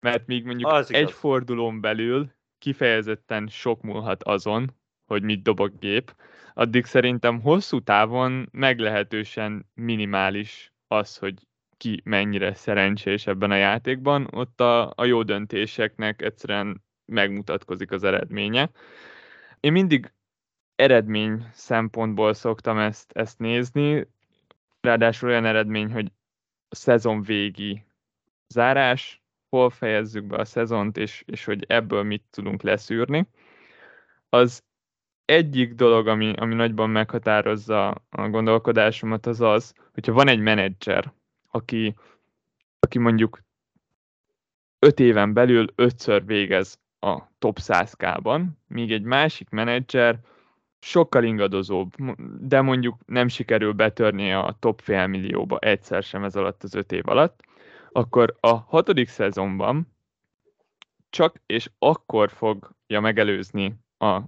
mert 0.00 0.26
még 0.26 0.44
mondjuk 0.44 0.70
az 0.70 0.92
egy 0.92 1.00
igaz. 1.00 1.14
fordulón 1.14 1.80
belül 1.80 2.32
kifejezetten 2.58 3.48
sok 3.48 3.82
múlhat 3.82 4.24
azon, 4.24 4.74
hogy 5.06 5.22
mit 5.22 5.42
dob 5.42 5.60
a 5.60 5.68
gép, 5.68 6.16
addig 6.54 6.84
szerintem 6.84 7.40
hosszú 7.40 7.80
távon 7.80 8.48
meglehetősen 8.52 9.70
minimális 9.74 10.72
az, 10.86 11.16
hogy 11.16 11.47
ki 11.78 12.00
mennyire 12.04 12.54
szerencsés 12.54 13.26
ebben 13.26 13.50
a 13.50 13.56
játékban, 13.56 14.28
ott 14.30 14.60
a, 14.60 14.92
a 14.96 15.04
jó 15.04 15.22
döntéseknek 15.22 16.22
egyszerűen 16.22 16.84
megmutatkozik 17.04 17.90
az 17.90 18.04
eredménye. 18.04 18.70
Én 19.60 19.72
mindig 19.72 20.12
eredmény 20.74 21.48
szempontból 21.52 22.34
szoktam 22.34 22.78
ezt, 22.78 23.12
ezt 23.12 23.38
nézni, 23.38 24.06
ráadásul 24.80 25.28
olyan 25.28 25.44
eredmény, 25.44 25.92
hogy 25.92 26.12
a 26.68 26.74
szezon 26.74 27.22
végi 27.22 27.84
zárás, 28.48 29.22
hol 29.48 29.70
fejezzük 29.70 30.24
be 30.24 30.36
a 30.36 30.44
szezont, 30.44 30.96
és, 30.96 31.22
és 31.26 31.44
hogy 31.44 31.64
ebből 31.68 32.02
mit 32.02 32.24
tudunk 32.30 32.62
leszűrni. 32.62 33.28
Az 34.28 34.64
egyik 35.24 35.74
dolog, 35.74 36.06
ami, 36.06 36.32
ami 36.36 36.54
nagyban 36.54 36.90
meghatározza 36.90 37.88
a 38.10 38.28
gondolkodásomat, 38.28 39.26
az 39.26 39.40
az, 39.40 39.74
hogyha 39.92 40.12
van 40.12 40.28
egy 40.28 40.40
menedzser, 40.40 41.12
aki, 41.58 41.94
aki 42.78 42.98
mondjuk 42.98 43.42
öt 44.78 45.00
éven 45.00 45.32
belül 45.32 45.66
ötször 45.74 46.24
végez 46.24 46.78
a 47.00 47.20
top 47.38 47.58
100K-ban, 47.60 48.44
míg 48.66 48.92
egy 48.92 49.02
másik 49.02 49.48
menedzser 49.48 50.20
sokkal 50.80 51.24
ingadozóbb, 51.24 51.94
de 52.40 52.60
mondjuk 52.60 52.96
nem 53.06 53.28
sikerül 53.28 53.72
betörni 53.72 54.32
a 54.32 54.56
top 54.58 54.80
félmillióba 54.80 55.58
egyszer 55.58 56.02
sem 56.02 56.24
ez 56.24 56.36
alatt 56.36 56.62
az 56.62 56.74
öt 56.74 56.92
év 56.92 57.08
alatt, 57.08 57.40
akkor 57.92 58.36
a 58.40 58.54
hatodik 58.54 59.08
szezonban 59.08 59.96
csak 61.10 61.40
és 61.46 61.70
akkor 61.78 62.30
fogja 62.30 63.00
megelőzni 63.00 63.74
a 63.98 64.20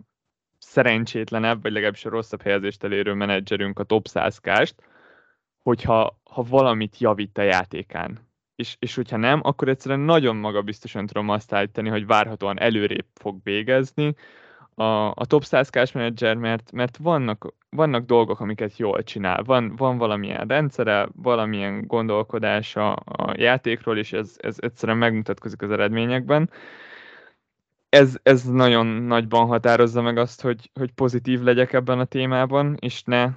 szerencsétlenebb, 0.59 1.63
vagy 1.63 1.73
legalábbis 1.73 2.05
a 2.05 2.11
rosszabb 2.11 2.43
helyezést 2.43 2.85
elérő 2.85 3.13
menedzserünk 3.13 3.79
a 3.79 3.85
top 3.85 4.07
100 4.07 4.39
kást, 4.39 4.75
hogyha 5.63 6.20
ha 6.31 6.43
valamit 6.43 6.99
javít 6.99 7.39
a 7.39 7.43
játékán. 7.43 8.29
és, 8.57 8.77
és 8.79 8.95
hogyha 8.95 9.17
nem, 9.17 9.41
akkor 9.43 9.69
egyszerűen 9.69 10.01
nagyon 10.01 10.37
magabiztosan 10.37 11.07
tudom 11.07 11.29
azt 11.29 11.53
állítani, 11.53 11.89
hogy 11.89 12.07
várhatóan 12.07 12.61
előrébb 12.61 13.07
fog 13.15 13.41
végezni 13.43 14.15
a, 14.75 15.11
a 15.11 15.25
top 15.27 15.45
100 15.45 15.69
cash 15.69 15.95
manager, 15.95 16.37
mert, 16.37 16.73
mert 16.73 16.97
vannak, 16.97 17.55
vannak 17.71 18.05
dolgok, 18.05 18.41
amiket 18.41 18.77
jól 18.77 19.03
csinál. 19.03 19.43
Van, 19.43 19.77
van 19.77 19.99
valamilyen 19.99 20.47
rendszere, 20.47 21.09
valamilyen 21.15 21.87
gondolkodása 21.87 22.93
a 22.93 23.35
játékról, 23.37 23.99
és 23.99 24.13
ez, 24.13 24.37
ez 24.39 24.57
egyszerűen 24.61 24.99
megmutatkozik 24.99 25.63
az 25.63 25.71
eredményekben. 25.71 26.51
Ez, 27.89 28.17
ez 28.23 28.45
nagyon 28.45 28.87
nagyban 28.87 29.47
határozza 29.47 30.03
meg 30.03 30.19
azt, 30.19 30.41
hogy, 30.41 30.71
hogy 30.75 30.93
pozitív 30.93 31.41
legyek 31.41 31.73
ebben 31.73 31.99
a 31.99 32.05
témában, 32.05 32.77
és 32.81 33.03
ne 33.03 33.33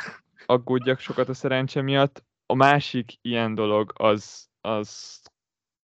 aggódjak 0.45 0.99
sokat 0.99 1.29
a 1.29 1.33
szerencse 1.33 1.81
miatt. 1.81 2.23
A 2.45 2.53
másik 2.53 3.11
ilyen 3.21 3.55
dolog 3.55 3.93
az, 3.95 4.49
az 4.61 5.21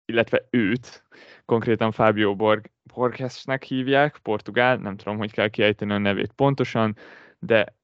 illetve 0.06 0.48
őt, 0.50 1.04
konkrétan 1.45 1.91
Fábio 1.91 2.36
Borg, 2.36 2.72
Borgesnek 2.93 3.63
hívják, 3.63 4.17
portugál, 4.17 4.78
nem 4.78 4.98
tudom, 4.98 5.17
hogy 5.17 5.32
kell 5.32 5.48
kiejteni 5.48 5.91
a 5.91 5.98
nevét 5.98 6.32
pontosan, 6.32 6.95
de 7.39 7.78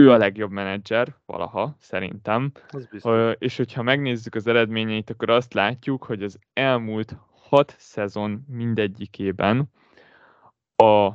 ő 0.00 0.10
a 0.10 0.16
legjobb 0.16 0.50
menedzser 0.50 1.16
valaha, 1.26 1.76
szerintem. 1.78 2.52
És 3.38 3.56
hogyha 3.56 3.82
megnézzük 3.82 4.34
az 4.34 4.46
eredményeit, 4.46 5.10
akkor 5.10 5.30
azt 5.30 5.54
látjuk, 5.54 6.04
hogy 6.04 6.22
az 6.22 6.38
elmúlt 6.52 7.16
hat 7.32 7.74
szezon 7.78 8.44
mindegyikében 8.48 9.70
a 10.76 11.12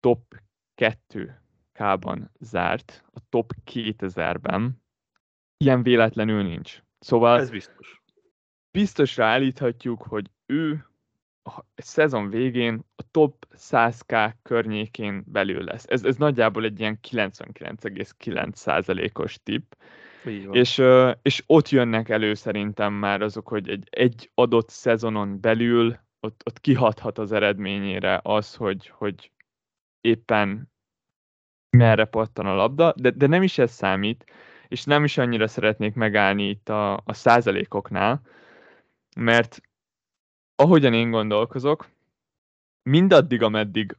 top 0.00 0.34
2 0.74 1.40
K-ban 1.72 2.30
zárt, 2.40 3.04
a 3.12 3.20
top 3.28 3.52
2000-ben. 3.72 4.82
Ilyen 5.64 5.82
véletlenül 5.82 6.42
nincs. 6.42 6.82
Szóval 6.98 7.40
Ez 7.40 7.50
biztos. 7.50 8.02
biztosra 8.70 9.24
állíthatjuk, 9.24 10.02
hogy 10.02 10.30
ő 10.46 10.86
a 11.44 11.60
szezon 11.74 12.30
végén 12.30 12.84
a 12.96 13.02
top 13.10 13.46
100k 13.56 14.32
környékén 14.42 15.24
belül 15.26 15.64
lesz. 15.64 15.84
Ez, 15.88 16.04
ez 16.04 16.16
nagyjából 16.16 16.64
egy 16.64 16.80
ilyen 16.80 16.98
99,9%-os 17.10 19.40
tipp. 19.42 19.72
És, 20.52 20.82
és 21.22 21.42
ott 21.46 21.68
jönnek 21.68 22.08
elő 22.08 22.34
szerintem 22.34 22.92
már 22.92 23.22
azok, 23.22 23.48
hogy 23.48 23.68
egy, 23.68 23.86
egy 23.90 24.30
adott 24.34 24.68
szezonon 24.68 25.40
belül 25.40 25.98
ott, 26.20 26.42
ott 26.44 26.60
kihathat 26.60 27.18
az 27.18 27.32
eredményére 27.32 28.20
az, 28.22 28.54
hogy, 28.54 28.88
hogy 28.88 29.32
éppen 30.00 30.72
merre 31.70 32.04
pattan 32.04 32.46
a 32.46 32.54
labda, 32.54 32.92
de, 32.96 33.10
de 33.10 33.26
nem 33.26 33.42
is 33.42 33.58
ez 33.58 33.72
számít, 33.72 34.24
és 34.68 34.84
nem 34.84 35.04
is 35.04 35.18
annyira 35.18 35.48
szeretnék 35.48 35.94
megállni 35.94 36.48
itt 36.48 36.68
a, 36.68 36.94
a 36.94 37.12
százalékoknál, 37.12 38.20
mert 39.16 39.60
ahogyan 40.56 40.94
én 40.94 41.10
gondolkozok, 41.10 41.88
mindaddig, 42.82 43.42
ameddig 43.42 43.96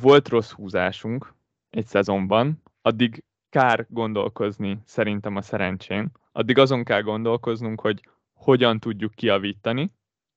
volt 0.00 0.28
rossz 0.28 0.50
húzásunk 0.50 1.34
egy 1.70 1.86
szezonban, 1.86 2.62
addig 2.82 3.24
kár 3.48 3.86
gondolkozni 3.88 4.80
szerintem 4.84 5.36
a 5.36 5.42
szerencsén. 5.42 6.10
Addig 6.32 6.58
azon 6.58 6.84
kell 6.84 7.02
gondolkoznunk, 7.02 7.80
hogy 7.80 8.00
hogyan 8.32 8.80
tudjuk 8.80 9.14
kiavítani 9.14 9.92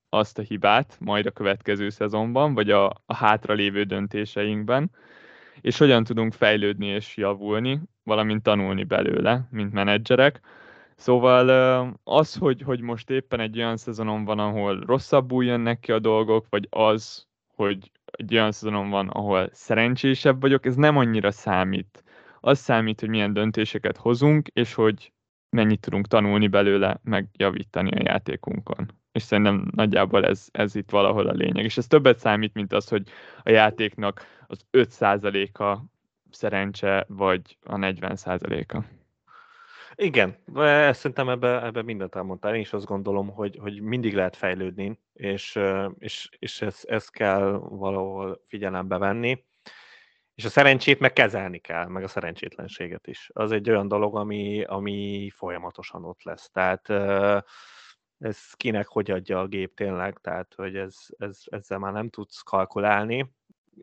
azt 0.10 0.38
a 0.38 0.42
hibát 0.42 0.98
majd 1.00 1.26
a 1.26 1.32
következő 1.32 1.90
szezonban, 1.90 2.54
vagy 2.54 2.72
a, 2.72 2.86
a 3.06 3.16
hátralévő 3.16 3.84
döntéseinkben, 3.84 4.92
és 5.62 5.78
hogyan 5.78 6.04
tudunk 6.04 6.34
fejlődni 6.34 6.86
és 6.86 7.18
javulni, 7.18 7.82
valamint 8.04 8.44
tanulni 8.44 8.84
belőle, 8.84 9.48
mint 9.52 9.74
menedzserek. 9.74 10.40
Szóval 10.96 11.50
az, 12.04 12.36
hogy, 12.36 12.62
hogy 12.62 12.82
most 12.82 13.10
éppen 13.10 13.40
egy 13.40 13.58
olyan 13.58 13.78
szezonon 13.78 14.26
van, 14.26 14.40
ahol 14.40 14.80
rosszabbul 14.80 15.46
jönnek 15.46 15.80
ki 15.80 15.92
a 15.92 16.00
dolgok, 16.00 16.46
vagy 16.50 16.68
az, 16.70 17.28
hogy 17.56 17.92
egy 18.06 18.34
olyan 18.34 18.52
szezonon 18.52 18.90
van, 18.90 19.08
ahol 19.08 19.50
szerencsésebb 19.52 20.42
vagyok, 20.42 20.66
ez 20.66 20.76
nem 20.76 20.98
annyira 20.98 21.32
számít. 21.32 22.04
Az 22.40 22.60
számít, 22.60 23.00
hogy 23.00 23.10
milyen 23.10 23.34
döntéseket 23.34 23.98
hozunk, 23.98 24.48
és 24.48 24.74
hogy 24.74 25.12
mennyit 25.50 25.80
tudunk 25.80 26.08
tanulni 26.08 26.48
belőle, 26.48 27.00
meg 27.04 27.28
javítani 27.38 27.92
a 27.92 28.04
játékunkon. 28.04 28.92
És 29.12 29.22
szerintem 29.22 29.68
nagyjából 29.76 30.26
ez, 30.26 30.48
ez 30.52 30.76
itt 30.76 30.90
valahol 30.90 31.28
a 31.28 31.32
lényeg. 31.32 31.66
És 31.66 31.78
ez 31.78 31.88
többet 31.88 32.20
számít, 32.20 32.54
mint 32.54 32.74
az, 32.74 32.88
hogy 32.88 33.08
a 33.44 33.50
játéknak 33.50 34.26
az 34.48 34.66
5%-a 34.72 35.78
szerencse, 36.34 37.06
vagy 37.08 37.58
a 37.64 37.76
40%-a. 37.76 38.84
Igen, 39.96 40.38
szerintem 40.94 41.30
ebbe, 41.30 41.64
ebbe 41.64 41.82
mindent 41.82 42.16
elmondtál. 42.16 42.56
Én 42.56 42.62
is 42.62 42.74
azt 42.74 42.86
gondolom, 42.86 43.30
hogy, 43.30 43.58
hogy 43.62 43.82
mindig 43.82 44.14
lehet 44.14 44.36
fejlődni, 44.36 45.00
és, 45.14 45.60
és, 45.98 46.30
és 46.40 46.62
ezt, 46.62 46.84
ezt 46.84 47.12
kell 47.12 47.52
valahol 47.70 48.44
figyelembe 48.48 48.98
venni. 48.98 49.44
És 50.36 50.46
a 50.46 50.50
szerencsét 50.50 51.00
meg 51.00 51.14
kezelni 51.14 51.58
kell, 51.58 51.88
meg 51.88 52.04
a 52.04 52.08
szerencsétlenséget 52.08 53.08
is. 53.08 53.30
Az 53.34 53.52
egy 53.52 53.70
olyan 53.70 53.88
dolog, 53.88 54.16
ami, 54.16 54.64
ami 54.64 55.30
folyamatosan 55.36 56.06
ott 56.06 56.24
lesz. 56.24 56.50
Tehát 56.52 56.90
ez 58.20 58.54
kinek 58.54 58.88
hogy 58.88 59.12
adja 59.12 59.40
a 59.40 59.48
gép 59.48 59.76
tényleg, 59.76 60.18
tehát 60.22 60.54
hogy 60.56 60.76
ez, 60.76 60.96
ez, 61.18 61.40
ezzel 61.46 61.78
már 61.78 61.94
nem 61.94 62.10
tudsz 62.10 62.42
kalkulálni. 62.42 63.34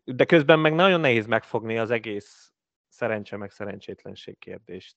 De 0.05 0.25
közben 0.25 0.59
meg 0.59 0.75
nagyon 0.75 1.01
nehéz 1.01 1.27
megfogni 1.27 1.79
az 1.79 1.91
egész 1.91 2.53
szerencse 2.89 3.37
meg 3.37 3.51
szerencsétlenség 3.51 4.39
kérdést, 4.39 4.97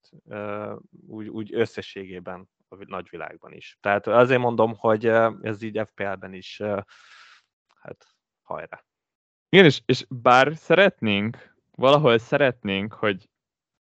úgy, 1.07 1.27
úgy 1.27 1.53
összességében 1.53 2.49
a 2.67 2.75
nagyvilágban 2.79 3.53
is. 3.53 3.77
Tehát 3.81 4.07
azért 4.07 4.39
mondom, 4.39 4.73
hogy 4.77 5.05
ez 5.41 5.61
így 5.61 5.81
FPL-ben 5.85 6.33
is, 6.33 6.61
hát 7.81 8.07
hajrá. 8.41 8.85
Igen, 9.49 9.65
és, 9.65 9.81
és 9.85 10.05
bár 10.09 10.55
szeretnénk, 10.55 11.55
valahol 11.71 12.17
szeretnénk, 12.17 12.93
hogy 12.93 13.29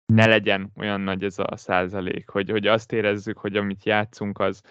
ne 0.05 0.25
legyen 0.25 0.71
olyan 0.75 1.01
nagy 1.01 1.23
ez 1.23 1.39
a 1.39 1.55
százalék, 1.55 2.29
hogy, 2.29 2.49
hogy 2.49 2.67
azt 2.67 2.91
érezzük, 2.91 3.37
hogy 3.37 3.55
amit 3.55 3.85
játszunk, 3.85 4.39
az, 4.39 4.61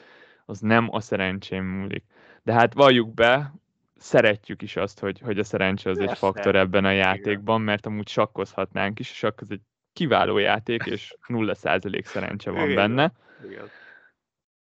az 0.44 0.60
nem 0.60 0.88
a 0.90 1.00
szerencsém 1.00 1.64
múlik. 1.64 2.04
De 2.42 2.52
hát 2.52 2.74
valljuk 2.74 3.14
be, 3.14 3.54
szeretjük 4.02 4.62
is 4.62 4.76
azt, 4.76 4.98
hogy, 4.98 5.20
hogy 5.20 5.38
a 5.38 5.44
szerencse 5.44 5.90
az 5.90 5.96
Persze. 5.96 6.12
egy 6.12 6.18
faktor 6.18 6.56
ebben 6.56 6.84
a 6.84 6.90
játékban, 6.90 7.60
mert 7.60 7.86
amúgy 7.86 8.08
sakkozhatnánk 8.08 8.98
is, 8.98 9.10
és 9.10 9.22
akkor 9.22 9.42
ez 9.42 9.50
egy 9.50 9.60
kiváló 9.92 10.38
játék, 10.38 10.84
és 10.84 11.16
0% 11.28 12.04
szerencse 12.04 12.50
van 12.50 12.70
Igen. 12.70 12.74
benne. 12.74 13.12
Igen. 13.44 13.68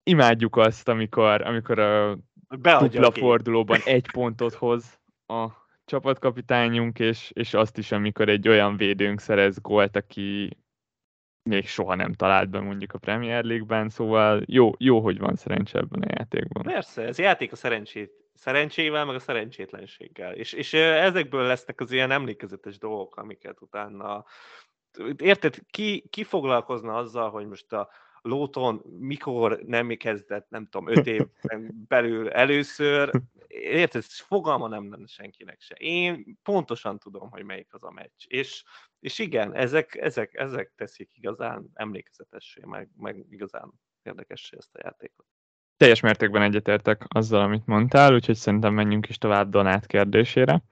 Imádjuk 0.03 0.57
azt, 0.57 0.89
amikor, 0.89 1.43
amikor 1.43 1.79
a 1.79 2.19
Beadja 2.59 3.01
dupla 3.01 3.07
a 3.07 3.11
fordulóban 3.11 3.81
egy 3.97 4.11
pontot 4.13 4.55
hoz 4.55 5.01
a 5.27 5.49
csapatkapitányunk, 5.85 6.99
és, 6.99 7.31
és 7.35 7.55
azt 7.55 7.79
is, 7.79 7.93
amikor 7.93 8.29
egy 8.29 8.49
olyan 8.49 8.77
védőnk 8.77 9.21
szerez 9.21 9.61
gólt, 9.61 9.97
aki 9.97 10.57
még 11.43 11.67
soha 11.67 11.95
nem 11.95 12.13
talált 12.13 12.51
be 12.51 12.61
mondjuk 12.61 12.93
a 12.93 12.99
Premier 12.99 13.45
League-ben, 13.45 13.89
szóval 13.89 14.43
jó, 14.47 14.73
jó, 14.79 15.01
hogy 15.01 15.19
van 15.19 15.37
szerencse 15.37 15.79
ebben 15.79 16.03
a 16.03 16.15
játékban. 16.19 16.63
Persze, 16.63 17.03
ez 17.03 17.19
játék 17.19 17.53
a 17.53 17.57
szerencsét, 17.57 18.22
szerencsével, 18.35 19.05
meg 19.05 19.15
a 19.15 19.19
szerencsétlenséggel. 19.19 20.35
És, 20.35 20.53
és 20.53 20.73
ezekből 20.73 21.47
lesznek 21.47 21.81
az 21.81 21.91
ilyen 21.91 22.11
emlékezetes 22.11 22.79
dolgok, 22.79 23.17
amiket 23.17 23.61
utána... 23.61 24.25
Érted, 25.17 25.57
ki, 25.71 26.09
ki 26.11 26.25
foglalkozna 26.25 26.97
azzal, 26.97 27.31
hogy 27.31 27.47
most 27.47 27.73
a 27.73 27.89
Lóton 28.23 28.83
mikor 28.99 29.61
nem 29.67 29.89
kezdett, 29.89 30.51
nem 30.51 30.67
tudom, 30.69 30.89
öt 30.89 31.07
év 31.17 31.27
belül 31.89 32.31
először, 32.31 33.11
érted, 33.47 34.03
fogalma 34.05 34.69
nem 34.69 34.91
lenne 34.91 35.07
senkinek 35.07 35.61
se. 35.61 35.75
Én 35.75 36.39
pontosan 36.43 36.99
tudom, 36.99 37.31
hogy 37.31 37.45
melyik 37.45 37.75
az 37.75 37.83
a 37.83 37.91
meccs. 37.91 38.25
És, 38.27 38.65
és 39.01 39.19
igen, 39.19 39.55
ezek, 39.55 39.95
ezek, 39.95 40.35
ezek 40.35 40.73
teszik 40.77 41.11
igazán 41.15 41.71
emlékezetessé, 41.75 42.61
meg, 42.65 42.89
meg 42.97 43.27
igazán 43.31 43.73
érdekessé 44.03 44.57
ezt 44.57 44.75
a 44.75 44.81
játékot. 44.85 45.27
Teljes 45.83 46.01
mértékben 46.01 46.43
egyetértek 46.43 47.05
azzal, 47.09 47.41
amit 47.41 47.67
mondtál, 47.67 48.15
úgyhogy 48.15 48.35
szerintem 48.35 48.75
menjünk 48.75 49.09
is 49.09 49.19
tovább 49.19 49.51
Donát 49.51 49.87
kérdésére. 49.87 50.63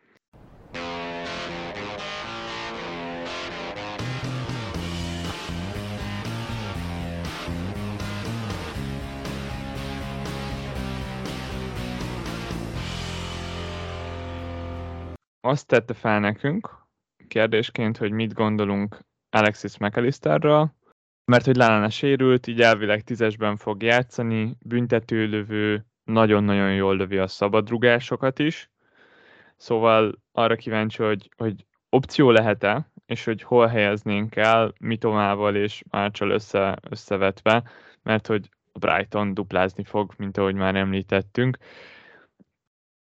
azt 15.40 15.66
tette 15.66 15.94
fel 15.94 16.20
nekünk 16.20 16.86
kérdésként, 17.28 17.96
hogy 17.96 18.10
mit 18.10 18.32
gondolunk 18.32 18.98
Alexis 19.30 19.78
McAllisterről, 19.78 20.74
mert 21.30 21.44
hogy 21.44 21.56
Lallana 21.56 21.90
sérült, 21.90 22.46
így 22.46 22.60
elvileg 22.60 23.02
tízesben 23.02 23.56
fog 23.56 23.82
játszani, 23.82 24.56
büntetőlövő, 24.64 25.86
nagyon-nagyon 26.04 26.74
jól 26.74 26.96
lövi 26.96 27.18
a 27.18 27.26
szabadrugásokat 27.26 28.38
is, 28.38 28.70
szóval 29.56 30.22
arra 30.32 30.56
kíváncsi, 30.56 31.02
hogy, 31.02 31.28
hogy 31.36 31.66
opció 31.88 32.30
lehet-e, 32.30 32.90
és 33.06 33.24
hogy 33.24 33.42
hol 33.42 33.66
helyeznénk 33.66 34.36
el 34.36 34.72
Mitomával 34.80 35.56
és 35.56 35.82
Márcsal 35.90 36.30
össze, 36.30 36.78
összevetve, 36.90 37.62
mert 38.02 38.26
hogy 38.26 38.48
a 38.72 38.78
Brighton 38.78 39.34
duplázni 39.34 39.84
fog, 39.84 40.12
mint 40.16 40.36
ahogy 40.36 40.54
már 40.54 40.74
említettünk. 40.74 41.58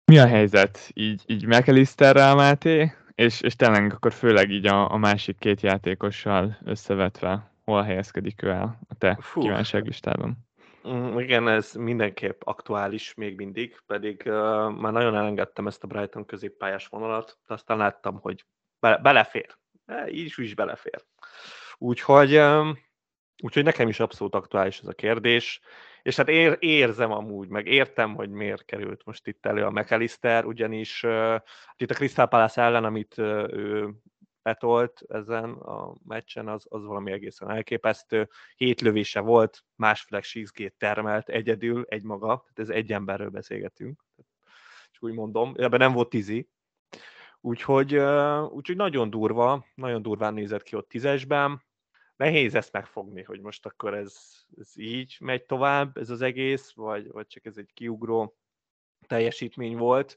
Mi 0.04 0.18
a 0.18 0.26
helyzet? 0.26 0.90
Így, 0.92 1.22
így 1.26 1.46
McAllisterrel, 1.46 2.34
Máté? 2.34 2.92
És, 3.14 3.40
és 3.40 3.56
tényleg 3.56 3.92
akkor 3.92 4.12
főleg 4.12 4.50
így 4.50 4.66
a, 4.66 4.90
a 4.90 4.96
másik 4.96 5.38
két 5.38 5.60
játékossal 5.60 6.58
összevetve, 6.64 7.52
hol 7.64 7.82
helyezkedik 7.82 8.42
ő 8.42 8.50
el 8.50 8.78
a 8.88 8.94
te 8.94 9.16
Fú. 9.20 9.40
kívánságlistában? 9.40 10.36
Mm, 10.88 11.18
igen, 11.18 11.48
ez 11.48 11.72
mindenképp 11.72 12.42
aktuális 12.44 13.14
még 13.14 13.36
mindig, 13.36 13.80
pedig 13.86 14.22
uh, 14.26 14.32
már 14.72 14.92
nagyon 14.92 15.16
elengedtem 15.16 15.66
ezt 15.66 15.84
a 15.84 15.86
Brighton 15.86 16.24
középpályás 16.24 16.86
vonalat, 16.86 17.38
de 17.46 17.54
aztán 17.54 17.76
láttam, 17.76 18.18
hogy 18.20 18.44
be, 18.80 18.96
belefér. 18.96 19.56
E, 19.86 20.08
így 20.08 20.24
is, 20.24 20.38
is 20.38 20.54
belefér. 20.54 21.04
Úgyhogy, 21.78 22.36
um, 22.36 22.78
úgyhogy 23.42 23.64
nekem 23.64 23.88
is 23.88 24.00
abszolút 24.00 24.34
aktuális 24.34 24.78
ez 24.78 24.86
a 24.86 24.92
kérdés, 24.92 25.60
és 26.02 26.16
hát 26.16 26.28
ér, 26.28 26.56
érzem 26.60 27.12
amúgy, 27.12 27.48
meg 27.48 27.66
értem, 27.66 28.14
hogy 28.14 28.30
miért 28.30 28.64
került 28.64 29.04
most 29.04 29.26
itt 29.26 29.46
elő 29.46 29.64
a 29.64 29.70
McAllister, 29.70 30.44
ugyanis 30.44 31.02
uh, 31.02 31.40
itt 31.76 31.90
a 31.90 31.94
Crystal 31.94 32.26
Palace 32.26 32.62
ellen, 32.62 32.84
amit 32.84 33.14
uh, 33.18 33.48
ő 33.52 33.94
betolt 34.44 35.02
ezen 35.08 35.52
a 35.52 35.94
meccsen, 36.06 36.48
az, 36.48 36.66
az 36.68 36.84
valami 36.84 37.12
egészen 37.12 37.50
elképesztő. 37.50 38.28
Hét 38.56 38.80
lövése 38.80 39.20
volt, 39.20 39.64
másfél 39.74 40.20
xg 40.20 40.72
termelt 40.76 41.28
egyedül, 41.28 41.84
egy 41.88 42.02
maga, 42.02 42.26
tehát 42.26 42.58
ez 42.58 42.76
egy 42.76 42.92
emberről 42.92 43.30
beszélgetünk, 43.30 44.04
és 44.92 44.98
úgy 45.00 45.12
mondom, 45.12 45.54
ebben 45.56 45.78
nem 45.78 45.92
volt 45.92 46.08
tizi. 46.08 46.48
Úgyhogy, 47.40 47.94
úgyhogy 48.48 48.76
nagyon 48.76 49.10
durva, 49.10 49.66
nagyon 49.74 50.02
durván 50.02 50.34
nézett 50.34 50.62
ki 50.62 50.76
ott 50.76 50.88
tízesben. 50.88 51.62
Nehéz 52.16 52.54
ezt 52.54 52.72
megfogni, 52.72 53.22
hogy 53.22 53.40
most 53.40 53.66
akkor 53.66 53.94
ez, 53.94 54.16
ez 54.56 54.78
így 54.78 55.16
megy 55.20 55.44
tovább, 55.44 55.96
ez 55.96 56.10
az 56.10 56.20
egész, 56.22 56.72
vagy, 56.72 57.10
vagy 57.10 57.26
csak 57.26 57.44
ez 57.44 57.56
egy 57.56 57.70
kiugró 57.74 58.36
teljesítmény 59.06 59.76
volt. 59.76 60.16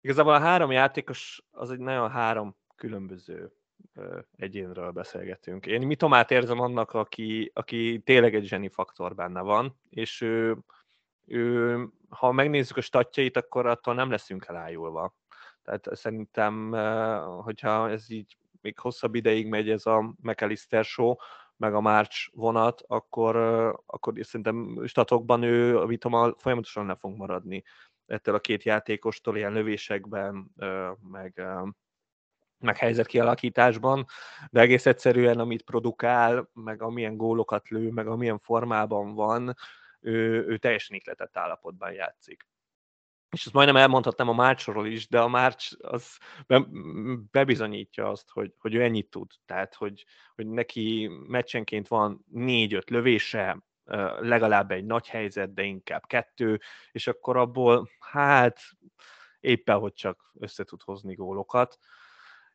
Igazából 0.00 0.34
a 0.34 0.38
három 0.38 0.70
játékos 0.70 1.42
az 1.50 1.70
egy 1.70 1.78
nagyon 1.78 2.10
három 2.10 2.56
különböző 2.76 3.52
egyénről 4.36 4.90
beszélgetünk. 4.90 5.66
Én 5.66 5.86
Mitomát 5.86 6.30
érzem 6.30 6.60
annak, 6.60 6.92
aki, 6.92 7.50
aki 7.54 8.02
tényleg 8.04 8.34
egy 8.34 8.46
zseni 8.46 8.68
faktor 8.68 9.14
benne 9.14 9.40
van, 9.40 9.80
és 9.90 10.20
ő, 10.20 10.56
ő, 11.26 11.78
ha 12.08 12.32
megnézzük 12.32 12.76
a 12.76 12.80
statjait, 12.80 13.36
akkor 13.36 13.66
attól 13.66 13.94
nem 13.94 14.10
leszünk 14.10 14.46
elájulva. 14.48 15.14
Tehát 15.62 15.88
szerintem, 15.92 16.72
hogyha 17.42 17.90
ez 17.90 18.10
így 18.10 18.36
még 18.60 18.78
hosszabb 18.78 19.14
ideig 19.14 19.46
megy 19.46 19.70
ez 19.70 19.86
a 19.86 20.14
McAllister 20.22 20.84
show, 20.84 21.14
meg 21.56 21.74
a 21.74 21.80
March 21.80 22.30
vonat, 22.32 22.82
akkor, 22.86 23.36
akkor 23.86 24.14
szerintem 24.20 24.86
statokban 24.86 25.42
ő, 25.42 25.78
a 25.78 25.86
Vitoma 25.86 26.34
folyamatosan 26.36 26.86
le 26.86 26.94
fog 26.94 27.16
maradni 27.16 27.64
ettől 28.10 28.34
a 28.34 28.40
két 28.40 28.62
játékostól 28.62 29.36
ilyen 29.36 29.52
lövésekben, 29.52 30.50
meg, 31.10 31.42
meg 32.58 32.76
helyzet 32.76 33.06
kialakításban, 33.06 34.06
de 34.50 34.60
egész 34.60 34.86
egyszerűen, 34.86 35.38
amit 35.38 35.62
produkál, 35.62 36.50
meg 36.52 36.82
amilyen 36.82 37.16
gólokat 37.16 37.68
lő, 37.68 37.90
meg 37.90 38.06
amilyen 38.06 38.38
formában 38.38 39.14
van, 39.14 39.56
ő, 40.00 40.46
ő 40.46 40.56
teljesen 40.56 40.96
ikletett 40.96 41.36
állapotban 41.36 41.92
játszik. 41.92 42.48
És 43.30 43.44
ezt 43.44 43.54
majdnem 43.54 43.76
elmondhatnám 43.76 44.28
a 44.28 44.32
Márcsról 44.32 44.86
is, 44.86 45.08
de 45.08 45.20
a 45.20 45.28
Márcs 45.28 45.68
az 45.78 46.18
be, 46.46 46.66
bebizonyítja 47.30 48.08
azt, 48.08 48.30
hogy, 48.30 48.54
hogy 48.58 48.74
ő 48.74 48.82
ennyit 48.82 49.10
tud. 49.10 49.30
Tehát, 49.46 49.74
hogy, 49.74 50.04
hogy 50.34 50.46
neki 50.46 51.10
meccsenként 51.26 51.88
van 51.88 52.24
négy-öt 52.28 52.90
lövése, 52.90 53.62
legalább 54.20 54.70
egy 54.70 54.84
nagy 54.84 55.08
helyzet, 55.08 55.54
de 55.54 55.62
inkább 55.62 56.06
kettő, 56.06 56.60
és 56.92 57.06
akkor 57.06 57.36
abból 57.36 57.88
hát 57.98 58.60
éppen, 59.40 59.78
hogy 59.78 59.92
csak 59.92 60.30
össze 60.38 60.64
tud 60.64 60.82
hozni 60.82 61.14
gólokat. 61.14 61.78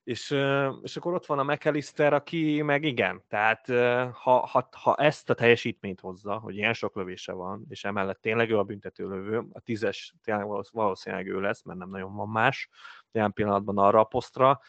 És, 0.04 0.38
és 0.82 0.98
akkor 0.98 1.14
ott 1.14 1.26
van 1.26 1.40
a 1.40 1.44
McAllister, 1.44 2.14
aki 2.14 2.62
meg 2.62 2.84
igen, 2.84 3.24
tehát 3.28 3.68
ha, 4.14 4.46
ha, 4.46 4.68
ha 4.72 4.96
ezt 4.96 5.30
a 5.30 5.34
teljesítményt 5.34 6.00
hozza, 6.00 6.38
hogy 6.38 6.56
ilyen 6.56 6.74
sok 6.74 6.96
lövése 6.96 7.32
van, 7.32 7.66
és 7.70 7.84
emellett 7.84 8.22
tényleg 8.22 8.50
ő 8.50 8.58
a 8.58 8.64
büntető 8.64 9.38
a 9.54 9.60
tízes 9.60 10.16
tényleg 10.24 10.48
valószínűleg 10.72 11.28
ő 11.28 11.40
lesz, 11.40 11.64
mert 11.64 11.80
nem 11.80 11.90
nagyon 11.90 12.16
van 12.16 12.30
más 12.30 12.70
ilyen 13.12 13.34
pillanatban 13.34 13.78
arra 13.78 14.00
a 14.00 14.04
posztra, 14.04 14.60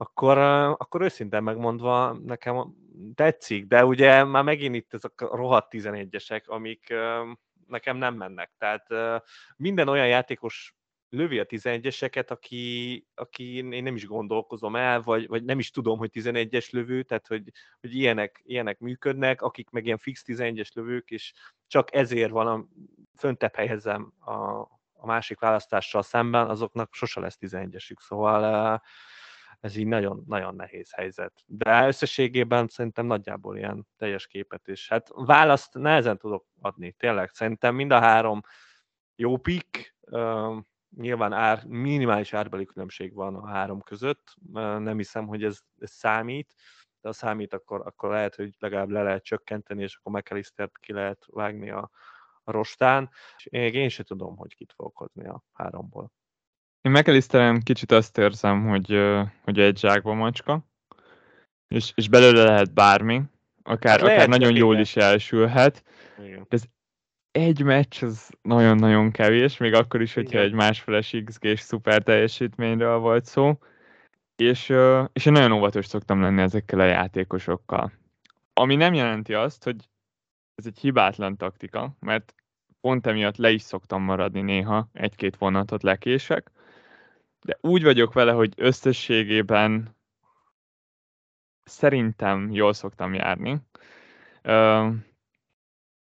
akkor, 0.00 0.38
akkor 0.78 1.02
őszintén 1.02 1.42
megmondva 1.42 2.12
nekem 2.12 2.74
tetszik, 3.14 3.66
de 3.66 3.84
ugye 3.84 4.24
már 4.24 4.44
megint 4.44 4.74
itt 4.74 4.94
ezek 4.94 5.20
a 5.20 5.36
rohadt 5.36 5.72
11-esek, 5.76 6.44
amik 6.44 6.94
nekem 7.66 7.96
nem 7.96 8.14
mennek. 8.14 8.52
Tehát 8.58 8.86
minden 9.56 9.88
olyan 9.88 10.08
játékos 10.08 10.74
lövi 11.08 11.38
a 11.38 11.46
11-eseket, 11.46 12.28
aki, 12.28 13.06
aki 13.14 13.56
én 13.56 13.82
nem 13.82 13.94
is 13.94 14.06
gondolkozom 14.06 14.76
el, 14.76 15.00
vagy, 15.02 15.26
vagy 15.26 15.44
nem 15.44 15.58
is 15.58 15.70
tudom, 15.70 15.98
hogy 15.98 16.10
11-es 16.12 16.70
lövő, 16.70 17.02
tehát 17.02 17.26
hogy, 17.26 17.50
hogy 17.80 17.94
ilyenek, 17.94 18.40
ilyenek 18.44 18.78
működnek, 18.78 19.42
akik 19.42 19.70
meg 19.70 19.84
ilyen 19.84 19.98
fix 19.98 20.22
11-es 20.26 20.72
lövők, 20.74 21.10
és 21.10 21.32
csak 21.66 21.94
ezért 21.94 22.30
van 22.30 22.46
a 22.46 22.64
föntebb 23.18 23.54
helyezem 23.54 24.12
a, 24.18 24.32
a 24.92 25.06
másik 25.06 25.38
választással 25.38 26.02
szemben, 26.02 26.48
azoknak 26.48 26.94
sose 26.94 27.20
lesz 27.20 27.38
11-esük. 27.40 27.98
Szóval 27.98 28.82
ez 29.60 29.76
így 29.76 29.86
nagyon, 29.86 30.24
nagyon 30.26 30.54
nehéz 30.54 30.92
helyzet. 30.92 31.42
De 31.46 31.86
összességében 31.86 32.68
szerintem 32.68 33.06
nagyjából 33.06 33.56
ilyen 33.56 33.86
teljes 33.96 34.26
képet 34.26 34.68
is. 34.68 34.88
Hát 34.88 35.08
választ 35.14 35.74
nehezen 35.74 36.18
tudok 36.18 36.46
adni, 36.60 36.92
tényleg. 36.92 37.28
Szerintem 37.28 37.74
mind 37.74 37.90
a 37.90 38.00
három 38.00 38.40
jó 39.14 39.36
pick, 39.36 39.96
uh, 40.00 40.56
nyilván 40.96 41.32
ár, 41.32 41.64
minimális 41.64 42.32
árbeli 42.32 42.64
különbség 42.64 43.14
van 43.14 43.34
a 43.34 43.46
három 43.46 43.80
között, 43.80 44.34
nem 44.52 44.96
hiszem, 44.96 45.26
hogy 45.26 45.44
ez, 45.44 45.58
ez 45.78 45.90
számít, 45.90 46.54
de 47.00 47.08
ha 47.08 47.12
számít, 47.12 47.54
akkor, 47.54 47.80
akkor 47.86 48.10
lehet, 48.10 48.34
hogy 48.34 48.54
legalább 48.58 48.90
le 48.90 49.02
lehet 49.02 49.24
csökkenteni, 49.24 49.82
és 49.82 49.96
akkor 49.96 50.12
McAllistert 50.12 50.78
ki 50.78 50.92
lehet 50.92 51.24
vágni 51.26 51.70
a, 51.70 51.90
a 52.42 52.50
rostán. 52.50 53.10
És 53.36 53.46
én, 53.46 53.74
én 53.74 53.88
sem 53.88 54.04
tudom, 54.04 54.36
hogy 54.36 54.54
kit 54.54 54.72
fogok 54.72 54.96
hozni 54.96 55.26
a 55.26 55.42
háromból. 55.52 56.12
Én 56.82 56.92
McAllisteren 56.92 57.60
kicsit 57.62 57.92
azt 57.92 58.18
érzem, 58.18 58.68
hogy, 58.68 58.98
hogy 59.44 59.58
egy 59.58 59.78
zsákba 59.78 60.14
macska, 60.14 60.64
és, 61.68 61.92
és 61.94 62.08
belőle 62.08 62.44
lehet 62.44 62.74
bármi, 62.74 63.22
akár, 63.62 64.00
hát 64.00 64.08
akár 64.08 64.28
nagyon 64.28 64.56
jól 64.56 64.78
is 64.78 64.96
elsülhet. 64.96 65.84
Igen. 66.24 66.46
De 66.48 66.56
ez 66.56 66.62
egy 67.30 67.62
meccs 67.62 68.02
az 68.02 68.30
nagyon-nagyon 68.42 69.10
kevés, 69.10 69.56
még 69.56 69.74
akkor 69.74 70.00
is, 70.00 70.14
hogyha 70.14 70.38
Igen. 70.38 70.44
egy 70.44 70.52
másfeles 70.52 71.16
XG-s 71.24 71.60
szuper 71.60 72.02
teljesítményről 72.02 72.98
volt 72.98 73.24
szó. 73.24 73.58
És, 74.36 74.72
és 75.12 75.26
én 75.26 75.32
nagyon 75.32 75.52
óvatos 75.52 75.86
szoktam 75.86 76.20
lenni 76.20 76.40
ezekkel 76.40 76.80
a 76.80 76.84
játékosokkal. 76.84 77.92
Ami 78.52 78.76
nem 78.76 78.94
jelenti 78.94 79.34
azt, 79.34 79.64
hogy 79.64 79.88
ez 80.54 80.66
egy 80.66 80.78
hibátlan 80.78 81.36
taktika, 81.36 81.96
mert 81.98 82.34
pont 82.80 83.06
emiatt 83.06 83.36
le 83.36 83.50
is 83.50 83.62
szoktam 83.62 84.02
maradni 84.02 84.40
néha, 84.40 84.88
egy-két 84.92 85.36
vonatot 85.36 85.82
lekések, 85.82 86.50
de 87.42 87.58
úgy 87.60 87.82
vagyok 87.82 88.12
vele, 88.12 88.32
hogy 88.32 88.52
összességében 88.56 89.96
szerintem 91.64 92.50
jól 92.50 92.72
szoktam 92.72 93.14
járni. 93.14 93.60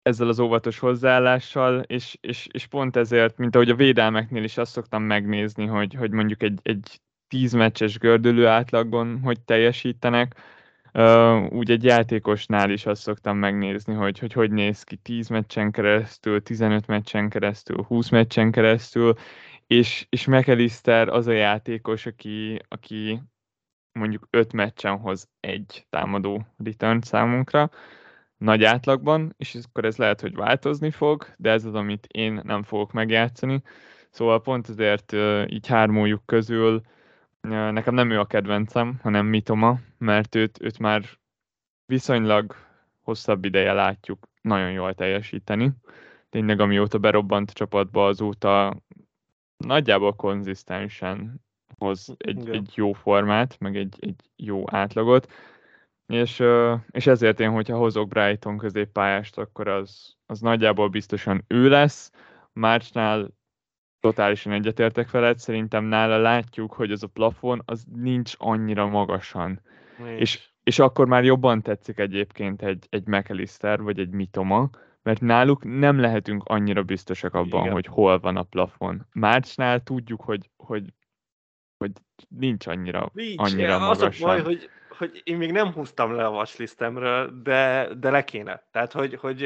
Ezzel 0.02 0.28
az 0.28 0.40
óvatos 0.40 0.80
hozzáállással, 0.80 1.80
és, 1.80 2.18
és, 2.22 2.48
és 2.52 2.68
pont 2.68 2.96
ezért, 2.96 3.38
mint 3.38 3.56
ahogy 3.56 3.70
a 3.70 3.76
védelmeknél 3.76 4.44
is 4.44 4.58
azt 4.58 4.72
szoktam 4.72 5.04
megnézni, 5.04 5.66
hogy, 5.66 5.94
hogy 5.94 6.12
mondjuk 6.12 6.44
egy, 6.44 6.60
egy 6.64 7.02
tíz 7.28 7.54
meccses 7.54 7.98
gördülő 7.98 8.48
átlagban 8.48 9.20
hogy 9.20 9.42
teljesítenek, 9.42 10.36
úgy 11.50 11.72
egy 11.72 11.84
játékosnál 11.84 12.70
is 12.70 12.86
azt 12.86 13.02
szoktam 13.02 13.38
megnézni, 13.38 13.94
hogy, 13.94 14.20
hogy 14.20 14.34
hogy 14.34 14.52
néz 14.52 14.84
ki 14.84 14.96
10 14.96 15.28
meccsen 15.28 15.72
keresztül, 15.72 16.42
15 16.42 16.88
meccsen 16.88 17.30
keresztül, 17.30 17.84
20 17.84 18.10
meccsen 18.10 18.52
keresztül, 18.52 19.14
és, 19.74 20.06
és 20.10 20.26
McAllister 20.26 21.08
az 21.08 21.28
a 21.28 21.32
játékos, 21.32 22.06
aki, 22.06 22.60
aki 22.68 23.22
mondjuk 23.92 24.28
öt 24.30 24.54
meccsen 24.54 24.98
hoz 24.98 25.30
egy 25.40 25.86
támadó 25.90 26.46
return 26.64 27.00
számunkra, 27.02 27.70
nagy 28.38 28.64
átlagban, 28.64 29.34
és 29.38 29.58
akkor 29.68 29.86
ez 29.86 29.98
lehet, 29.98 30.22
hogy 30.22 30.36
változni 30.36 30.92
fog, 30.92 31.26
de 31.38 31.52
ez 31.52 31.66
az, 31.66 31.74
amit 31.74 32.08
én 32.12 32.42
nem 32.44 32.64
fogok 32.64 32.92
megjátszani. 32.92 33.62
Szóval 34.10 34.42
pont 34.42 34.70
ezért 34.70 35.14
így 35.48 35.68
hármójuk 35.68 36.26
közül 36.26 36.82
nekem 37.42 37.94
nem 37.94 38.10
ő 38.10 38.20
a 38.20 38.26
kedvencem, 38.26 39.00
hanem 39.02 39.26
Mitoma, 39.26 39.80
mert 39.98 40.36
őt, 40.36 40.62
őt 40.62 40.80
már 40.80 41.04
viszonylag 41.86 42.56
hosszabb 43.02 43.46
ideje 43.46 43.74
látjuk 43.74 44.28
nagyon 44.42 44.72
jól 44.72 44.94
teljesíteni. 44.94 45.72
Tényleg 46.30 46.60
amióta 46.60 46.98
berobbant 46.98 47.50
a 47.50 47.54
csapatba, 47.54 48.08
azóta 48.08 48.82
nagyjából 49.64 50.16
konzisztensen 50.16 51.42
hoz 51.78 52.16
egy, 52.18 52.50
egy 52.50 52.72
jó 52.76 52.94
formát, 52.94 53.60
meg 53.60 53.76
egy, 53.76 53.96
egy 54.00 54.22
jó 54.36 54.64
átlagot. 54.66 55.32
és, 56.08 56.44
és 56.92 57.08
ezért 57.08 57.40
én, 57.40 57.50
hogyha 57.50 57.78
hozok 57.78 58.08
Brighton 58.08 58.58
középpályást, 58.58 59.38
akkor 59.38 59.68
az, 59.68 60.16
az 60.26 60.40
nagyjából 60.40 60.90
biztosan 60.90 61.44
ő 61.48 61.70
lesz. 61.70 62.12
Márcsnál 62.54 63.30
totálisan 64.00 64.54
egyetértek 64.54 65.12
veled, 65.12 65.40
szerintem 65.40 65.84
nála 65.84 66.18
látjuk, 66.18 66.74
hogy 66.74 66.92
az 66.92 67.04
a 67.04 67.08
plafon 67.08 67.62
az 67.66 67.86
nincs 67.96 68.34
annyira 68.38 68.88
magasan. 68.88 69.62
És, 70.18 70.50
és 70.64 70.80
akkor 70.80 71.08
már 71.08 71.24
jobban 71.24 71.62
tetszik 71.62 71.98
egyébként 71.98 72.62
egy, 72.62 72.88
egy 72.90 73.08
McAllister 73.08 73.82
vagy 73.82 74.00
egy 74.00 74.10
Mitoma, 74.10 74.70
mert 75.04 75.22
náluk 75.22 75.64
nem 75.64 76.00
lehetünk 76.00 76.44
annyira 76.46 76.84
biztosak 76.84 77.34
abban, 77.34 77.62
Igen. 77.62 77.74
hogy 77.74 77.86
hol 77.86 78.20
van 78.20 78.38
a 78.38 78.44
plafon. 78.44 79.08
Márcsnál 79.14 79.84
tudjuk, 79.84 80.22
hogy, 80.22 80.50
hogy, 80.58 80.94
hogy 81.78 81.92
nincs 82.28 82.68
annyira, 82.68 83.10
nincs. 83.14 83.40
annyira 83.40 83.80
magasan. 83.80 84.08
Az 84.08 84.22
a 84.22 84.26
baj, 84.26 84.42
hogy 84.42 84.70
hogy 84.98 85.22
én 85.24 85.38
még 85.38 85.52
nem 85.52 85.72
húztam 85.72 86.12
le 86.12 86.26
a 86.26 86.30
watchlistemről, 86.30 87.42
de, 87.42 87.90
de 87.98 88.10
le 88.10 88.24
kéne. 88.24 88.68
Tehát, 88.72 88.92
hogy, 88.92 89.14
hogy 89.16 89.38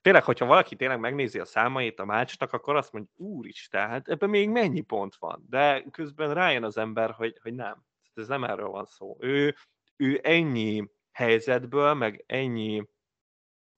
tényleg, 0.00 0.24
hogyha 0.24 0.46
valaki 0.46 0.76
tényleg 0.76 1.00
megnézi 1.00 1.38
a 1.38 1.44
számait 1.44 2.00
a 2.00 2.04
mácsnak, 2.04 2.52
akkor 2.52 2.76
azt 2.76 2.92
mondja, 2.92 3.10
úristen, 3.16 3.88
hát 3.88 4.08
ebben 4.08 4.30
még 4.30 4.48
mennyi 4.48 4.80
pont 4.80 5.16
van. 5.16 5.46
De 5.48 5.84
közben 5.90 6.34
rájön 6.34 6.64
az 6.64 6.76
ember, 6.76 7.10
hogy, 7.10 7.38
hogy 7.42 7.54
nem. 7.54 7.84
Ez 8.14 8.28
nem 8.28 8.44
erről 8.44 8.68
van 8.68 8.84
szó. 8.84 9.16
Ő, 9.20 9.54
ő 9.96 10.20
ennyi 10.22 10.90
helyzetből, 11.12 11.94
meg 11.94 12.24
ennyi 12.26 12.88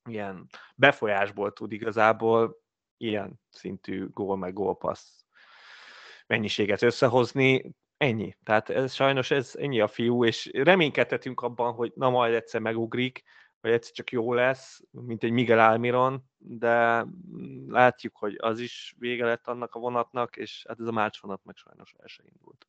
ilyen 0.08 0.46
befolyásból 0.74 1.52
tud 1.52 1.72
igazából 1.72 2.60
ilyen 2.96 3.40
szintű 3.48 4.08
gól 4.08 4.36
meg 4.36 4.52
gólpassz 4.52 5.24
mennyiséget 6.26 6.82
összehozni, 6.82 7.74
Ennyi. 8.02 8.36
Tehát 8.42 8.68
ez, 8.68 8.92
sajnos 8.92 9.30
ez 9.30 9.54
ennyi 9.58 9.80
a 9.80 9.88
fiú, 9.88 10.24
és 10.24 10.50
reménykedhetünk 10.52 11.40
abban, 11.40 11.72
hogy 11.72 11.92
na 11.94 12.10
majd 12.10 12.34
egyszer 12.34 12.60
megugrik, 12.60 13.22
vagy 13.60 13.72
egyszer 13.72 13.92
csak 13.92 14.10
jó 14.10 14.32
lesz, 14.32 14.82
mint 14.90 15.22
egy 15.22 15.30
Miguel 15.30 15.70
Almiron, 15.70 16.24
de 16.38 17.06
látjuk, 17.68 18.16
hogy 18.16 18.36
az 18.38 18.60
is 18.60 18.94
vége 18.98 19.24
lett 19.24 19.46
annak 19.46 19.74
a 19.74 19.78
vonatnak, 19.78 20.36
és 20.36 20.64
hát 20.68 20.80
ez 20.80 20.86
a 20.86 20.92
Márcs 20.92 21.20
vonat 21.20 21.44
meg 21.44 21.56
sajnos 21.56 21.94
el 21.98 22.06
se 22.06 22.22
indult. 22.32 22.66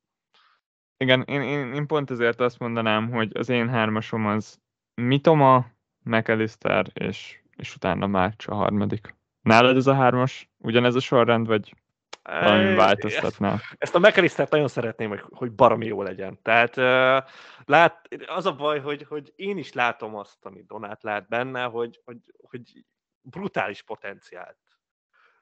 Igen, 0.96 1.22
én, 1.22 1.40
én, 1.40 1.74
én 1.74 1.86
pont 1.86 2.10
ezért 2.10 2.40
azt 2.40 2.58
mondanám, 2.58 3.10
hogy 3.10 3.36
az 3.36 3.48
én 3.48 3.68
hármasom 3.68 4.26
az 4.26 4.60
Mitoma, 4.94 5.66
McAllister, 6.04 6.86
és, 6.92 7.40
és 7.56 7.74
utána 7.74 8.06
Márcs 8.06 8.46
a 8.46 8.54
harmadik. 8.54 9.14
Nálad 9.40 9.76
ez 9.76 9.86
a 9.86 9.94
hármas? 9.94 10.50
Ugyanez 10.58 10.94
a 10.94 11.00
sorrend, 11.00 11.46
vagy 11.46 11.74
valami 12.22 12.74
változtatnál. 12.74 13.60
Ezt 13.78 13.94
a 13.94 13.98
McAllister 13.98 14.48
nagyon 14.50 14.68
szeretném, 14.68 15.08
hogy, 15.08 15.22
hogy 15.30 15.52
baromi 15.52 15.86
jó 15.86 16.02
legyen. 16.02 16.38
Tehát 16.42 16.76
uh, 16.76 17.30
lát, 17.64 18.08
az 18.26 18.46
a 18.46 18.54
baj, 18.54 18.80
hogy, 18.80 19.02
hogy 19.02 19.32
én 19.36 19.58
is 19.58 19.72
látom 19.72 20.16
azt, 20.16 20.44
amit 20.44 20.66
Donát 20.66 21.02
lát 21.02 21.28
benne, 21.28 21.64
hogy, 21.64 22.00
hogy, 22.04 22.18
hogy 22.48 22.84
brutális 23.20 23.82
potenciált. 23.82 24.58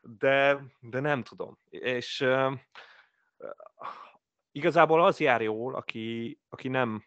De, 0.01 0.59
de 0.81 1.01
nem 1.01 1.23
tudom. 1.23 1.59
És 1.69 2.21
uh, 2.21 2.53
igazából 4.53 5.05
az 5.05 5.21
jár 5.21 5.43
jól, 5.43 5.75
aki, 5.75 6.39
aki 6.49 6.69
nem, 6.69 7.05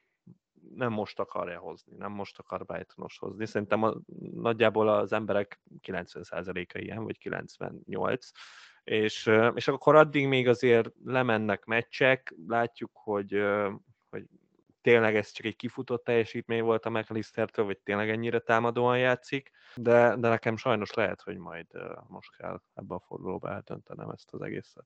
nem 0.76 0.92
most 0.92 1.20
akarja 1.20 1.60
hozni, 1.60 1.96
nem 1.98 2.12
most 2.12 2.40
akar 2.40 2.66
Brightonos 2.66 3.18
hozni. 3.18 3.46
Szerintem 3.46 3.84
a, 3.84 3.94
nagyjából 4.34 4.90
az 4.90 5.14
emberek 5.14 5.62
90%-a 5.82 6.78
ilyen, 6.78 7.04
vagy 7.04 7.18
98 7.18 8.32
és, 8.86 9.32
és 9.54 9.68
akkor 9.68 9.96
addig 9.96 10.28
még 10.28 10.48
azért 10.48 10.92
lemennek 11.06 11.66
meccsek, 11.66 12.34
látjuk, 12.48 12.92
hogy, 12.94 13.44
hogy 14.10 14.26
tényleg 14.82 15.16
ez 15.16 15.32
csak 15.32 15.46
egy 15.46 15.56
kifutott 15.56 16.04
teljesítmény 16.04 16.64
volt 16.64 16.86
a 16.86 16.90
McAllistertől, 16.90 17.66
vagy 17.66 17.78
tényleg 17.78 18.10
ennyire 18.10 18.40
támadóan 18.40 18.98
játszik, 18.98 19.52
de, 19.76 20.16
de 20.16 20.28
nekem 20.30 20.58
sajnos 20.58 20.94
lehet, 20.94 21.22
hogy 21.22 21.38
majd 21.38 21.68
most 22.08 22.36
kell 22.38 22.62
ebbe 22.74 22.96
a 22.96 23.00
fordulóba 23.00 23.50
eldöntenem 23.50 24.10
ezt 24.10 24.34
az 24.34 24.42
egészet. 24.42 24.86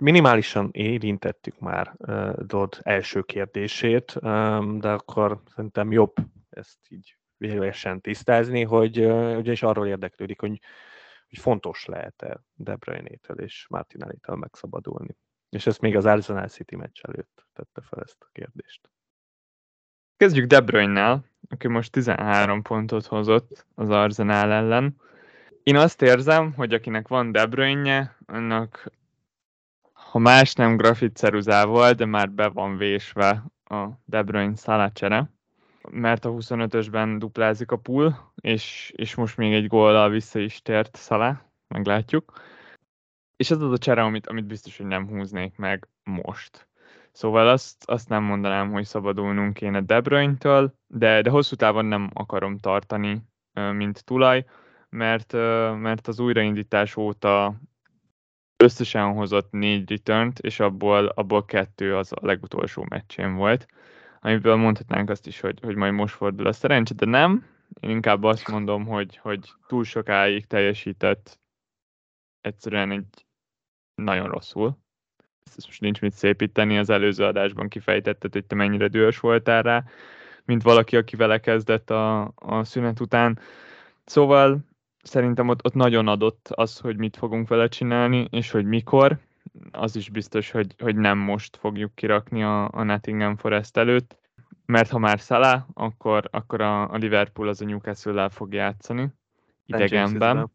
Minimálisan 0.00 0.68
érintettük 0.72 1.58
már 1.58 1.94
uh, 1.98 2.32
Dodd 2.34 2.74
első 2.82 3.22
kérdését, 3.22 4.14
um, 4.20 4.78
de 4.78 4.88
akkor 4.88 5.42
szerintem 5.54 5.92
jobb 5.92 6.14
ezt 6.50 6.78
így 6.88 7.16
véglegesen 7.36 8.00
tisztázni, 8.00 8.64
hogy 8.64 9.00
uh, 9.00 9.38
ugyanis 9.38 9.62
arról 9.62 9.86
érdeklődik, 9.86 10.40
hogy 10.40 10.60
hogy 11.28 11.38
fontos 11.38 11.84
lehet-e 11.84 12.40
De 12.54 12.76
Bruyne-től 12.76 13.40
és 13.40 13.66
Martinelli-től 13.68 14.36
megszabadulni. 14.36 15.16
És 15.48 15.66
ezt 15.66 15.80
még 15.80 15.96
az 15.96 16.04
Arsenal 16.04 16.48
City 16.48 16.76
meccs 16.76 17.00
előtt 17.02 17.46
tette 17.52 17.80
fel 17.80 18.02
ezt 18.02 18.16
a 18.20 18.28
kérdést. 18.32 18.90
Kezdjük 20.16 20.46
De 20.46 20.60
Bruyne-nál, 20.60 21.24
aki 21.48 21.68
most 21.68 21.92
13 21.92 22.62
pontot 22.62 23.06
hozott 23.06 23.66
az 23.74 23.90
Arsenal 23.90 24.52
ellen. 24.52 25.00
Én 25.62 25.76
azt 25.76 26.02
érzem, 26.02 26.52
hogy 26.52 26.74
akinek 26.74 27.08
van 27.08 27.32
De 27.32 27.46
Bruyne, 27.46 28.16
annak 28.26 28.92
ha 30.10 30.18
más 30.18 30.54
nem 30.54 30.76
grafit 30.76 31.16
ceruzával, 31.16 31.92
de 31.92 32.04
már 32.04 32.30
be 32.30 32.48
van 32.48 32.76
vésve 32.76 33.44
a 33.64 33.88
De 34.04 34.22
Bruyne 34.22 34.56
szalacsere 34.56 35.30
mert 35.90 36.24
a 36.24 36.30
25-ösben 36.30 37.16
duplázik 37.18 37.70
a 37.70 37.76
pool, 37.76 38.32
és, 38.34 38.92
és 38.96 39.14
most 39.14 39.36
még 39.36 39.52
egy 39.52 39.66
góllal 39.66 40.10
vissza 40.10 40.38
is 40.38 40.62
tért 40.62 40.96
Szalá, 40.96 41.50
meglátjuk. 41.68 42.32
És 43.36 43.50
ez 43.50 43.60
az 43.60 43.72
a 43.72 43.78
csere, 43.78 44.02
amit, 44.02 44.26
amit 44.26 44.46
biztos, 44.46 44.76
hogy 44.76 44.86
nem 44.86 45.08
húznék 45.08 45.56
meg 45.56 45.88
most. 46.04 46.68
Szóval 47.12 47.48
azt, 47.48 47.84
azt 47.84 48.08
nem 48.08 48.22
mondanám, 48.22 48.70
hogy 48.70 48.84
szabadulnunk 48.84 49.54
kéne 49.54 49.80
De 49.80 50.00
Bruyne-től, 50.00 50.74
de, 50.86 51.22
de 51.22 51.30
hosszú 51.30 51.56
távon 51.56 51.84
nem 51.84 52.10
akarom 52.12 52.58
tartani, 52.58 53.22
mint 53.72 54.04
tulaj, 54.04 54.44
mert, 54.88 55.32
mert 55.78 56.06
az 56.06 56.20
újraindítás 56.20 56.96
óta 56.96 57.54
összesen 58.58 59.12
hozott 59.12 59.50
négy 59.50 59.90
return 59.90 60.32
és 60.40 60.60
abból, 60.60 61.06
abból 61.06 61.44
kettő 61.44 61.96
az 61.96 62.12
a 62.12 62.26
legutolsó 62.26 62.86
meccsén 62.88 63.34
volt 63.34 63.66
amiből 64.20 64.56
mondhatnánk 64.56 65.10
azt 65.10 65.26
is, 65.26 65.40
hogy, 65.40 65.58
hogy 65.62 65.74
majd 65.74 65.92
most 65.92 66.14
fordul 66.14 66.46
a 66.46 66.52
szerencse, 66.52 66.94
de 66.94 67.06
nem. 67.06 67.46
Én 67.80 67.90
inkább 67.90 68.24
azt 68.24 68.48
mondom, 68.48 68.86
hogy, 68.86 69.16
hogy 69.16 69.52
túl 69.66 69.84
sokáig 69.84 70.46
teljesített 70.46 71.40
egyszerűen 72.40 72.90
egy 72.90 73.26
nagyon 73.94 74.26
rosszul. 74.26 74.78
Ezt 75.56 75.66
most 75.66 75.80
nincs 75.80 76.00
mit 76.00 76.12
szépíteni, 76.12 76.78
az 76.78 76.90
előző 76.90 77.24
adásban 77.24 77.68
kifejtetted, 77.68 78.32
hogy 78.32 78.44
te 78.44 78.54
mennyire 78.54 78.88
dühös 78.88 79.18
voltál 79.18 79.62
rá, 79.62 79.84
mint 80.44 80.62
valaki, 80.62 80.96
aki 80.96 81.16
vele 81.16 81.40
kezdett 81.40 81.90
a, 81.90 82.32
a 82.34 82.64
szünet 82.64 83.00
után. 83.00 83.38
Szóval 84.04 84.58
szerintem 85.02 85.48
ott, 85.48 85.64
ott 85.64 85.74
nagyon 85.74 86.08
adott 86.08 86.48
az, 86.54 86.78
hogy 86.78 86.96
mit 86.96 87.16
fogunk 87.16 87.48
vele 87.48 87.68
csinálni, 87.68 88.26
és 88.30 88.50
hogy 88.50 88.64
mikor, 88.64 89.18
az 89.70 89.96
is 89.96 90.10
biztos, 90.10 90.50
hogy, 90.50 90.74
hogy 90.78 90.96
nem 90.96 91.18
most 91.18 91.56
fogjuk 91.56 91.94
kirakni 91.94 92.42
a, 92.42 92.68
a 92.72 92.82
Nottingham 92.82 93.36
Forest 93.36 93.76
előtt, 93.76 94.16
mert 94.66 94.90
ha 94.90 94.98
már 94.98 95.18
Salah, 95.18 95.62
akkor, 95.74 96.28
akkor 96.30 96.60
a, 96.60 96.90
a 96.90 96.96
Liverpool 96.96 97.48
az 97.48 97.60
a 97.60 97.64
Newcastle-lel 97.64 98.28
fog 98.28 98.52
játszani 98.52 99.12
idegenben, 99.68 100.50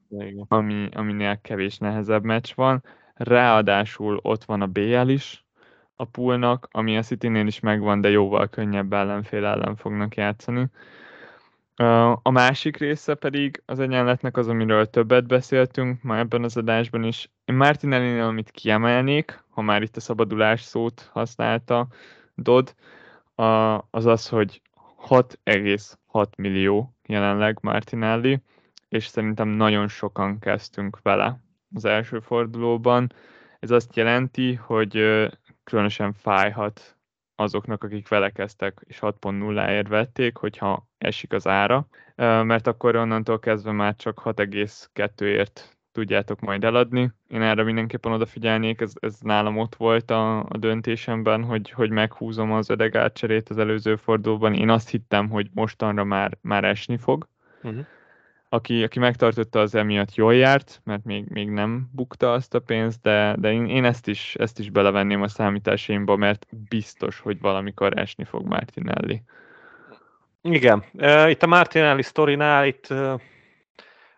ami, 0.47 0.89
aminél 0.91 1.39
kevés 1.41 1.77
nehezebb 1.77 2.23
meccs 2.23 2.53
van. 2.55 2.83
Ráadásul 3.13 4.19
ott 4.21 4.43
van 4.43 4.61
a 4.61 4.67
BL 4.67 5.07
is 5.07 5.45
a 5.95 6.05
poolnak, 6.05 6.67
ami 6.71 6.97
a 6.97 7.01
City-nél 7.01 7.47
is 7.47 7.59
megvan, 7.59 8.01
de 8.01 8.09
jóval 8.09 8.47
könnyebb 8.47 8.93
ellenfél 8.93 9.45
ellen 9.45 9.75
fognak 9.75 10.15
játszani. 10.15 10.67
A 12.21 12.29
másik 12.29 12.77
része 12.77 13.15
pedig 13.15 13.63
az 13.65 13.79
egyenletnek 13.79 14.37
az, 14.37 14.47
amiről 14.47 14.89
többet 14.89 15.27
beszéltünk 15.27 16.03
ma 16.03 16.17
ebben 16.17 16.43
az 16.43 16.57
adásban 16.57 17.03
is. 17.03 17.31
Én 17.45 17.55
martinelli 17.55 18.19
amit 18.19 18.51
kiemelnék, 18.51 19.43
ha 19.49 19.61
már 19.61 19.81
itt 19.81 19.95
a 19.95 19.99
szabadulás 19.99 20.61
szót 20.61 21.09
használta 21.13 21.87
Dodd, 22.35 22.69
az 23.89 24.05
az, 24.05 24.29
hogy 24.29 24.61
6,6 25.07 26.37
millió 26.37 26.95
jelenleg 27.07 27.57
Martinelli, 27.61 28.41
és 28.89 29.05
szerintem 29.05 29.47
nagyon 29.47 29.87
sokan 29.87 30.39
kezdtünk 30.39 31.01
vele 31.01 31.39
az 31.73 31.85
első 31.85 32.19
fordulóban. 32.19 33.13
Ez 33.59 33.71
azt 33.71 33.95
jelenti, 33.95 34.53
hogy 34.53 34.91
különösen 35.63 36.13
fájhat 36.13 36.97
azoknak, 37.35 37.83
akik 37.83 38.07
vele 38.07 38.29
kezdtek, 38.29 38.81
és 38.83 38.97
6.0-ért 39.01 39.87
vették, 39.87 40.37
hogyha 40.37 40.87
esik 40.97 41.33
az 41.33 41.47
ára, 41.47 41.87
mert 42.15 42.67
akkor 42.67 42.95
onnantól 42.95 43.39
kezdve 43.39 43.71
már 43.71 43.95
csak 43.95 44.21
6,2-ért 44.23 45.77
tudjátok 45.91 46.39
majd 46.39 46.63
eladni. 46.63 47.11
Én 47.27 47.41
erre 47.41 47.63
mindenképpen 47.63 48.11
odafigyelnék, 48.11 48.81
ez, 48.81 48.93
ez 48.99 49.19
nálam 49.19 49.57
ott 49.57 49.75
volt 49.75 50.11
a, 50.11 50.39
a 50.39 50.57
döntésemben, 50.57 51.43
hogy, 51.43 51.69
hogy 51.69 51.89
meghúzom 51.89 52.51
az 52.51 52.69
ödegát 52.69 53.13
cserét 53.13 53.49
az 53.49 53.57
előző 53.57 53.95
fordulóban. 53.95 54.53
Én 54.53 54.69
azt 54.69 54.89
hittem, 54.89 55.29
hogy 55.29 55.49
mostanra 55.53 56.03
már, 56.03 56.37
már 56.41 56.63
esni 56.63 56.97
fog. 56.97 57.27
Uh-huh 57.63 57.85
aki, 58.53 58.83
aki 58.83 58.99
megtartotta 58.99 59.59
az 59.59 59.75
emiatt 59.75 60.15
jól 60.15 60.35
járt, 60.35 60.81
mert 60.83 61.03
még, 61.03 61.25
még 61.27 61.49
nem 61.49 61.89
bukta 61.91 62.31
azt 62.31 62.53
a 62.53 62.59
pénzt, 62.59 63.01
de, 63.01 63.35
de 63.39 63.51
én, 63.51 63.65
én 63.65 63.85
ezt, 63.85 64.07
is, 64.07 64.35
ezt 64.35 64.59
is 64.59 64.69
belevenném 64.69 65.21
a 65.21 65.27
számításaimba, 65.27 66.15
mert 66.15 66.47
biztos, 66.69 67.19
hogy 67.19 67.39
valamikor 67.39 67.97
esni 67.97 68.23
fog 68.23 68.45
Martinelli. 68.45 69.21
Igen, 70.41 70.83
itt 71.29 71.43
a 71.43 71.47
Martinelli 71.47 72.01
sztorinál, 72.01 72.65
itt 72.65 72.87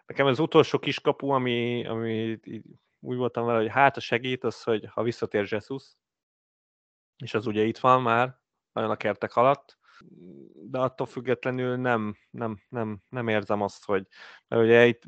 nekem 0.05 0.25
az 0.25 0.39
utolsó 0.39 0.79
kiskapu, 0.79 1.29
ami, 1.29 1.85
ami 1.85 2.39
úgy 2.99 3.17
voltam 3.17 3.45
vele, 3.45 3.59
hogy 3.59 3.71
hát 3.71 3.97
a 3.97 3.99
segít, 3.99 4.43
az, 4.43 4.63
hogy 4.63 4.87
ha 4.91 5.03
visszatér 5.03 5.47
Jesus, 5.49 5.83
és 7.17 7.33
az 7.33 7.47
ugye 7.47 7.63
itt 7.63 7.77
van 7.77 8.01
már, 8.01 8.37
nagyon 8.73 8.89
a 8.89 8.95
kertek 8.95 9.35
alatt, 9.35 9.77
de 10.53 10.79
attól 10.79 11.07
függetlenül 11.07 11.75
nem, 11.75 12.15
nem, 12.29 12.59
nem, 12.69 13.01
nem 13.09 13.27
érzem 13.27 13.61
azt, 13.61 13.85
hogy 13.85 14.07
mert 14.47 14.63
ugye 14.63 14.85
itt 14.85 15.03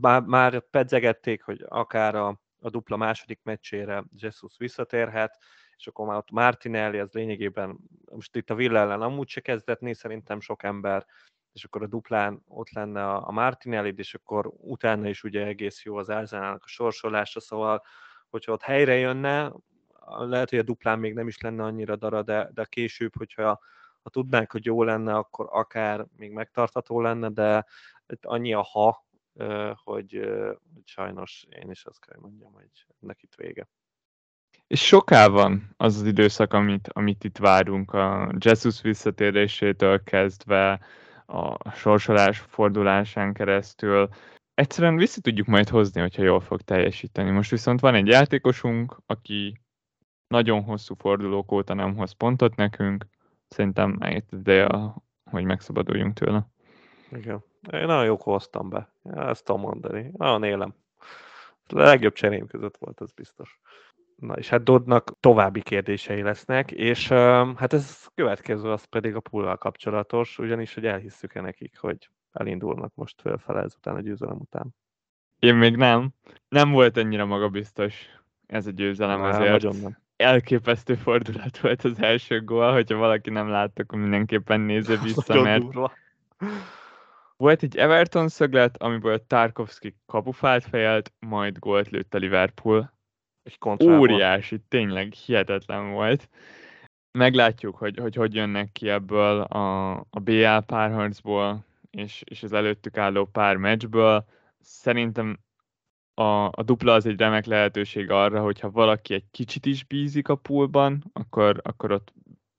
már, 0.00 0.22
már 0.22 0.60
pedzegették, 0.60 1.42
hogy 1.42 1.64
akár 1.68 2.14
a, 2.14 2.40
a 2.60 2.70
dupla 2.70 2.96
második 2.96 3.40
meccsére 3.42 4.04
Jesus 4.16 4.56
visszatérhet, 4.58 5.38
és 5.76 5.86
akkor 5.86 6.06
már 6.06 6.16
ott 6.16 6.30
Martinelli, 6.30 6.98
az 6.98 7.12
lényegében, 7.12 7.78
most 8.10 8.36
itt 8.36 8.50
a 8.50 8.54
Villa 8.54 8.78
ellen 8.78 9.02
amúgy 9.02 9.28
se 9.28 9.40
kezdetné 9.40 9.92
szerintem 9.92 10.40
sok 10.40 10.62
ember, 10.62 11.06
és 11.52 11.64
akkor 11.64 11.82
a 11.82 11.86
duplán 11.86 12.42
ott 12.48 12.70
lenne 12.70 13.08
a, 13.08 13.28
a 13.28 13.30
Martinelli, 13.30 13.94
és 13.96 14.14
akkor 14.14 14.52
utána 14.56 15.08
is 15.08 15.22
ugye 15.22 15.46
egész 15.46 15.84
jó 15.84 15.96
az 15.96 16.08
Arsenalnak 16.08 16.64
a 16.64 16.68
sorsolása, 16.68 17.40
szóval 17.40 17.82
hogyha 18.30 18.52
ott 18.52 18.62
helyre 18.62 18.94
jönne, 18.94 19.52
lehet, 20.06 20.50
hogy 20.50 20.58
a 20.58 20.62
duplán 20.62 20.98
még 20.98 21.14
nem 21.14 21.28
is 21.28 21.40
lenne 21.40 21.62
annyira 21.62 21.96
dara, 21.96 22.22
de, 22.22 22.50
de 22.54 22.64
később, 22.64 23.16
hogyha 23.16 23.60
ha 24.02 24.10
tudnánk, 24.10 24.52
hogy 24.52 24.64
jó 24.64 24.82
lenne, 24.82 25.14
akkor 25.14 25.48
akár 25.50 26.06
még 26.16 26.32
megtartható 26.32 27.00
lenne, 27.00 27.28
de 27.28 27.66
annyi 28.22 28.52
a 28.52 28.62
ha, 28.62 29.06
hogy, 29.84 30.20
hogy 30.74 30.82
sajnos 30.84 31.46
én 31.62 31.70
is 31.70 31.84
azt 31.84 32.06
kell 32.06 32.18
mondjam, 32.20 32.52
hogy 32.52 32.86
ennek 33.02 33.22
itt 33.22 33.34
vége. 33.34 33.68
És 34.66 34.86
soká 34.86 35.26
van 35.26 35.74
az 35.76 35.96
az 35.96 36.06
időszak, 36.06 36.52
amit, 36.52 36.88
amit 36.92 37.24
itt 37.24 37.38
várunk, 37.38 37.92
a 37.92 38.32
Jesus 38.38 38.80
visszatérésétől 38.80 40.02
kezdve, 40.02 40.80
a 41.26 41.70
sorsolás 41.70 42.38
fordulásán 42.38 43.32
keresztül. 43.32 44.08
Egyszerűen 44.54 44.96
vissza 44.96 45.20
tudjuk 45.20 45.46
majd 45.46 45.68
hozni, 45.68 46.00
hogyha 46.00 46.22
jól 46.22 46.40
fog 46.40 46.60
teljesíteni. 46.60 47.30
Most 47.30 47.50
viszont 47.50 47.80
van 47.80 47.94
egy 47.94 48.06
játékosunk, 48.06 48.96
aki 49.06 49.60
nagyon 50.26 50.62
hosszú 50.62 50.94
fordulók 50.94 51.52
óta 51.52 51.74
nem 51.74 51.96
hoz 51.96 52.12
pontot 52.12 52.56
nekünk. 52.56 53.06
Szerintem 53.52 53.96
eljött 54.00 54.32
ideje, 54.32 54.68
hogy 55.30 55.44
megszabaduljunk 55.44 56.14
tőle. 56.14 56.46
Igen. 57.10 57.44
Én 57.72 57.86
nagyon 57.86 58.04
jók 58.04 58.22
hoztam 58.22 58.68
be. 58.68 58.92
Ezt 59.02 59.44
tudom 59.44 59.60
mondani. 59.60 60.10
Nagyon 60.16 60.42
élem. 60.44 60.74
A 61.66 61.78
legjobb 61.78 62.12
cserém 62.12 62.46
között 62.46 62.76
volt, 62.76 63.00
az 63.00 63.12
biztos. 63.12 63.60
Na 64.16 64.34
és 64.34 64.48
hát 64.48 64.62
Dodnak 64.62 65.20
további 65.20 65.62
kérdései 65.62 66.22
lesznek, 66.22 66.70
és 66.70 67.08
hát 67.56 67.72
ez 67.72 68.06
következő 68.14 68.70
az 68.70 68.84
pedig 68.84 69.14
a 69.14 69.20
pullal 69.20 69.56
kapcsolatos, 69.56 70.38
ugyanis, 70.38 70.74
hogy 70.74 70.86
elhisszük-e 70.86 71.40
nekik, 71.40 71.78
hogy 71.78 72.08
elindulnak 72.32 72.94
most 72.94 73.20
fölfele 73.20 73.60
ezután 73.60 73.94
a 73.94 74.00
győzelem 74.00 74.36
után. 74.38 74.74
Én 75.38 75.54
még 75.54 75.76
nem. 75.76 76.10
Nem 76.48 76.70
volt 76.70 76.96
ennyire 76.96 77.24
magabiztos 77.24 78.06
ez 78.46 78.66
a 78.66 78.70
győzelem 78.70 79.20
Na, 79.20 79.28
azért. 79.28 79.50
Nagyon 79.50 79.76
nem. 79.76 80.01
Elképesztő 80.22 80.94
fordulat 80.94 81.58
volt 81.58 81.84
az 81.84 82.02
első 82.02 82.44
gól, 82.44 82.72
hogyha 82.72 82.96
valaki 82.96 83.30
nem 83.30 83.48
látta, 83.48 83.82
akkor 83.82 83.98
mindenképpen 83.98 84.60
nézze 84.60 84.96
vissza, 85.02 85.42
mert 85.42 85.64
volt 87.36 87.62
egy 87.62 87.76
Everton 87.76 88.28
szöglet, 88.28 88.82
amiből 88.82 89.26
Tarkovsky 89.26 89.96
kapufát 90.06 90.64
fejelt, 90.64 91.12
majd 91.18 91.58
gólt 91.58 91.90
lőtt 91.90 92.14
a 92.14 92.18
Liverpool, 92.18 92.92
egy 93.42 93.58
Óriási, 93.84 94.58
tényleg 94.68 95.12
hihetetlen 95.12 95.90
volt. 95.90 96.28
Meglátjuk, 97.18 97.76
hogy 97.76 97.98
hogy, 97.98 98.14
hogy 98.14 98.34
jönnek 98.34 98.72
ki 98.72 98.88
ebből 98.88 99.40
a, 99.40 99.92
a 99.94 100.20
BL 100.20 100.58
párharcból, 100.66 101.64
és, 101.90 102.22
és 102.24 102.42
az 102.42 102.52
előttük 102.52 102.96
álló 102.96 103.24
pár 103.24 103.56
meccsből. 103.56 104.24
Szerintem 104.60 105.38
a, 106.22 106.50
a 106.54 106.62
dupla 106.62 106.92
az 106.92 107.06
egy 107.06 107.18
remek 107.18 107.44
lehetőség 107.44 108.10
arra, 108.10 108.40
hogyha 108.40 108.70
valaki 108.70 109.14
egy 109.14 109.24
kicsit 109.30 109.66
is 109.66 109.84
bízik 109.84 110.28
a 110.28 110.34
poolban, 110.34 111.10
akkor, 111.12 111.60
akkor 111.62 111.92
ott 111.92 112.12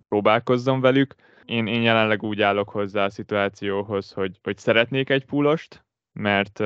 próbálkozzon 0.07 0.81
velük. 0.81 1.15
Én, 1.45 1.67
én 1.67 1.81
jelenleg 1.81 2.23
úgy 2.23 2.41
állok 2.41 2.69
hozzá 2.69 3.05
a 3.05 3.09
szituációhoz, 3.09 4.11
hogy, 4.11 4.39
hogy 4.43 4.57
szeretnék 4.57 5.09
egy 5.09 5.25
púlost, 5.25 5.85
mert, 6.13 6.59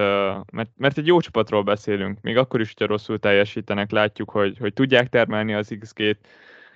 mert, 0.52 0.70
mert 0.76 0.98
egy 0.98 1.08
jó 1.08 1.20
csapatról 1.20 1.64
beszélünk, 1.64 2.22
még 2.22 2.38
akkor 2.38 2.62
is, 2.62 2.68
hogyha 2.68 2.86
rosszul 2.86 3.20
teljesítenek, 3.20 3.92
látjuk, 3.92 4.30
hogy, 4.30 4.58
hogy 4.58 4.74
tudják 4.74 5.10
termelni 5.10 5.54
az 5.54 5.76
XG-t, 5.80 6.28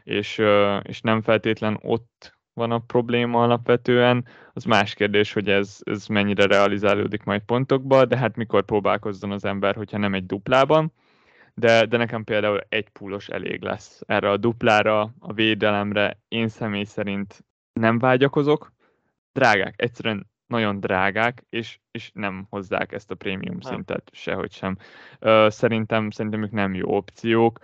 és, 0.03 0.41
és 0.81 1.01
nem 1.01 1.21
feltétlen 1.21 1.79
ott 1.81 2.39
van 2.61 2.71
a 2.71 2.79
probléma 2.79 3.43
alapvetően. 3.43 4.25
Az 4.53 4.63
más 4.63 4.93
kérdés, 4.93 5.33
hogy 5.33 5.49
ez, 5.49 5.79
ez 5.83 6.07
mennyire 6.07 6.45
realizálódik 6.45 7.23
majd 7.23 7.41
pontokba, 7.41 8.05
de 8.05 8.17
hát 8.17 8.35
mikor 8.35 8.65
próbálkozzon 8.65 9.31
az 9.31 9.45
ember, 9.45 9.75
hogyha 9.75 9.97
nem 9.97 10.13
egy 10.13 10.25
duplában. 10.25 10.93
De, 11.53 11.85
de 11.85 11.97
nekem 11.97 12.23
például 12.23 12.59
egy 12.69 12.89
púlos 12.89 13.27
elég 13.27 13.61
lesz 13.61 14.01
erre 14.07 14.29
a 14.29 14.37
duplára, 14.37 15.13
a 15.19 15.33
védelemre. 15.33 16.19
Én 16.27 16.47
személy 16.47 16.83
szerint 16.83 17.45
nem 17.73 17.99
vágyakozok. 17.99 18.71
Drágák, 19.33 19.73
egyszerűen 19.77 20.29
nagyon 20.47 20.79
drágák, 20.79 21.43
és, 21.49 21.79
és 21.91 22.11
nem 22.13 22.47
hozzák 22.49 22.91
ezt 22.91 23.11
a 23.11 23.15
prémium 23.15 23.59
szintet 23.59 24.09
sehogy 24.13 24.51
sem. 24.51 24.77
Szerintem, 25.47 26.09
szerintem 26.09 26.43
ők 26.43 26.51
nem 26.51 26.73
jó 26.73 26.95
opciók. 26.95 27.59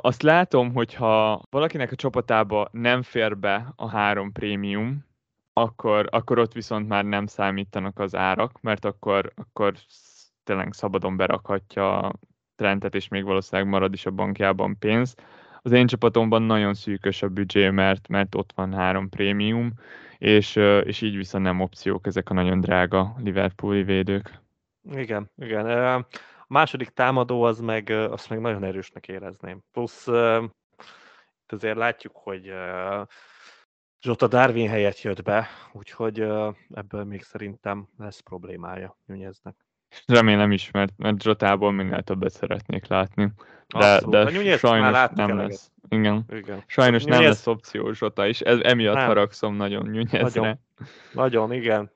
Azt 0.00 0.22
látom, 0.22 0.72
hogyha 0.72 1.42
valakinek 1.50 1.92
a 1.92 1.96
csapatába 1.96 2.68
nem 2.72 3.02
fér 3.02 3.38
be 3.38 3.72
a 3.76 3.88
három 3.88 4.32
prémium, 4.32 5.04
akkor, 5.52 6.06
akkor 6.10 6.38
ott 6.38 6.52
viszont 6.52 6.88
már 6.88 7.04
nem 7.04 7.26
számítanak 7.26 7.98
az 7.98 8.14
árak, 8.14 8.60
mert 8.60 8.84
akkor, 8.84 9.32
akkor 9.34 9.74
tényleg 10.44 10.72
szabadon 10.72 11.16
berakhatja 11.16 12.12
Trentet, 12.56 12.94
és 12.94 13.08
még 13.08 13.24
valószínűleg 13.24 13.70
marad 13.70 13.92
is 13.92 14.06
a 14.06 14.10
bankjában 14.10 14.78
pénz. 14.78 15.14
Az 15.62 15.72
én 15.72 15.86
csapatomban 15.86 16.42
nagyon 16.42 16.74
szűkös 16.74 17.22
a 17.22 17.28
büdzsé, 17.28 17.70
mert, 17.70 18.08
mert 18.08 18.34
ott 18.34 18.52
van 18.54 18.74
három 18.74 19.08
prémium, 19.08 19.72
és, 20.18 20.56
és 20.84 21.00
így 21.00 21.16
viszont 21.16 21.44
nem 21.44 21.60
opciók 21.60 22.06
ezek 22.06 22.30
a 22.30 22.34
nagyon 22.34 22.60
drága 22.60 23.14
Liverpooli 23.18 23.82
védők. 23.82 24.40
Igen, 24.92 25.30
igen. 25.36 26.06
Második 26.50 26.88
támadó 26.88 27.42
az 27.42 27.60
meg, 27.60 27.90
azt 27.90 28.28
meg 28.28 28.40
nagyon 28.40 28.64
erősnek 28.64 29.08
érezném. 29.08 29.60
Plusz 29.72 30.06
itt 31.42 31.52
azért 31.52 31.76
látjuk, 31.76 32.16
hogy 32.16 32.52
Zsota 34.00 34.26
Darwin 34.26 34.68
helyett 34.68 35.00
jött 35.00 35.22
be, 35.22 35.48
úgyhogy 35.72 36.20
ebből 36.74 37.04
még 37.04 37.22
szerintem 37.22 37.88
lesz 37.98 38.20
problémája 38.20 38.96
Nuneznek. 39.04 39.54
Remélem 40.06 40.52
is, 40.52 40.70
mert, 40.70 40.92
mert 40.96 41.22
Zsotából 41.22 41.72
minél 41.72 42.02
többet 42.02 42.32
szeretnék 42.32 42.86
látni. 42.86 43.32
De, 43.66 43.92
Abszolút. 43.92 44.44
de 44.44 44.56
sajnos 44.56 45.08
nem 45.14 45.30
eleget. 45.30 45.48
lesz. 45.48 45.70
Igen. 45.88 46.24
igen. 46.28 46.62
Sajnos 46.66 47.04
nem 47.04 47.22
lesz 47.22 47.46
opció 47.46 47.92
Zsota 47.92 48.26
is, 48.26 48.40
ez, 48.40 48.58
emiatt 48.60 48.94
nem. 48.94 49.06
haragszom 49.06 49.54
nagyon 49.54 49.86
Nyújnyezre. 49.88 50.40
Nagyon, 50.40 50.58
nagyon, 51.12 51.52
igen. 51.52 51.90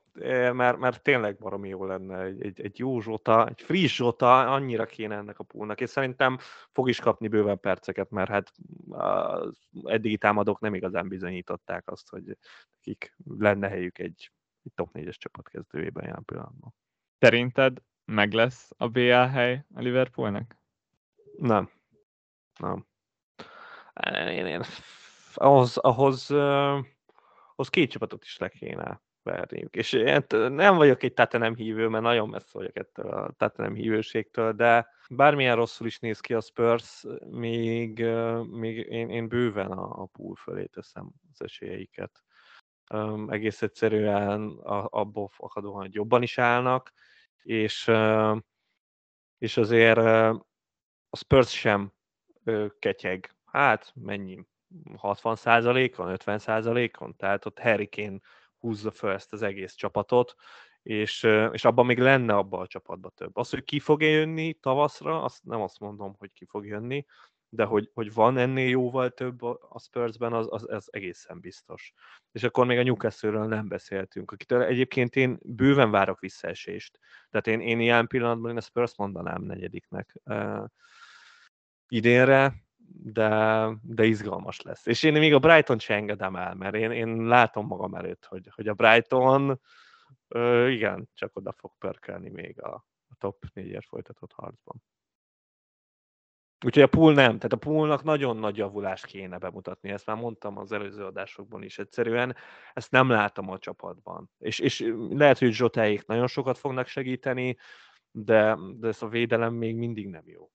Mert, 0.53 0.77
mert 0.77 1.03
tényleg 1.03 1.37
baromi 1.37 1.69
jó 1.69 1.85
lenne 1.85 2.21
egy, 2.21 2.41
egy, 2.41 2.61
egy 2.61 2.79
jó 2.79 3.01
Zsota, 3.01 3.47
egy 3.47 3.61
friss 3.61 3.95
Zsota, 3.95 4.53
annyira 4.53 4.85
kéne 4.85 5.15
ennek 5.15 5.39
a 5.39 5.43
poolnak, 5.43 5.81
és 5.81 5.89
szerintem 5.89 6.37
fog 6.71 6.89
is 6.89 6.99
kapni 6.99 7.27
bőven 7.27 7.59
perceket, 7.59 8.09
mert 8.09 8.29
hát 8.29 8.51
az 8.89 9.57
eddigi 9.83 10.17
támadók 10.17 10.59
nem 10.59 10.73
igazán 10.73 11.07
bizonyították 11.07 11.91
azt, 11.91 12.09
hogy 12.09 12.37
nekik 12.75 13.15
lenne 13.37 13.67
helyük 13.67 13.99
egy, 13.99 14.31
egy 14.63 14.71
top 14.75 14.89
4-es 14.93 15.15
csapat 15.15 15.49
kezdőjében 15.49 16.05
jelen 16.05 16.25
pillanatban. 16.25 16.73
Szerinted 17.19 17.77
meg 18.05 18.33
lesz 18.33 18.71
a 18.77 18.87
BL 18.87 19.11
hely 19.11 19.65
a 19.73 19.81
Liverpoolnak? 19.81 20.57
Nem. 21.37 21.69
Nem. 22.59 22.85
Én, 24.13 24.45
én, 24.45 24.61
ahhoz, 25.33 25.77
ahhoz, 25.77 26.31
ahhoz 26.31 27.69
két 27.69 27.91
csapatot 27.91 28.23
is 28.23 28.37
le 28.37 28.49
kéne 28.49 29.03
verniük. 29.25 29.75
És 29.75 29.93
én 29.93 30.25
nem 30.49 30.75
vagyok 30.75 31.03
egy 31.03 31.13
nem 31.31 31.55
hívő, 31.55 31.87
mert 31.87 32.03
nagyon 32.03 32.29
messze 32.29 32.49
vagyok 32.51 32.75
ettől 32.75 33.35
a 33.37 33.51
nem 33.55 33.73
hívőségtől, 33.73 34.53
de 34.53 34.87
bármilyen 35.09 35.55
rosszul 35.55 35.87
is 35.87 35.99
néz 35.99 36.19
ki 36.19 36.33
a 36.33 36.41
Spurs, 36.41 37.05
még, 37.29 38.05
még 38.51 38.77
én, 38.77 39.09
én 39.09 39.27
bőven 39.27 39.71
a, 39.71 40.01
a 40.01 40.05
pool 40.05 40.35
fölé 40.35 40.65
teszem 40.65 41.11
az 41.33 41.41
esélyeiket. 41.41 42.23
Um, 42.93 43.29
egész 43.29 43.61
egyszerűen 43.61 44.49
abból 44.89 45.27
fakadóan, 45.27 45.81
hogy 45.81 45.93
jobban 45.93 46.21
is 46.21 46.37
állnak, 46.37 46.93
és, 47.43 47.91
és 49.37 49.57
azért 49.57 49.97
a 51.09 51.17
Spurs 51.17 51.51
sem 51.59 51.93
ketyeg. 52.79 53.35
Hát 53.45 53.91
mennyi? 53.95 54.45
60 54.97 55.35
százalékon, 55.35 56.09
50 56.09 56.39
százalékon? 56.39 57.15
Tehát 57.15 57.45
ott 57.45 57.59
Harry 57.59 57.89
Kane 57.89 58.19
húzza 58.65 58.91
fel 58.91 59.11
ezt 59.11 59.33
az 59.33 59.41
egész 59.41 59.73
csapatot, 59.73 60.35
és, 60.83 61.23
és 61.51 61.65
abban 61.65 61.85
még 61.85 61.99
lenne 61.99 62.35
abban 62.35 62.61
a 62.61 62.67
csapatban 62.67 63.11
több. 63.15 63.37
Az, 63.37 63.49
hogy 63.49 63.63
ki 63.63 63.79
fog 63.79 64.01
jönni 64.01 64.53
tavaszra, 64.53 65.23
azt 65.23 65.43
nem 65.43 65.61
azt 65.61 65.79
mondom, 65.79 66.15
hogy 66.17 66.31
ki 66.31 66.45
fog 66.45 66.65
jönni, 66.65 67.05
de 67.49 67.63
hogy, 67.63 67.89
hogy 67.93 68.13
van 68.13 68.37
ennél 68.37 68.69
jóval 68.69 69.09
több 69.09 69.41
a 69.43 69.79
Spursben, 69.79 70.33
az, 70.33 70.47
az, 70.49 70.65
az 70.69 70.87
egészen 70.91 71.39
biztos. 71.39 71.93
És 72.31 72.43
akkor 72.43 72.65
még 72.65 72.77
a 72.77 72.83
Newcastle-ről 72.83 73.47
nem 73.47 73.67
beszéltünk, 73.67 74.31
akitől 74.31 74.63
egyébként 74.63 75.15
én 75.15 75.39
bőven 75.41 75.91
várok 75.91 76.19
visszaesést. 76.19 76.99
Tehát 77.29 77.47
én, 77.47 77.59
én 77.59 77.79
ilyen 77.79 78.07
pillanatban 78.07 78.51
én 78.51 78.57
a 78.57 78.61
Spurs 78.61 78.97
mondanám 78.97 79.41
negyediknek 79.41 80.15
uh, 80.23 80.65
idénre, 81.87 82.64
de, 82.87 83.67
de 83.81 84.05
izgalmas 84.05 84.61
lesz. 84.61 84.85
És 84.85 85.03
én 85.03 85.13
még 85.13 85.33
a 85.33 85.39
Brighton 85.39 85.79
se 85.79 85.93
engedem 85.93 86.35
el, 86.35 86.55
mert 86.55 86.75
én, 86.75 86.91
én 86.91 87.25
látom 87.25 87.67
magam 87.67 87.93
előtt, 87.93 88.25
hogy, 88.25 88.49
hogy 88.55 88.67
a 88.67 88.73
Brighton 88.73 89.61
uh, 90.29 90.71
igen, 90.71 91.09
csak 91.13 91.35
oda 91.35 91.51
fog 91.51 91.71
pörkelni 91.77 92.29
még 92.29 92.61
a, 92.61 92.85
a 93.07 93.15
top 93.17 93.45
4 93.53 93.85
folytatott 93.87 94.31
harcban. 94.31 94.83
Úgyhogy 96.65 96.83
a 96.83 96.87
pool 96.87 97.13
nem, 97.13 97.35
tehát 97.35 97.53
a 97.53 97.57
poolnak 97.57 98.03
nagyon 98.03 98.37
nagy 98.37 98.57
javulást 98.57 99.05
kéne 99.05 99.37
bemutatni, 99.37 99.89
ezt 99.89 100.05
már 100.05 100.17
mondtam 100.17 100.57
az 100.57 100.71
előző 100.71 101.05
adásokban 101.05 101.63
is 101.63 101.79
egyszerűen, 101.79 102.35
ezt 102.73 102.91
nem 102.91 103.09
látom 103.09 103.49
a 103.49 103.57
csapatban. 103.57 104.29
És, 104.37 104.59
és 104.59 104.93
lehet, 105.09 105.37
hogy 105.37 105.51
Zsotáik 105.51 106.05
nagyon 106.05 106.27
sokat 106.27 106.57
fognak 106.57 106.87
segíteni, 106.87 107.57
de, 108.11 108.57
de 108.77 108.87
ez 108.87 109.01
a 109.01 109.07
védelem 109.07 109.53
még 109.53 109.75
mindig 109.75 110.07
nem 110.07 110.23
jó. 110.25 110.49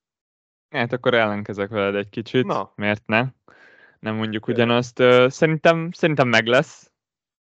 Hát 0.70 0.92
akkor 0.92 1.14
ellenkezek 1.14 1.68
veled 1.68 1.94
egy 1.94 2.08
kicsit, 2.08 2.46
Na. 2.46 2.72
miért 2.74 3.06
ne? 3.06 3.24
Nem 3.98 4.14
mondjuk 4.14 4.46
ugyanazt. 4.46 5.02
Szerintem, 5.28 5.90
szerintem 5.92 6.28
meg 6.28 6.46
lesz 6.46 6.90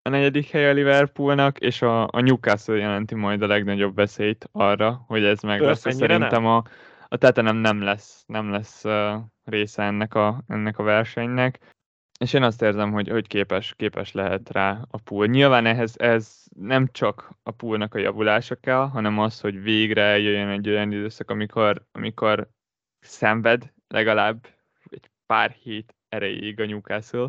a 0.07 0.09
negyedik 0.09 0.51
hely 0.51 0.69
a 0.69 0.73
Liverpoolnak, 0.73 1.59
és 1.59 1.83
a, 1.83 2.03
a 2.03 2.21
Newcastle 2.21 2.77
jelenti 2.77 3.15
majd 3.15 3.43
a 3.43 3.47
legnagyobb 3.47 3.95
veszélyt 3.95 4.49
arra, 4.53 5.05
hogy 5.07 5.25
ez 5.25 5.41
meg 5.41 5.61
lesz. 5.61 5.81
Szerintem 5.81 6.43
nem? 6.43 6.47
a, 6.47 6.63
a 7.09 7.17
Tottenham 7.17 7.57
nem 7.57 7.83
lesz, 7.83 8.25
nem 8.27 8.51
lesz 8.51 8.85
uh, 8.85 9.15
része 9.45 9.83
ennek 9.83 10.15
a, 10.15 10.43
ennek 10.49 10.79
a 10.79 10.83
versenynek. 10.83 11.75
És 12.19 12.33
én 12.33 12.43
azt 12.43 12.63
érzem, 12.63 12.93
hogy, 12.93 13.09
hogy 13.09 13.27
képes, 13.27 13.75
képes 13.77 14.13
lehet 14.13 14.51
rá 14.51 14.81
a 14.91 14.99
pool. 14.99 15.27
Nyilván 15.27 15.67
ehhez 15.67 15.95
ez 15.99 16.45
nem 16.59 16.89
csak 16.93 17.31
a 17.43 17.51
poolnak 17.51 17.95
a 17.95 17.99
javulása 17.99 18.55
kell, 18.55 18.89
hanem 18.89 19.19
az, 19.19 19.41
hogy 19.41 19.63
végre 19.63 20.19
jöjjön 20.19 20.49
egy 20.49 20.69
olyan 20.69 20.93
időszak, 20.93 21.31
amikor, 21.31 21.83
amikor 21.93 22.49
szenved 23.07 23.73
legalább 23.89 24.47
egy 24.91 25.11
pár 25.27 25.51
hét 25.51 25.95
erejéig 26.09 26.61
a 26.61 26.67
Newcastle. 26.67 27.29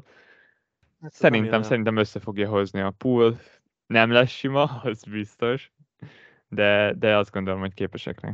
Hát, 1.01 1.13
szerintem, 1.13 1.61
szerintem 1.61 1.97
össze 1.97 2.19
fogja 2.19 2.49
hozni 2.49 2.79
a 2.79 2.93
pool. 2.97 3.39
Nem 3.85 4.11
lesz 4.11 4.29
sima, 4.29 4.63
az 4.83 5.03
biztos, 5.03 5.71
de, 6.47 6.93
de 6.93 7.17
azt 7.17 7.31
gondolom, 7.31 7.59
hogy 7.59 7.73
képesek 7.73 8.19
rá. 8.19 8.33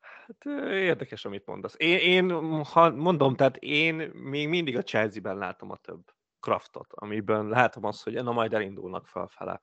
Hát 0.00 0.44
érdekes, 0.70 1.24
amit 1.24 1.46
mondasz. 1.46 1.74
Én, 1.76 1.98
én 1.98 2.30
ha 2.64 2.90
mondom, 2.90 3.36
tehát 3.36 3.56
én 3.56 3.94
még 4.14 4.48
mindig 4.48 4.76
a 4.76 4.82
Chelsea-ben 4.82 5.36
látom 5.36 5.70
a 5.70 5.76
több 5.76 6.02
kraftot, 6.40 6.92
amiben 6.92 7.48
látom 7.48 7.84
azt, 7.84 8.02
hogy 8.02 8.12
na 8.12 8.32
majd 8.32 8.54
elindulnak 8.54 9.06
felfele, 9.06 9.60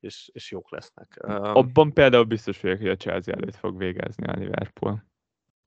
és, 0.00 0.30
és 0.32 0.50
jók 0.50 0.70
lesznek. 0.70 1.16
Abban 1.42 1.92
például 1.92 2.24
biztos 2.24 2.60
vagyok, 2.60 2.78
hogy 2.78 2.88
a 2.88 2.96
Chelsea 2.96 3.34
előtt 3.34 3.56
fog 3.56 3.78
végezni 3.78 4.26
a 4.26 4.32
Liverpool. 4.32 5.04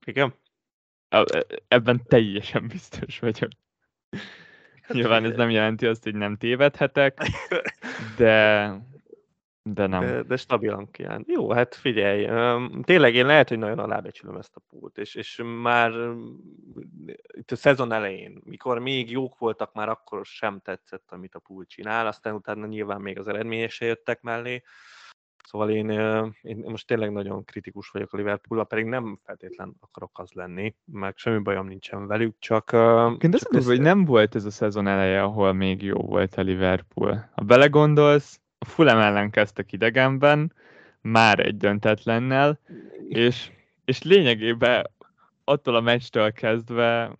Igen? 0.04 0.34
Ebben 1.68 2.02
teljesen 2.06 2.68
biztos 2.68 3.18
vagyok. 3.18 3.50
Nyilván 4.88 5.24
ez 5.24 5.36
nem 5.36 5.50
jelenti 5.50 5.86
azt, 5.86 6.02
hogy 6.02 6.14
nem 6.14 6.36
tévedhetek, 6.36 7.18
de 8.16 8.72
de 9.72 9.86
nem. 9.86 10.00
De, 10.00 10.22
de 10.22 10.36
stabilan 10.36 10.90
kijön. 10.90 11.24
Jó, 11.28 11.52
hát 11.52 11.74
figyelj, 11.74 12.28
tényleg 12.82 13.14
én 13.14 13.26
lehet, 13.26 13.48
hogy 13.48 13.58
nagyon 13.58 13.78
alábecsülöm 13.78 14.36
ezt 14.36 14.56
a 14.56 14.62
pult, 14.68 14.98
és, 14.98 15.14
és 15.14 15.42
már 15.62 15.92
itt 17.26 17.50
a 17.50 17.56
szezon 17.56 17.92
elején, 17.92 18.40
mikor 18.44 18.78
még 18.78 19.10
jók 19.10 19.38
voltak, 19.38 19.72
már 19.72 19.88
akkor 19.88 20.26
sem 20.26 20.60
tetszett, 20.64 21.10
amit 21.10 21.34
a 21.34 21.38
pult 21.38 21.68
csinál, 21.68 22.06
aztán 22.06 22.34
utána 22.34 22.66
nyilván 22.66 23.00
még 23.00 23.18
az 23.18 23.28
eredmények 23.28 23.76
jöttek 23.78 24.22
mellé. 24.22 24.62
Szóval 25.46 25.70
én, 25.70 25.90
én 26.42 26.64
most 26.64 26.86
tényleg 26.86 27.12
nagyon 27.12 27.44
kritikus 27.44 27.88
vagyok 27.88 28.12
a 28.12 28.16
liverpool 28.16 28.64
pedig 28.64 28.84
nem 28.84 29.18
feltétlen 29.24 29.76
akarok 29.80 30.18
az 30.18 30.30
lenni, 30.32 30.74
meg 30.84 31.16
semmi 31.16 31.38
bajom 31.38 31.66
nincsen 31.66 32.06
velük, 32.06 32.36
csak... 32.38 32.72
Én 32.72 33.32
azt 33.32 33.50
mondom, 33.50 33.70
hogy 33.70 33.80
nem 33.80 34.04
volt 34.04 34.34
ez 34.34 34.44
a 34.44 34.50
szezon 34.50 34.86
eleje, 34.86 35.22
ahol 35.22 35.52
még 35.52 35.82
jó 35.82 35.96
volt 35.96 36.34
a 36.34 36.42
Liverpool. 36.42 37.30
Ha 37.34 37.44
belegondolsz, 37.44 38.40
a 38.58 38.64
Fulham 38.64 38.98
ellen 38.98 39.30
kezdtek 39.30 39.72
idegenben, 39.72 40.52
már 41.00 41.38
egy 41.38 41.56
döntetlennel, 41.56 42.58
és, 43.08 43.50
és 43.84 44.02
lényegében 44.02 44.90
attól 45.44 45.74
a 45.74 45.80
meccstől 45.80 46.32
kezdve 46.32 47.16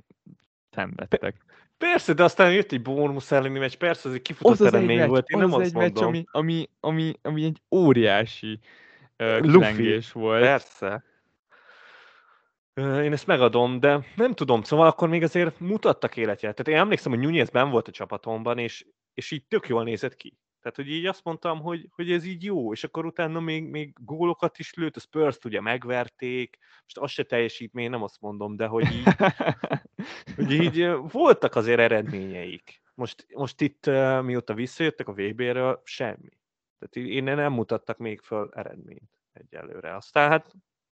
szenvedtek. 0.71 1.46
Persze, 1.79 2.13
de 2.13 2.25
aztán 2.25 2.53
jött 2.53 2.73
egy 2.73 2.83
bónusz 2.83 3.33
elleni 3.33 3.59
meccs, 3.59 3.75
persze, 3.75 4.09
ez 4.09 4.15
egy 4.15 4.23
kifutott 4.23 4.53
az 4.53 4.67
eredmény 4.67 4.99
meccs, 4.99 5.09
volt, 5.09 5.29
én 5.29 5.43
az 5.43 5.51
nem 5.51 5.53
az 5.53 5.61
azt 5.61 5.69
egy 5.69 5.75
mondom. 5.75 6.11
Meccs, 6.13 6.25
ami, 6.33 6.49
ami, 6.51 6.69
ami, 6.81 7.15
ami 7.23 7.45
egy 7.45 7.63
óriási 7.71 8.61
uh, 9.19 9.39
Luffy, 9.41 10.01
volt. 10.13 10.43
Persze. 10.43 11.05
Én 12.75 13.13
ezt 13.13 13.27
megadom, 13.27 13.81
de 13.81 14.07
nem 14.17 14.35
tudom, 14.35 14.63
szóval 14.63 14.87
akkor 14.87 15.09
még 15.09 15.23
azért 15.23 15.61
mutattak 15.61 16.17
életjelet. 16.17 16.57
Tehát 16.57 16.73
én 16.73 16.85
emlékszem, 16.85 17.13
hogy 17.13 17.21
Nunez 17.21 17.51
ben 17.51 17.71
volt 17.71 17.89
a 17.89 17.93
csapatomban, 17.93 18.59
és, 18.59 18.87
és 19.15 19.31
így 19.31 19.45
tök 19.49 19.69
jól 19.69 19.85
nézett 19.85 20.17
ki. 20.17 20.39
Tehát, 20.67 20.81
hogy 20.81 20.97
így 20.97 21.07
azt 21.07 21.25
mondtam, 21.25 21.61
hogy, 21.61 21.89
hogy 21.91 22.13
ez 22.13 22.25
így 22.25 22.45
jó, 22.45 22.73
és 22.73 22.85
akkor 22.85 23.07
utána 23.07 23.41
még, 23.41 23.65
még 23.69 23.93
gólokat 24.01 24.59
is 24.59 24.75
lőtt, 24.75 24.97
a 24.97 25.01
Spurs-t 25.01 25.45
ugye 25.45 25.61
megverték, 25.61 26.59
most 26.83 26.99
az 26.99 27.11
se 27.11 27.23
teljesítmény, 27.23 27.91
nem 27.91 28.03
azt 28.03 28.21
mondom, 28.21 28.57
de 28.57 28.67
hogy 28.67 28.93
így, 28.93 29.05
hogy 30.37 30.53
így 30.53 30.87
voltak 31.13 31.55
azért 31.55 31.79
eredményeik. 31.79 32.83
Most, 32.95 33.27
most 33.35 33.61
itt, 33.61 33.87
mióta 34.23 34.55
visszajöttek 34.55 35.09
a 35.09 35.13
VB-ről, 35.13 35.81
semmi. 35.85 36.39
Tehát 36.79 37.09
én 37.11 37.23
nem 37.23 37.53
mutattak 37.53 37.99
még 37.99 38.21
föl 38.21 38.51
eredményt 38.55 39.11
egyelőre. 39.33 39.95
Aztán 39.95 40.31
hát 40.31 40.55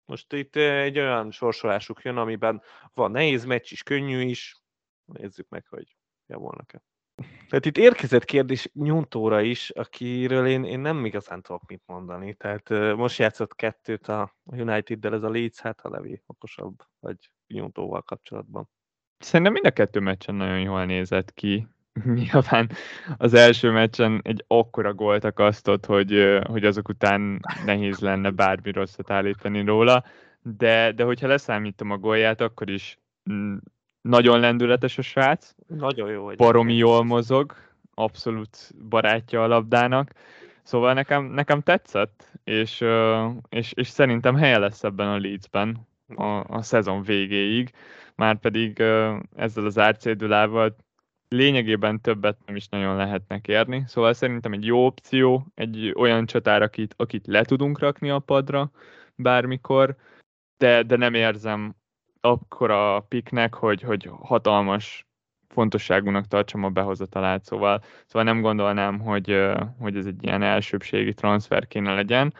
most 0.05 0.33
itt 0.33 0.55
egy 0.55 0.99
olyan 0.99 1.31
sorsolásuk 1.31 2.01
jön, 2.01 2.17
amiben 2.17 2.61
van 2.93 3.11
nehéz 3.11 3.45
meccs 3.45 3.71
is, 3.71 3.83
könnyű 3.83 4.21
is. 4.21 4.57
Nézzük 5.05 5.49
meg, 5.49 5.65
hogy 5.67 5.95
javulnak-e. 6.27 6.81
Tehát 7.49 7.65
itt 7.65 7.77
érkezett 7.77 8.25
kérdés 8.25 8.69
Nyújtóra 8.73 9.41
is, 9.41 9.69
akiről 9.69 10.47
én, 10.47 10.63
én 10.63 10.79
nem 10.79 11.05
igazán 11.05 11.41
tudok 11.41 11.61
mit 11.67 11.81
mondani. 11.85 12.33
Tehát 12.33 12.69
most 12.95 13.17
játszott 13.17 13.55
kettőt 13.55 14.07
a 14.07 14.35
United-del, 14.43 15.13
ez 15.13 15.23
a 15.23 15.29
Leeds, 15.29 15.59
hát 15.59 15.79
a 15.81 15.89
Levi 15.89 16.21
okosabb, 16.25 16.75
vagy 16.99 17.17
Nyújtóval 17.47 18.01
kapcsolatban. 18.01 18.69
Szerintem 19.17 19.53
mind 19.53 19.65
a 19.65 19.71
kettő 19.71 19.99
meccsen 19.99 20.35
nagyon 20.35 20.59
jól 20.59 20.85
nézett 20.85 21.33
ki. 21.33 21.67
Nyilván 22.13 22.69
az 23.17 23.33
első 23.33 23.71
meccsen 23.71 24.19
egy 24.23 24.43
akkora 24.47 24.93
gólt 24.93 25.23
akasztott, 25.23 25.85
hogy, 25.85 26.39
hogy 26.47 26.65
azok 26.65 26.89
után 26.89 27.39
nehéz 27.65 27.99
lenne 27.99 28.29
bármi 28.29 28.71
rosszat 28.71 29.11
állítani 29.11 29.63
róla, 29.63 30.03
de, 30.41 30.91
de 30.91 31.03
hogyha 31.03 31.27
leszámítom 31.27 31.91
a 31.91 31.97
gólját, 31.97 32.41
akkor 32.41 32.69
is 32.69 32.99
mm, 33.31 33.57
nagyon 34.07 34.39
lendületes 34.39 34.97
a 34.97 35.01
srác. 35.01 35.55
Nagyon 35.67 36.09
jó. 36.09 36.27
Baromi 36.27 36.75
jól 36.75 37.03
mozog, 37.03 37.55
abszolút 37.93 38.57
barátja 38.89 39.43
a 39.43 39.47
labdának. 39.47 40.11
Szóval 40.63 40.93
nekem, 40.93 41.25
nekem 41.25 41.61
tetszett, 41.61 42.31
és, 42.43 42.83
és, 43.49 43.71
és 43.75 43.87
szerintem 43.87 44.35
helye 44.35 44.57
lesz 44.57 44.83
ebben 44.83 45.07
a 45.07 45.19
Leedsben 45.19 45.87
a, 46.15 46.43
a 46.55 46.61
szezon 46.61 47.01
végéig, 47.01 47.71
már 48.15 48.39
pedig 48.39 48.79
ezzel 49.35 49.65
az 49.65 49.77
árcédulával 49.77 50.75
lényegében 51.29 52.01
többet 52.01 52.37
nem 52.45 52.55
is 52.55 52.67
nagyon 52.67 52.95
lehetnek 52.95 53.47
érni, 53.47 53.83
szóval 53.87 54.13
szerintem 54.13 54.53
egy 54.53 54.65
jó 54.65 54.85
opció, 54.85 55.45
egy 55.55 55.93
olyan 55.95 56.25
csatár, 56.25 56.61
akit, 56.61 56.93
akit 56.97 57.27
le 57.27 57.43
tudunk 57.43 57.79
rakni 57.79 58.09
a 58.09 58.19
padra 58.19 58.71
bármikor, 59.15 59.95
de, 60.57 60.83
de 60.83 60.95
nem 60.95 61.13
érzem 61.13 61.75
akkor 62.21 62.71
a 62.71 62.99
piknek, 62.99 63.53
hogy, 63.53 63.81
hogy 63.81 64.09
hatalmas 64.21 65.07
fontosságúnak 65.47 66.27
tartsam 66.27 66.63
a 66.63 66.69
behozatalát, 66.69 67.43
szóval, 67.43 67.83
szóval 68.05 68.23
nem 68.23 68.41
gondolnám, 68.41 68.99
hogy, 68.99 69.41
hogy 69.79 69.95
ez 69.97 70.05
egy 70.05 70.23
ilyen 70.23 70.41
elsőbségi 70.41 71.13
transfer 71.13 71.67
kéne 71.67 71.93
legyen. 71.93 72.33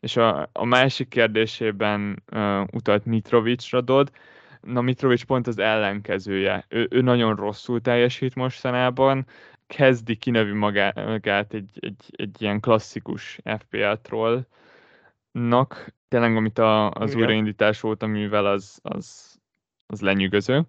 És 0.00 0.16
a, 0.16 0.48
a 0.52 0.64
másik 0.64 1.08
kérdésében 1.08 2.22
uh, 2.32 2.62
utalt 2.72 3.04
Mitrovicsra 3.04 3.80
Dod, 3.80 4.10
na 4.60 4.80
Mitrovic 4.80 5.22
pont 5.22 5.46
az 5.46 5.58
ellenkezője. 5.58 6.64
Ő, 6.68 6.86
ő 6.90 7.00
nagyon 7.00 7.36
rosszul 7.36 7.80
teljesít 7.80 8.34
mostanában, 8.34 9.26
kezdi 9.66 10.16
kinevű 10.16 10.54
magát 10.54 11.54
egy, 11.54 11.78
egy, 11.80 12.10
egy 12.10 12.42
ilyen 12.42 12.60
klasszikus 12.60 13.40
FPL 13.58 13.92
trollnak, 14.02 15.94
tényleg 16.14 16.36
amit 16.36 16.58
a, 16.58 16.90
az 16.90 17.10
Igen. 17.10 17.22
újraindítás 17.22 17.82
óta 17.82 18.06
művel, 18.06 18.46
az, 18.46 18.78
az, 18.82 19.36
az 19.86 20.00
lenyűgöző. 20.00 20.62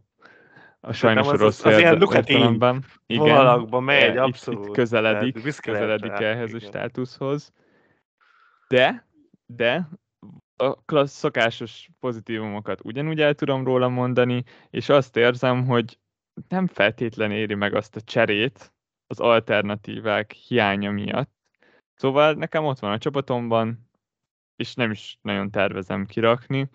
A 0.80 0.94
sajnos 0.94 1.28
az, 1.28 1.40
rossz 1.40 1.66
az, 1.66 1.74
az 1.74 1.80
ilyen 1.80 2.02
értelemben. 2.02 2.86
Igen, 3.06 3.68
megy, 3.84 4.18
abszolút. 4.18 4.60
Itt, 4.60 4.68
itt 4.68 4.74
közeledik, 4.74 5.62
közeledik 5.62 6.12
ehhez 6.12 6.50
igen. 6.50 6.62
a 6.62 6.66
státuszhoz. 6.66 7.54
De, 8.68 9.08
de 9.46 9.90
a 10.56 10.84
klassz 10.86 11.18
szokásos 11.18 11.90
pozitívumokat 12.00 12.80
ugyanúgy 12.84 13.22
el 13.22 13.34
tudom 13.34 13.64
róla 13.64 13.90
mondani, 13.90 14.44
és 14.70 14.90
azt 14.90 15.18
érzem, 15.18 15.66
hogy 15.66 16.00
nem 16.48 16.68
feltétlen 16.68 17.32
éri 17.32 17.54
meg 17.54 17.74
azt 17.74 17.96
a 17.96 18.02
cserét 18.02 18.74
az 19.08 19.20
alternatívák 19.20 20.32
hiánya 20.32 20.92
miatt. 20.92 21.32
Szóval 21.96 22.34
nekem 22.34 22.66
ott 22.66 22.80
van 22.80 22.92
a 22.92 22.98
csapatomban, 22.98 23.85
és 24.56 24.76
nem 24.76 24.92
is 24.92 25.18
nagyon 25.22 25.52
tervezem 25.52 26.06
kirakni. 26.06 26.70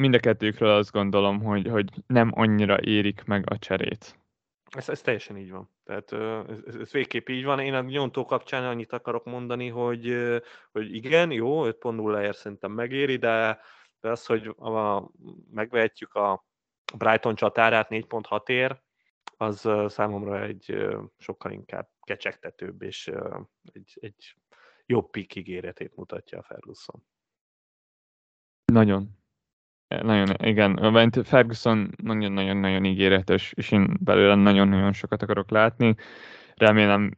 Mind 0.00 0.14
a 0.14 0.18
kettőkről 0.18 0.70
azt 0.70 0.92
gondolom, 0.92 1.42
hogy, 1.42 1.68
hogy 1.68 1.90
nem 2.06 2.30
annyira 2.34 2.80
érik 2.80 3.24
meg 3.24 3.50
a 3.50 3.58
cserét. 3.58 4.18
Ez, 4.70 4.88
ez 4.88 5.00
teljesen 5.00 5.36
így 5.36 5.50
van. 5.50 5.70
Tehát 5.84 6.12
ez, 6.66 6.74
ez 6.74 6.92
végképp 6.92 7.28
így 7.28 7.44
van. 7.44 7.60
Én 7.60 7.74
a 7.74 7.80
nyontó 7.80 8.24
kapcsán 8.24 8.64
annyit 8.64 8.92
akarok 8.92 9.24
mondani, 9.24 9.68
hogy, 9.68 10.16
hogy 10.72 10.94
igen, 10.94 11.30
jó, 11.30 11.64
5.0-ért 11.64 12.36
szerintem 12.36 12.72
megéri, 12.72 13.16
de, 13.16 13.60
de 14.00 14.10
az, 14.10 14.26
hogy 14.26 14.46
a, 14.46 15.10
megvehetjük 15.50 16.14
a 16.14 16.46
Brighton 16.96 17.34
csatárát 17.34 17.88
4.6 17.90 18.48
ér, 18.48 18.80
az 19.36 19.68
számomra 19.86 20.42
egy 20.42 20.86
sokkal 21.18 21.52
inkább 21.52 21.88
kecsegtetőbb 22.00 22.82
és 22.82 23.10
egy, 23.72 23.98
egy 24.00 24.36
jobb 24.86 25.10
pik 25.10 25.34
ígéretét 25.34 25.96
mutatja 25.96 26.38
a 26.38 26.42
Ferguson. 26.42 27.02
Nagyon. 28.72 29.14
Nagyon, 29.88 30.36
igen. 30.42 31.24
Ferguson 31.24 31.90
nagyon-nagyon-nagyon 32.02 32.84
ígéretes, 32.84 33.52
és 33.56 33.70
én 33.70 33.96
belőle 34.00 34.34
nagyon-nagyon 34.34 34.92
sokat 34.92 35.22
akarok 35.22 35.50
látni. 35.50 35.94
Remélem 36.54 37.12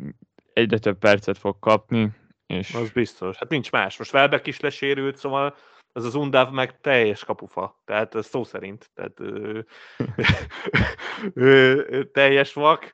egyre 0.52 0.78
több 0.78 0.98
percet 0.98 1.38
fog 1.38 1.58
kapni. 1.58 2.10
És... 2.46 2.74
Az 2.74 2.90
biztos. 2.90 3.36
Hát 3.36 3.48
nincs 3.48 3.70
más. 3.70 3.98
Most 3.98 4.14
Welbeck 4.14 4.46
is 4.46 4.60
lesérült, 4.60 5.16
szóval 5.16 5.56
az 5.92 6.04
az 6.04 6.14
Undav 6.14 6.52
meg 6.52 6.80
teljes 6.80 7.24
kapufa. 7.24 7.80
Tehát 7.84 8.14
szó 8.22 8.44
szerint. 8.44 8.90
Tehát 8.94 9.20
ö, 9.20 9.60
ö, 11.34 11.82
ö, 11.88 12.04
teljes 12.04 12.52
vak. 12.52 12.92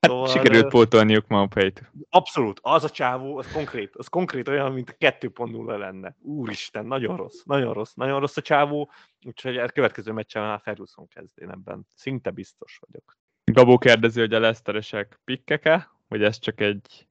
Hát 0.00 0.10
szóval, 0.10 0.28
sikerült 0.28 0.68
pótolniuk 0.68 1.26
Maupayt. 1.26 1.90
Abszolút, 2.10 2.60
az 2.62 2.84
a 2.84 2.90
csávó, 2.90 3.38
az 3.38 3.52
konkrét, 3.52 3.96
az 3.96 4.06
konkrét 4.06 4.48
olyan, 4.48 4.72
mint 4.72 4.96
2.0 4.98 5.78
lenne. 5.78 6.16
Úristen, 6.20 6.86
nagyon 6.86 7.16
rossz, 7.16 7.42
nagyon 7.44 7.72
rossz, 7.72 7.92
nagyon 7.92 8.20
rossz 8.20 8.36
a 8.36 8.42
csávó, 8.42 8.90
úgyhogy 9.26 9.56
a 9.56 9.68
következő 9.68 10.12
meccsen 10.12 10.42
már 10.42 10.60
Ferguson 10.62 11.08
kezd, 11.08 11.30
én 11.34 11.50
ebben 11.50 11.86
szinte 11.94 12.30
biztos 12.30 12.80
vagyok. 12.86 13.16
Gabó 13.52 13.78
kérdezi, 13.78 14.20
hogy 14.20 14.34
a 14.34 14.40
Leszteresek 14.40 15.20
pikkeke, 15.24 15.90
vagy 16.08 16.22
ez 16.22 16.38
csak 16.38 16.60
egy 16.60 17.08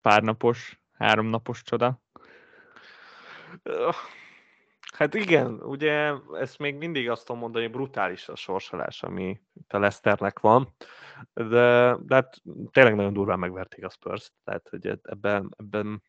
párnapos, 0.00 0.82
háromnapos 0.92 1.62
csoda? 1.62 2.00
Hát 5.00 5.14
igen, 5.14 5.62
ugye 5.62 6.12
ezt 6.32 6.58
még 6.58 6.74
mindig 6.74 7.10
azt 7.10 7.26
tudom 7.26 7.40
mondani, 7.40 7.64
hogy 7.64 7.72
brutális 7.72 8.28
a 8.28 8.36
sorsolás, 8.36 9.02
ami 9.02 9.40
a 9.68 9.78
Leicesternek 9.78 10.38
van, 10.38 10.74
de, 11.32 11.96
de 12.00 12.14
hát 12.14 12.42
tényleg 12.70 12.94
nagyon 12.94 13.12
durván 13.12 13.38
megverték 13.38 13.84
a 13.84 13.90
spurs 13.90 14.32
tehát 14.44 14.68
hogy 14.68 14.86
ebben, 15.02 15.54
ebben 15.56 16.02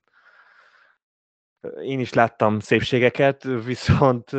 én 1.82 2.00
is 2.00 2.14
láttam 2.14 2.60
szépségeket, 2.60 3.44
viszont, 3.72 4.30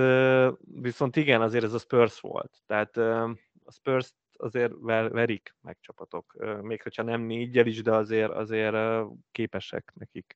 viszont 0.81 1.17
igen, 1.17 1.41
azért 1.41 1.65
ez 1.65 1.73
a 1.73 1.79
Spurs 1.79 2.21
volt. 2.21 2.63
Tehát 2.67 2.97
a 3.65 3.73
Spurs 3.73 4.15
azért 4.37 4.73
ver, 4.81 5.11
verik 5.11 5.55
meg 5.61 5.77
csapatok, 5.81 6.37
még 6.63 6.83
hogyha 6.83 7.03
nem 7.03 7.21
négyel 7.21 7.67
is, 7.67 7.83
de 7.83 7.93
azért, 7.93 8.33
azért 8.33 9.07
képesek 9.31 9.93
nekik 9.95 10.35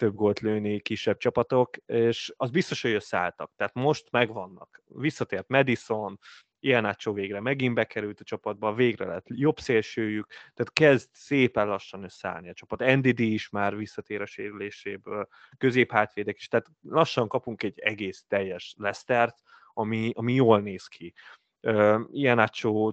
több 0.00 0.14
gólt 0.14 0.40
lőni 0.40 0.80
kisebb 0.80 1.16
csapatok, 1.16 1.76
és 1.86 2.32
az 2.36 2.50
biztos, 2.50 2.82
hogy 2.82 2.92
összeálltak. 2.92 3.52
Tehát 3.56 3.74
most 3.74 4.10
megvannak. 4.10 4.82
Visszatért 4.86 5.48
Madison, 5.48 6.18
Iheanacho 6.58 7.12
végre 7.12 7.40
megint 7.40 7.74
bekerült 7.74 8.20
a 8.20 8.24
csapatba, 8.24 8.74
végre 8.74 9.06
lett 9.06 9.24
jobb 9.28 9.58
szélsőjük, 9.58 10.26
tehát 10.26 10.72
kezd 10.72 11.08
szépen 11.12 11.66
lassan 11.66 12.04
összeállni 12.04 12.48
a 12.48 12.52
csapat. 12.52 12.96
NDD 12.96 13.18
is 13.18 13.48
már 13.48 13.76
visszatér 13.76 14.20
a 14.20 14.26
sérüléséből, 14.26 15.28
középhátvédek 15.58 16.36
is, 16.36 16.48
tehát 16.48 16.66
lassan 16.82 17.28
kapunk 17.28 17.62
egy 17.62 17.78
egész 17.78 18.24
teljes 18.28 18.74
Lesztert, 18.78 19.36
ami, 19.72 20.12
ami 20.14 20.34
jól 20.34 20.60
néz 20.60 20.86
ki. 20.86 21.14
Uh, 21.62 22.00
iheanacho 22.10 22.92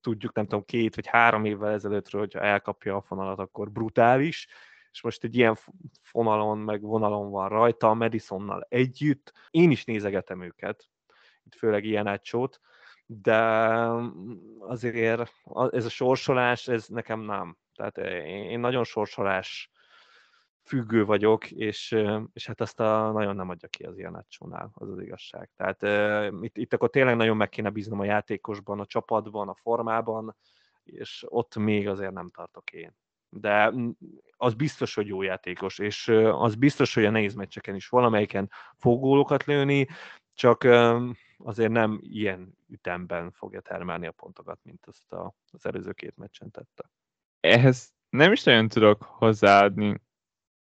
tudjuk, 0.00 0.34
nem 0.34 0.46
tudom, 0.46 0.64
két 0.64 0.94
vagy 0.94 1.06
három 1.06 1.44
évvel 1.44 1.72
ezelőttről, 1.72 2.20
hogyha 2.20 2.40
elkapja 2.40 2.96
a 2.96 3.02
fonalat, 3.02 3.38
akkor 3.38 3.70
brutális, 3.70 4.48
és 4.92 5.02
most 5.02 5.24
egy 5.24 5.36
ilyen 5.36 5.56
fonalon, 6.02 6.58
meg 6.58 6.80
vonalon 6.80 7.30
van 7.30 7.48
rajta, 7.48 7.88
a 7.88 7.94
Madisonnal 7.94 8.66
együtt. 8.68 9.32
Én 9.50 9.70
is 9.70 9.84
nézegetem 9.84 10.42
őket, 10.42 10.88
itt 11.44 11.54
főleg 11.54 11.84
ilyen 11.84 12.06
átsót, 12.06 12.60
de 13.06 13.36
azért 14.58 15.32
ez 15.70 15.84
a 15.84 15.88
sorsolás, 15.88 16.68
ez 16.68 16.86
nekem 16.86 17.20
nem. 17.20 17.56
Tehát 17.74 17.98
én 18.48 18.60
nagyon 18.60 18.84
sorsolás 18.84 19.70
függő 20.68 21.04
vagyok, 21.04 21.50
és, 21.50 21.96
és 22.32 22.46
hát 22.46 22.60
ezt 22.60 22.80
a 22.80 23.10
nagyon 23.12 23.36
nem 23.36 23.48
adja 23.48 23.68
ki 23.68 23.84
az 23.84 23.98
ilyen 23.98 24.16
átsónál, 24.16 24.70
az 24.74 24.88
az 24.88 25.00
igazság. 25.00 25.50
Tehát 25.56 25.82
uh, 25.82 26.44
itt, 26.44 26.56
itt 26.56 26.72
akkor 26.72 26.90
tényleg 26.90 27.16
nagyon 27.16 27.36
meg 27.36 27.48
kéne 27.48 27.70
bíznom 27.70 28.00
a 28.00 28.04
játékosban, 28.04 28.80
a 28.80 28.86
csapatban, 28.86 29.48
a 29.48 29.54
formában, 29.54 30.36
és 30.82 31.24
ott 31.28 31.56
még 31.56 31.88
azért 31.88 32.12
nem 32.12 32.30
tartok 32.30 32.72
én 32.72 32.96
de 33.30 33.72
az 34.36 34.54
biztos, 34.54 34.94
hogy 34.94 35.06
jó 35.06 35.22
játékos, 35.22 35.78
és 35.78 36.08
az 36.32 36.54
biztos, 36.54 36.94
hogy 36.94 37.04
a 37.04 37.10
nehéz 37.10 37.34
meccseken 37.34 37.74
is 37.74 37.88
valamelyiken 37.88 38.50
fog 38.76 39.00
gólokat 39.00 39.44
lőni, 39.44 39.88
csak 40.34 40.64
azért 41.38 41.70
nem 41.70 41.98
ilyen 42.02 42.58
ütemben 42.68 43.30
fogja 43.30 43.60
termelni 43.60 44.06
a 44.06 44.12
pontokat, 44.12 44.58
mint 44.62 44.86
azt 44.86 45.12
a, 45.12 45.34
az 45.50 45.66
előző 45.66 45.92
két 45.92 46.16
meccsen 46.16 46.50
tette. 46.50 46.90
Ehhez 47.40 47.92
nem 48.08 48.32
is 48.32 48.42
nagyon 48.42 48.68
tudok 48.68 49.02
hozzáadni 49.02 50.00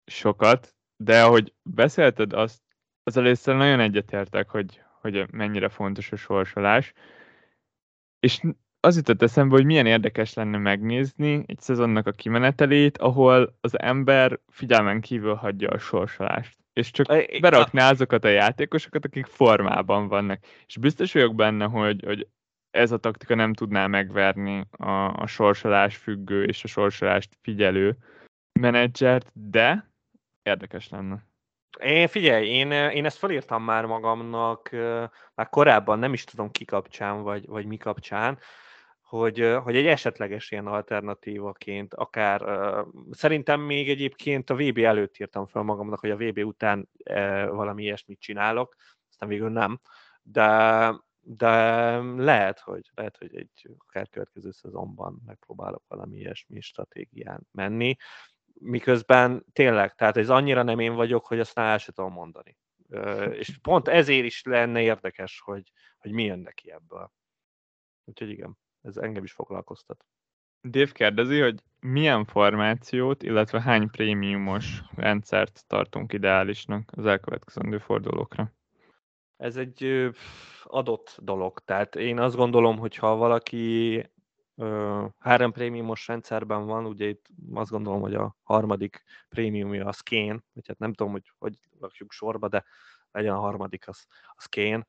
sokat, 0.05 0.75
de 0.95 1.23
ahogy 1.23 1.53
beszélted, 1.63 2.33
azt, 2.33 2.61
az 3.03 3.17
először 3.17 3.55
nagyon 3.55 3.79
egyetértek, 3.79 4.49
hogy, 4.49 4.81
hogy 5.01 5.31
mennyire 5.31 5.69
fontos 5.69 6.11
a 6.11 6.15
sorsolás, 6.15 6.93
és 8.19 8.41
az 8.79 8.95
jutott 8.95 9.21
eszembe, 9.21 9.55
hogy 9.55 9.65
milyen 9.65 9.85
érdekes 9.85 10.33
lenne 10.33 10.57
megnézni 10.57 11.43
egy 11.45 11.59
szezonnak 11.59 12.07
a 12.07 12.11
kimenetelét, 12.11 12.97
ahol 12.97 13.57
az 13.61 13.79
ember 13.79 14.39
figyelmen 14.47 15.01
kívül 15.01 15.33
hagyja 15.33 15.69
a 15.69 15.77
sorsolást. 15.77 16.57
És 16.73 16.91
csak 16.91 17.07
berakná 17.41 17.89
azokat 17.89 18.23
a 18.23 18.27
játékosokat, 18.27 19.05
akik 19.05 19.25
formában 19.25 20.07
vannak. 20.07 20.39
És 20.67 20.77
biztos 20.77 21.13
vagyok 21.13 21.35
benne, 21.35 21.65
hogy, 21.65 22.03
hogy 22.05 22.27
ez 22.71 22.91
a 22.91 22.97
taktika 22.97 23.35
nem 23.35 23.53
tudná 23.53 23.87
megverni 23.87 24.67
a, 24.71 24.91
a 25.07 25.27
sorsolás 25.27 25.97
függő 25.97 26.43
és 26.43 26.63
a 26.63 26.67
sorsolást 26.67 27.37
figyelő 27.41 27.97
menedzsert, 28.59 29.31
de 29.33 29.91
érdekes 30.43 30.89
lenne. 30.89 31.27
Én 31.79 32.07
figyelj, 32.07 32.47
én, 32.47 32.71
én 32.71 33.05
ezt 33.05 33.17
felírtam 33.17 33.63
már 33.63 33.85
magamnak, 33.85 34.69
már 35.35 35.49
korábban, 35.49 35.99
nem 35.99 36.13
is 36.13 36.23
tudom 36.23 36.51
ki 36.51 36.65
kapcsán, 36.65 37.21
vagy, 37.21 37.47
vagy 37.47 37.65
mi 37.65 37.77
kapcsán, 37.77 38.39
hogy, 39.09 39.57
hogy 39.63 39.75
egy 39.75 39.85
esetleges 39.85 40.51
ilyen 40.51 40.67
alternatívaként, 40.67 41.93
akár 41.93 42.43
szerintem 43.11 43.61
még 43.61 43.89
egyébként 43.89 44.49
a 44.49 44.55
VB 44.55 44.77
előtt 44.77 45.17
írtam 45.17 45.45
fel 45.45 45.61
magamnak, 45.61 45.99
hogy 45.99 46.09
a 46.09 46.17
VB 46.17 46.37
után 46.37 46.89
valami 47.49 47.83
ilyesmit 47.83 48.19
csinálok, 48.19 48.75
aztán 49.09 49.29
végül 49.29 49.49
nem, 49.49 49.79
de, 50.21 50.93
de 51.19 51.49
lehet, 51.99 52.59
hogy, 52.59 52.89
lehet, 52.95 53.17
hogy 53.17 53.35
egy 53.35 53.69
akár 53.77 54.09
következő 54.09 54.51
szezonban 54.51 55.21
megpróbálok 55.25 55.83
valami 55.87 56.17
ilyesmi 56.17 56.61
stratégián 56.61 57.47
menni, 57.51 57.95
miközben 58.53 59.45
tényleg, 59.53 59.95
tehát 59.95 60.17
ez 60.17 60.29
annyira 60.29 60.63
nem 60.63 60.79
én 60.79 60.95
vagyok, 60.95 61.25
hogy 61.25 61.39
azt 61.39 61.57
el 61.57 61.77
sem 61.77 61.93
tudom 61.93 62.13
mondani. 62.13 62.57
És 63.39 63.57
pont 63.61 63.87
ezért 63.87 64.25
is 64.25 64.43
lenne 64.43 64.81
érdekes, 64.81 65.41
hogy, 65.45 65.71
hogy 65.97 66.11
mi 66.11 66.23
jön 66.23 66.39
neki 66.39 66.71
ebből. 66.71 67.11
Úgyhogy 68.05 68.29
igen 68.29 68.57
ez 68.81 68.97
engem 68.97 69.23
is 69.23 69.31
foglalkoztat. 69.31 70.05
Dave 70.63 70.91
kérdezi, 70.91 71.39
hogy 71.39 71.63
milyen 71.79 72.25
formációt, 72.25 73.23
illetve 73.23 73.61
hány 73.61 73.89
prémiumos 73.89 74.81
rendszert 74.95 75.63
tartunk 75.67 76.13
ideálisnak 76.13 76.91
az 76.95 77.05
elkövetkezendő 77.05 77.77
fordulókra? 77.77 78.53
Ez 79.37 79.57
egy 79.57 80.09
adott 80.63 81.17
dolog. 81.21 81.59
Tehát 81.59 81.95
én 81.95 82.19
azt 82.19 82.35
gondolom, 82.35 82.77
hogy 82.77 82.95
ha 82.95 83.15
valaki 83.15 84.03
három 85.17 85.51
prémiumos 85.51 86.07
rendszerben 86.07 86.65
van, 86.65 86.85
ugye 86.85 87.07
itt 87.07 87.25
azt 87.53 87.71
gondolom, 87.71 88.01
hogy 88.01 88.13
a 88.13 88.35
harmadik 88.43 89.03
prémiumja 89.29 89.85
a 89.87 89.91
Skane, 89.91 90.43
vagy 90.53 90.67
hát 90.67 90.77
nem 90.77 90.93
tudom, 90.93 91.11
hogy 91.11 91.31
hogy 91.37 91.57
rakjuk 91.79 92.11
sorba, 92.11 92.47
de 92.47 92.65
legyen 93.11 93.33
a 93.33 93.39
harmadik 93.39 93.87
az, 93.87 94.05
az 94.35 94.45
Kane, 94.45 94.85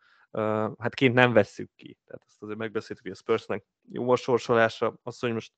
hát 0.78 0.94
ként 0.94 1.14
nem 1.14 1.32
vesszük 1.32 1.70
ki. 1.76 1.98
Tehát 2.04 2.22
azt 2.26 2.42
azért 2.42 2.58
megbeszéltük, 2.58 3.04
hogy 3.04 3.12
a 3.12 3.20
Spursnek 3.20 3.64
jó 3.88 4.10
a 4.10 4.16
sorsolása, 4.16 4.98
azt, 5.02 5.20
hogy 5.20 5.32
most 5.32 5.52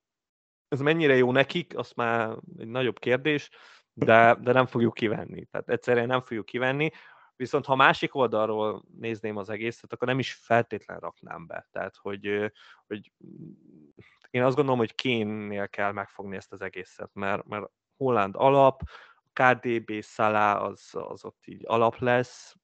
ez 0.68 0.80
mennyire 0.80 1.16
jó 1.16 1.32
nekik, 1.32 1.76
az 1.76 1.92
már 1.92 2.36
egy 2.58 2.68
nagyobb 2.68 2.98
kérdés, 2.98 3.50
de, 3.92 4.36
de 4.40 4.52
nem 4.52 4.66
fogjuk 4.66 4.94
kivenni. 4.94 5.44
Tehát 5.44 5.68
egyszerűen 5.68 6.06
nem 6.06 6.20
fogjuk 6.20 6.44
kivenni, 6.44 6.90
Viszont 7.36 7.66
ha 7.66 7.74
másik 7.74 8.14
oldalról 8.14 8.84
nézném 8.98 9.36
az 9.36 9.48
egészet, 9.48 9.92
akkor 9.92 10.08
nem 10.08 10.18
is 10.18 10.32
feltétlen 10.32 10.98
raknám 10.98 11.46
be. 11.46 11.68
Tehát, 11.70 11.96
hogy, 11.96 12.52
hogy 12.86 13.12
én 14.30 14.42
azt 14.42 14.56
gondolom, 14.56 14.78
hogy 14.78 14.94
kénnél 14.94 15.68
kell 15.68 15.92
megfogni 15.92 16.36
ezt 16.36 16.52
az 16.52 16.62
egészet, 16.62 17.10
mert, 17.12 17.46
mert 17.46 17.70
Holland 17.96 18.34
alap, 18.38 18.82
KDB, 19.32 20.02
Salah 20.02 20.62
az, 20.62 20.88
az 20.92 21.24
ott 21.24 21.46
így 21.46 21.62
alap 21.66 21.98
lesz, 21.98 22.54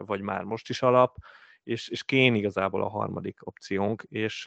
vagy 0.00 0.20
már 0.20 0.42
most 0.42 0.68
is 0.68 0.82
alap, 0.82 1.16
és, 1.68 1.88
és 1.88 2.04
Kén 2.04 2.34
igazából 2.34 2.82
a 2.82 2.88
harmadik 2.88 3.46
opciónk, 3.46 4.02
és 4.08 4.42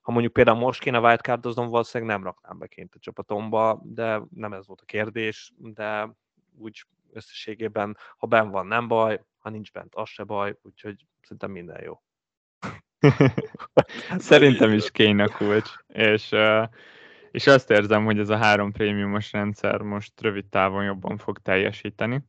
ha 0.00 0.12
mondjuk 0.12 0.32
például 0.32 0.58
most 0.58 0.80
kéne 0.80 0.98
wildcardoznom, 0.98 1.68
valószínűleg 1.68 2.14
nem 2.14 2.24
raknám 2.24 2.58
be 2.58 2.66
ként 2.66 2.94
a 2.94 2.98
csapatomba, 2.98 3.80
de 3.84 4.20
nem 4.34 4.52
ez 4.52 4.66
volt 4.66 4.80
a 4.80 4.84
kérdés, 4.84 5.52
de 5.56 6.14
úgy 6.56 6.84
összességében, 7.12 7.96
ha 8.16 8.26
ben 8.26 8.50
van, 8.50 8.66
nem 8.66 8.88
baj, 8.88 9.24
ha 9.38 9.50
nincs 9.50 9.72
bent, 9.72 9.94
az 9.94 10.08
se 10.08 10.24
baj, 10.24 10.56
úgyhogy 10.62 11.06
szerintem 11.22 11.50
minden 11.50 11.82
jó. 11.82 12.02
Szerintem 14.30 14.72
is 14.72 14.90
kéne 14.90 15.22
a 15.22 15.36
kulcs, 15.36 15.70
és, 15.86 16.34
és 17.30 17.46
azt 17.46 17.70
érzem, 17.70 18.04
hogy 18.04 18.18
ez 18.18 18.28
a 18.28 18.36
három 18.36 18.72
prémiumos 18.72 19.32
rendszer 19.32 19.80
most 19.80 20.20
rövid 20.20 20.46
távon 20.46 20.84
jobban 20.84 21.16
fog 21.16 21.38
teljesíteni. 21.38 22.22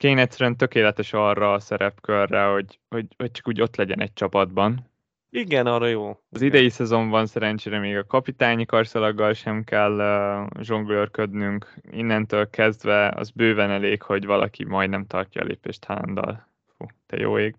Kén 0.00 0.18
egyszerűen 0.18 0.56
tökéletes 0.56 1.12
arra 1.12 1.52
a 1.52 1.60
szerepkörre, 1.60 2.44
hogy, 2.44 2.78
hogy, 2.88 3.06
hogy 3.16 3.30
csak 3.30 3.48
úgy 3.48 3.60
ott 3.60 3.76
legyen 3.76 4.00
egy 4.00 4.12
csapatban. 4.12 4.90
Igen, 5.30 5.66
arra 5.66 5.86
jó. 5.86 6.20
Az 6.30 6.40
idei 6.42 6.68
szezonban 6.68 7.26
szerencsére 7.26 7.78
még 7.78 7.96
a 7.96 8.06
kapitányi 8.06 8.66
karszalaggal 8.66 9.32
sem 9.32 9.64
kell 9.64 9.92
uh, 9.92 10.62
zsonglőrködnünk. 10.62 11.74
Innentől 11.90 12.50
kezdve 12.50 13.08
az 13.08 13.30
bőven 13.30 13.70
elég, 13.70 14.02
hogy 14.02 14.26
valaki 14.26 14.64
majdnem 14.64 15.06
tartja 15.06 15.42
a 15.42 15.44
lépést 15.44 15.84
Haalandal. 15.84 16.48
Fú, 16.76 16.86
te 17.06 17.16
jó 17.16 17.38
ég. 17.38 17.54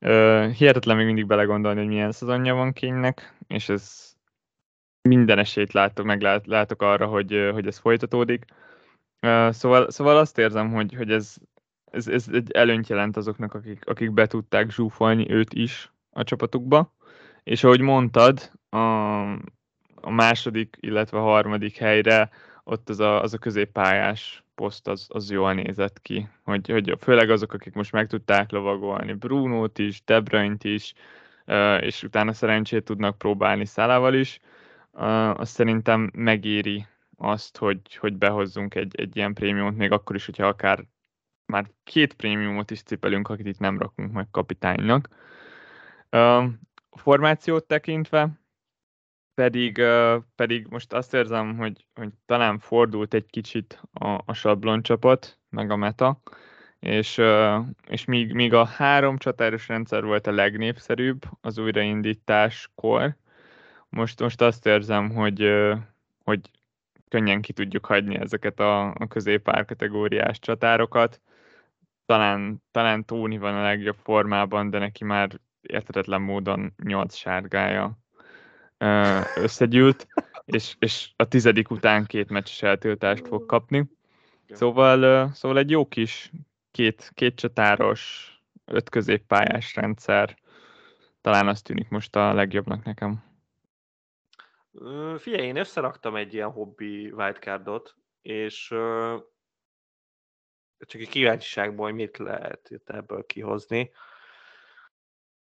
Uh, 0.00 0.50
hihetetlen 0.50 0.96
még 0.96 1.06
mindig 1.06 1.26
belegondolni, 1.26 1.78
hogy 1.78 1.88
milyen 1.88 2.12
szezonja 2.12 2.54
van 2.54 2.72
kénynek, 2.72 3.34
és 3.46 3.68
ez 3.68 4.14
minden 5.02 5.38
esélyt 5.38 5.72
látok, 5.72 6.06
meg 6.06 6.20
lát, 6.20 6.46
látok 6.46 6.82
arra, 6.82 7.06
hogy, 7.06 7.50
hogy 7.52 7.66
ez 7.66 7.78
folytatódik. 7.78 8.44
Uh, 9.22 9.50
szóval, 9.50 9.90
szóval 9.90 10.16
azt 10.16 10.38
érzem, 10.38 10.72
hogy, 10.72 10.94
hogy 10.94 11.10
ez, 11.10 11.36
ez, 11.90 12.08
ez 12.08 12.26
egy 12.32 12.50
előnyt 12.50 12.88
jelent 12.88 13.16
azoknak, 13.16 13.54
akik, 13.54 13.86
akik 13.86 14.12
be 14.12 14.26
tudták 14.26 14.70
zsúfolni 14.70 15.30
őt 15.30 15.54
is 15.54 15.92
a 16.10 16.24
csapatukba, 16.24 16.92
és 17.42 17.64
ahogy 17.64 17.80
mondtad, 17.80 18.50
a, 18.68 18.76
a 19.94 20.10
második, 20.10 20.76
illetve 20.80 21.18
a 21.18 21.22
harmadik 21.22 21.76
helyre 21.76 22.30
ott 22.64 22.88
az 22.88 23.00
a, 23.00 23.22
az 23.22 23.34
a 23.34 23.38
középpályás 23.38 24.44
poszt 24.54 24.88
az, 24.88 25.06
az 25.08 25.30
jól 25.30 25.54
nézett 25.54 26.00
ki, 26.00 26.28
hogy, 26.44 26.70
hogy 26.70 26.96
főleg 27.00 27.30
azok, 27.30 27.52
akik 27.52 27.74
most 27.74 27.92
meg 27.92 28.06
tudták 28.06 28.50
lovagolni, 28.50 29.12
Brunót 29.12 29.78
is, 29.78 30.02
De 30.04 30.20
Bruyne-t 30.20 30.64
is, 30.64 30.92
és 31.80 32.02
utána 32.02 32.32
szerencsét 32.32 32.84
tudnak 32.84 33.18
próbálni 33.18 33.64
Szálával 33.64 34.14
is, 34.14 34.40
azt 35.32 35.52
szerintem 35.52 36.10
megéri 36.14 36.86
azt, 37.16 37.56
hogy, 37.56 37.96
hogy 37.96 38.16
behozzunk 38.16 38.74
egy, 38.74 39.00
egy 39.00 39.16
ilyen 39.16 39.34
prémiumot, 39.34 39.76
még 39.76 39.92
akkor 39.92 40.16
is, 40.16 40.26
hogyha 40.26 40.46
akár 40.46 40.84
már 41.50 41.70
két 41.84 42.14
prémiumot 42.14 42.70
is 42.70 42.82
cipelünk, 42.82 43.28
akit 43.28 43.46
itt 43.46 43.58
nem 43.58 43.78
rakunk 43.78 44.12
meg 44.12 44.26
kapitánynak. 44.30 45.08
A 46.10 46.44
formációt 46.90 47.66
tekintve 47.66 48.40
pedig, 49.34 49.82
pedig 50.34 50.66
most 50.70 50.92
azt 50.92 51.14
érzem, 51.14 51.56
hogy, 51.56 51.86
hogy 51.94 52.08
talán 52.26 52.58
fordult 52.58 53.14
egy 53.14 53.26
kicsit 53.26 53.82
a, 53.92 54.18
a 54.24 54.32
sabloncsapat, 54.32 55.38
meg 55.48 55.70
a 55.70 55.76
meta, 55.76 56.20
és, 56.78 57.20
és 57.86 58.04
míg, 58.04 58.32
míg 58.32 58.54
a 58.54 58.64
három 58.64 59.18
csatáros 59.18 59.68
rendszer 59.68 60.04
volt 60.04 60.26
a 60.26 60.32
legnépszerűbb 60.32 61.22
az 61.40 61.58
újraindításkor, 61.58 63.16
most, 63.88 64.20
most 64.20 64.40
azt 64.40 64.66
érzem, 64.66 65.10
hogy, 65.10 65.52
hogy 66.24 66.40
könnyen 67.08 67.40
ki 67.40 67.52
tudjuk 67.52 67.86
hagyni 67.86 68.18
ezeket 68.18 68.60
a, 68.60 68.86
a 68.86 69.06
középár 69.08 69.64
kategóriás 69.64 70.38
csatárokat. 70.38 71.20
Talán, 72.10 72.62
talán 72.70 73.04
Tóni 73.04 73.38
van 73.38 73.54
a 73.54 73.62
legjobb 73.62 73.96
formában, 74.02 74.70
de 74.70 74.78
neki 74.78 75.04
már 75.04 75.40
értetetlen 75.60 76.20
módon 76.20 76.74
nyolc 76.82 77.14
sárgája 77.14 77.98
összegyűlt, 79.36 80.06
és, 80.44 80.76
és 80.78 81.10
a 81.16 81.28
tizedik 81.28 81.70
után 81.70 82.04
két 82.06 82.30
meccses 82.30 82.62
eltiltást 82.62 83.26
fog 83.26 83.46
kapni. 83.46 83.90
Szóval, 84.48 85.30
szóval 85.32 85.58
egy 85.58 85.70
jó 85.70 85.86
kis 85.86 86.30
két, 86.70 87.10
két 87.14 87.34
csatáros, 87.34 88.32
öt 88.64 88.88
középpályás 88.88 89.74
rendszer, 89.74 90.36
talán 91.20 91.48
az 91.48 91.62
tűnik 91.62 91.88
most 91.88 92.16
a 92.16 92.32
legjobbnak 92.32 92.84
nekem. 92.84 93.24
Figyelj, 95.18 95.46
én 95.46 95.56
összeraktam 95.56 96.16
egy 96.16 96.34
ilyen 96.34 96.50
hobbi 96.50 97.10
wildcardot, 97.10 97.94
és 98.22 98.74
csak 100.86 101.00
egy 101.00 101.08
kíváncsiságból, 101.08 101.86
hogy 101.86 101.94
mit 101.94 102.18
lehet 102.18 102.80
ebből 102.84 103.26
kihozni. 103.26 103.90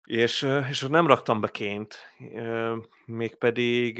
És, 0.07 0.47
és 0.69 0.81
nem 0.81 1.07
raktam 1.07 1.41
be 1.41 1.47
ként, 1.47 1.97
mégpedig, 3.05 3.97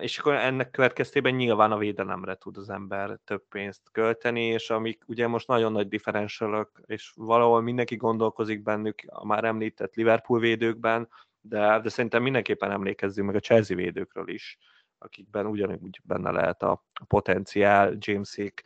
és 0.00 0.18
akkor 0.18 0.34
ennek 0.34 0.70
következtében 0.70 1.34
nyilván 1.34 1.72
a 1.72 1.78
védelemre 1.78 2.34
tud 2.34 2.56
az 2.56 2.70
ember 2.70 3.18
több 3.24 3.42
pénzt 3.48 3.82
költeni, 3.92 4.44
és 4.44 4.70
amik 4.70 5.02
ugye 5.06 5.26
most 5.26 5.46
nagyon 5.46 5.72
nagy 5.72 5.88
differentialok, 5.88 6.80
és 6.86 7.12
valahol 7.16 7.60
mindenki 7.60 7.96
gondolkozik 7.96 8.62
bennük 8.62 9.02
a 9.06 9.26
már 9.26 9.44
említett 9.44 9.94
Liverpool 9.94 10.40
védőkben, 10.40 11.08
de, 11.40 11.80
de 11.80 11.88
szerintem 11.88 12.22
mindenképpen 12.22 12.70
emlékezzünk 12.70 13.26
meg 13.26 13.36
a 13.36 13.40
Chelsea 13.40 13.76
védőkről 13.76 14.28
is, 14.28 14.58
akikben 14.98 15.46
ugyanúgy 15.46 16.00
benne 16.04 16.30
lehet 16.30 16.62
a 16.62 16.84
potenciál, 17.06 17.96
Jamesék, 17.98 18.62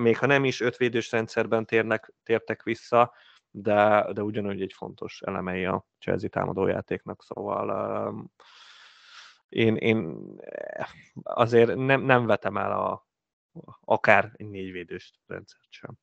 még 0.00 0.18
ha 0.18 0.26
nem 0.26 0.44
is 0.44 0.60
ötvédős 0.60 1.10
rendszerben 1.10 1.66
térnek, 1.66 2.12
tértek 2.22 2.62
vissza, 2.62 3.12
de, 3.50 4.12
de 4.12 4.22
ugyanúgy 4.22 4.62
egy 4.62 4.72
fontos 4.72 5.20
elemei 5.20 5.64
a 5.64 5.86
Chelsea 5.98 6.28
támadójátéknak, 6.28 7.22
szóval 7.22 7.68
um, 8.08 8.32
én, 9.48 9.76
én 9.76 10.26
azért 11.22 11.74
nem, 11.74 12.02
nem 12.02 12.26
vetem 12.26 12.56
el 12.56 12.72
a, 12.72 13.08
akár 13.84 14.32
egy 14.36 14.48
négyvédős 14.48 15.20
rendszert 15.26 15.66
sem. 15.68 15.98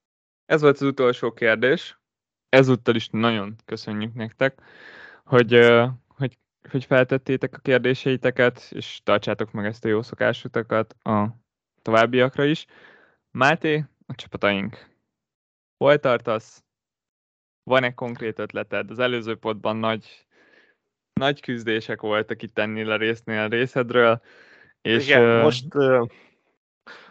Ez 0.46 0.62
volt 0.62 0.76
az 0.76 0.82
utolsó 0.82 1.34
kérdés. 1.34 2.00
Ezúttal 2.50 2.96
is 2.96 3.10
nagyon 3.10 3.56
köszönjük 3.66 4.14
nektek, 4.14 4.62
hogy, 5.26 5.72
hogy, 6.08 6.38
hogy 6.70 6.86
feltettétek 6.86 7.56
a 7.56 7.60
kérdéseiteket, 7.60 8.68
és 8.70 9.00
tartsátok 9.04 9.52
meg 9.52 9.66
ezt 9.66 9.86
a 9.86 9.88
jó 9.88 10.02
szokásutakat 10.02 10.96
a 11.04 11.28
továbbiakra 11.82 12.44
is. 12.44 12.66
Máté, 13.32 13.84
a 14.08 14.16
csapataink. 14.16 14.90
Hol 15.78 16.00
tartasz? 16.00 16.64
Van-e 17.64 17.94
konkrét 17.94 18.40
ötleted? 18.40 18.92
Az 18.92 19.00
előző 19.00 19.36
potban 19.36 19.78
nagy, 19.78 20.28
nagy 21.14 21.42
küzdések 21.42 22.02
voltak 22.02 22.42
itt 22.42 22.58
ennél 22.58 22.92
a 22.92 22.96
résznél 22.96 23.40
a 23.40 23.48
részedről. 23.48 24.22
És, 24.82 25.08
Igen, 25.08 25.38
uh... 25.38 25.44
most 25.44 25.76
uh, 25.76 26.08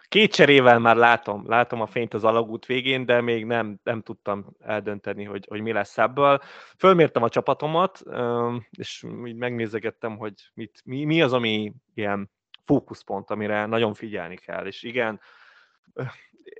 két 0.09 0.33
cserével 0.33 0.79
már 0.79 0.97
látom, 0.97 1.49
látom 1.49 1.81
a 1.81 1.87
fényt 1.87 2.15
az 2.15 2.25
alagút 2.25 2.67
végén, 2.67 3.07
de 3.07 3.21
még 3.21 3.45
nem, 3.45 3.81
nem 3.83 4.03
tudtam 4.03 4.57
eldönteni, 4.59 5.25
hogy, 5.25 5.47
hogy 5.49 5.61
mi 5.61 5.73
lesz 5.73 5.99
ebből. 5.99 6.41
Fölmértem 6.79 7.23
a 7.23 7.29
csapatomat, 7.29 8.01
uh, 8.05 8.55
és 8.71 9.05
így 9.25 9.37
megnézegettem, 9.37 10.17
hogy 10.17 10.35
mit, 10.55 10.83
mi, 10.85 11.05
mi 11.05 11.23
az, 11.23 11.33
ami 11.33 11.73
ilyen 11.95 12.31
fókuszpont, 12.65 13.31
amire 13.31 13.67
nagyon 13.67 13.95
figyelni 13.95 14.37
kell. 14.37 14.67
És 14.67 14.83
igen, 14.83 15.21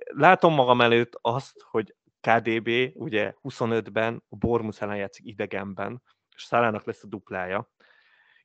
látom 0.03 0.53
magam 0.53 0.81
előtt 0.81 1.17
azt, 1.21 1.61
hogy 1.61 1.95
KDB 2.19 2.69
ugye 2.93 3.33
25-ben 3.43 4.23
a 4.29 4.35
Bormus 4.35 4.81
ellen 4.81 4.97
játszik 4.97 5.25
idegenben, 5.25 6.01
és 6.35 6.43
Szalának 6.43 6.85
lesz 6.85 7.03
a 7.03 7.07
duplája. 7.07 7.69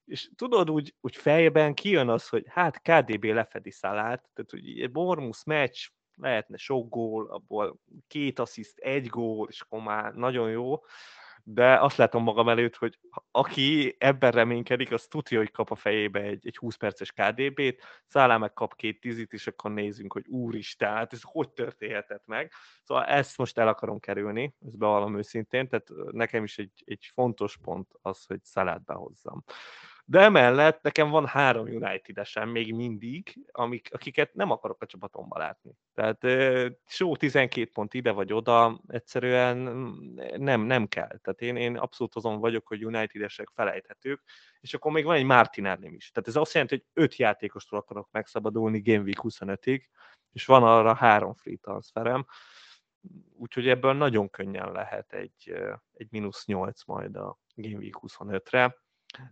És 0.05 0.31
tudod, 0.37 0.71
úgy, 0.71 0.95
úgy 1.01 1.17
fejben 1.17 1.75
kijön 1.75 2.09
az, 2.09 2.29
hogy 2.29 2.45
hát 2.49 2.83
KDB 2.83 3.25
lefedi 3.25 3.71
Szalát, 3.71 4.31
tehát 4.35 4.51
hogy 4.51 4.81
egy 4.81 4.91
Bormus 4.91 5.45
meccs, 5.45 5.89
lehetne 6.15 6.57
sok 6.57 6.89
gól, 6.89 7.31
abból 7.31 7.79
két 8.07 8.39
assziszt, 8.39 8.79
egy 8.79 9.07
gól, 9.07 9.49
és 9.49 9.61
akkor 9.61 9.81
már 9.81 10.15
nagyon 10.15 10.51
jó, 10.51 10.81
de 11.49 11.81
azt 11.81 11.97
látom 11.97 12.23
magam 12.23 12.49
előtt, 12.49 12.77
hogy 12.77 12.99
aki 13.31 13.97
ebben 13.99 14.31
reménykedik, 14.31 14.93
az 14.93 15.07
tudja, 15.07 15.39
hogy 15.39 15.51
kap 15.51 15.71
a 15.71 15.75
fejébe 15.75 16.21
egy, 16.21 16.47
egy 16.47 16.57
20 16.57 16.77
perces 16.77 17.13
KDB-t, 17.13 17.83
Szálá 18.07 18.37
meg 18.37 18.53
kap 18.53 18.77
két 18.77 19.01
tízit, 19.01 19.33
és 19.33 19.47
akkor 19.47 19.71
nézzünk, 19.71 20.13
hogy 20.13 20.27
úristen, 20.27 20.93
hát 20.93 21.13
ez 21.13 21.21
hogy 21.23 21.51
történhetett 21.51 22.27
meg. 22.27 22.53
Szóval 22.83 23.05
ezt 23.05 23.39
most 23.39 23.59
el 23.59 23.69
akarom 23.69 24.01
kerülni, 24.01 24.55
ezt 24.67 24.79
bevallom 24.79 25.19
őszintén, 25.19 25.69
tehát 25.69 25.89
nekem 26.11 26.45
is 26.45 26.59
egy, 26.59 26.83
egy 26.85 27.11
fontos 27.15 27.57
pont 27.57 27.89
az, 28.03 28.25
hogy 28.25 28.45
Szalát 28.45 28.85
behozzam. 28.85 29.45
De 30.09 30.21
emellett 30.21 30.83
nekem 30.83 31.11
van 31.11 31.27
három 31.27 31.67
United-esen 31.67 32.49
még 32.49 32.75
mindig, 32.75 33.47
amik, 33.53 33.89
akiket 33.93 34.35
nem 34.35 34.51
akarok 34.51 34.83
a 34.83 34.87
csapatomba 34.87 35.39
látni. 35.39 35.77
Tehát 35.95 36.27
só 36.87 37.17
12 37.17 37.71
pont 37.73 37.95
ide 37.95 38.11
vagy 38.11 38.33
oda, 38.33 38.81
egyszerűen 38.87 39.57
nem, 40.37 40.61
nem 40.61 40.87
kell. 40.87 41.19
Tehát 41.23 41.41
én, 41.41 41.57
én 41.57 41.77
abszolút 41.77 42.15
azon 42.15 42.41
vagyok, 42.41 42.67
hogy 42.67 42.85
United-esek 42.85 43.49
felejthetők, 43.55 44.23
és 44.61 44.75
akkor 44.75 44.93
még 44.93 45.05
van 45.05 45.17
egy 45.17 45.25
Martinelli 45.25 45.95
is. 45.95 46.11
Tehát 46.11 46.29
ez 46.29 46.37
azt 46.37 46.53
jelenti, 46.53 46.75
hogy 46.75 47.03
öt 47.05 47.17
játékostól 47.17 47.79
akarok 47.79 48.09
megszabadulni 48.11 48.81
Game 48.81 49.03
Week 49.03 49.19
25-ig, 49.23 49.83
és 50.33 50.47
van 50.47 50.63
arra 50.63 50.95
három 50.95 51.35
free 51.35 51.57
transferem, 51.57 52.27
úgyhogy 53.37 53.69
ebből 53.69 53.93
nagyon 53.93 54.31
könnyen 54.31 54.73
lehet 54.73 55.13
egy, 55.13 55.55
egy 55.93 56.09
mínusz 56.11 56.45
8 56.47 56.85
majd 56.85 57.17
a 57.17 57.39
Game 57.55 57.77
Week 57.77 57.95
25-re 58.01 58.85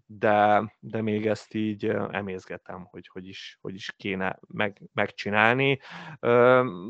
de, 0.07 0.65
de 0.81 1.03
még 1.03 1.27
ezt 1.27 1.55
így 1.55 1.87
emészgetem, 2.11 2.85
hogy 2.85 3.09
hogy 3.13 3.29
is, 3.29 3.59
hogy 3.61 3.75
is 3.75 3.93
kéne 3.97 4.39
meg, 4.49 4.83
megcsinálni. 4.93 5.81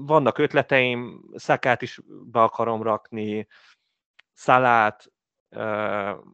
Vannak 0.06 0.38
ötleteim, 0.38 1.24
Szakát 1.34 1.82
is 1.82 2.00
be 2.06 2.42
akarom 2.42 2.82
rakni, 2.82 3.46
Szalát, 4.32 5.12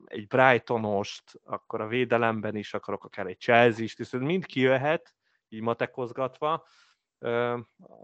egy 0.05 0.27
Brightonost, 0.27 1.41
akkor 1.45 1.81
a 1.81 1.87
védelemben 1.87 2.57
is 2.57 2.75
akarok 2.75 3.05
akár 3.05 3.27
egy 3.27 3.39
Chelsea-t, 3.39 3.99
és 3.99 4.11
mind 4.11 4.47
kijöhet, 4.47 5.15
így 5.49 5.61
matekozgatva, 5.61 6.67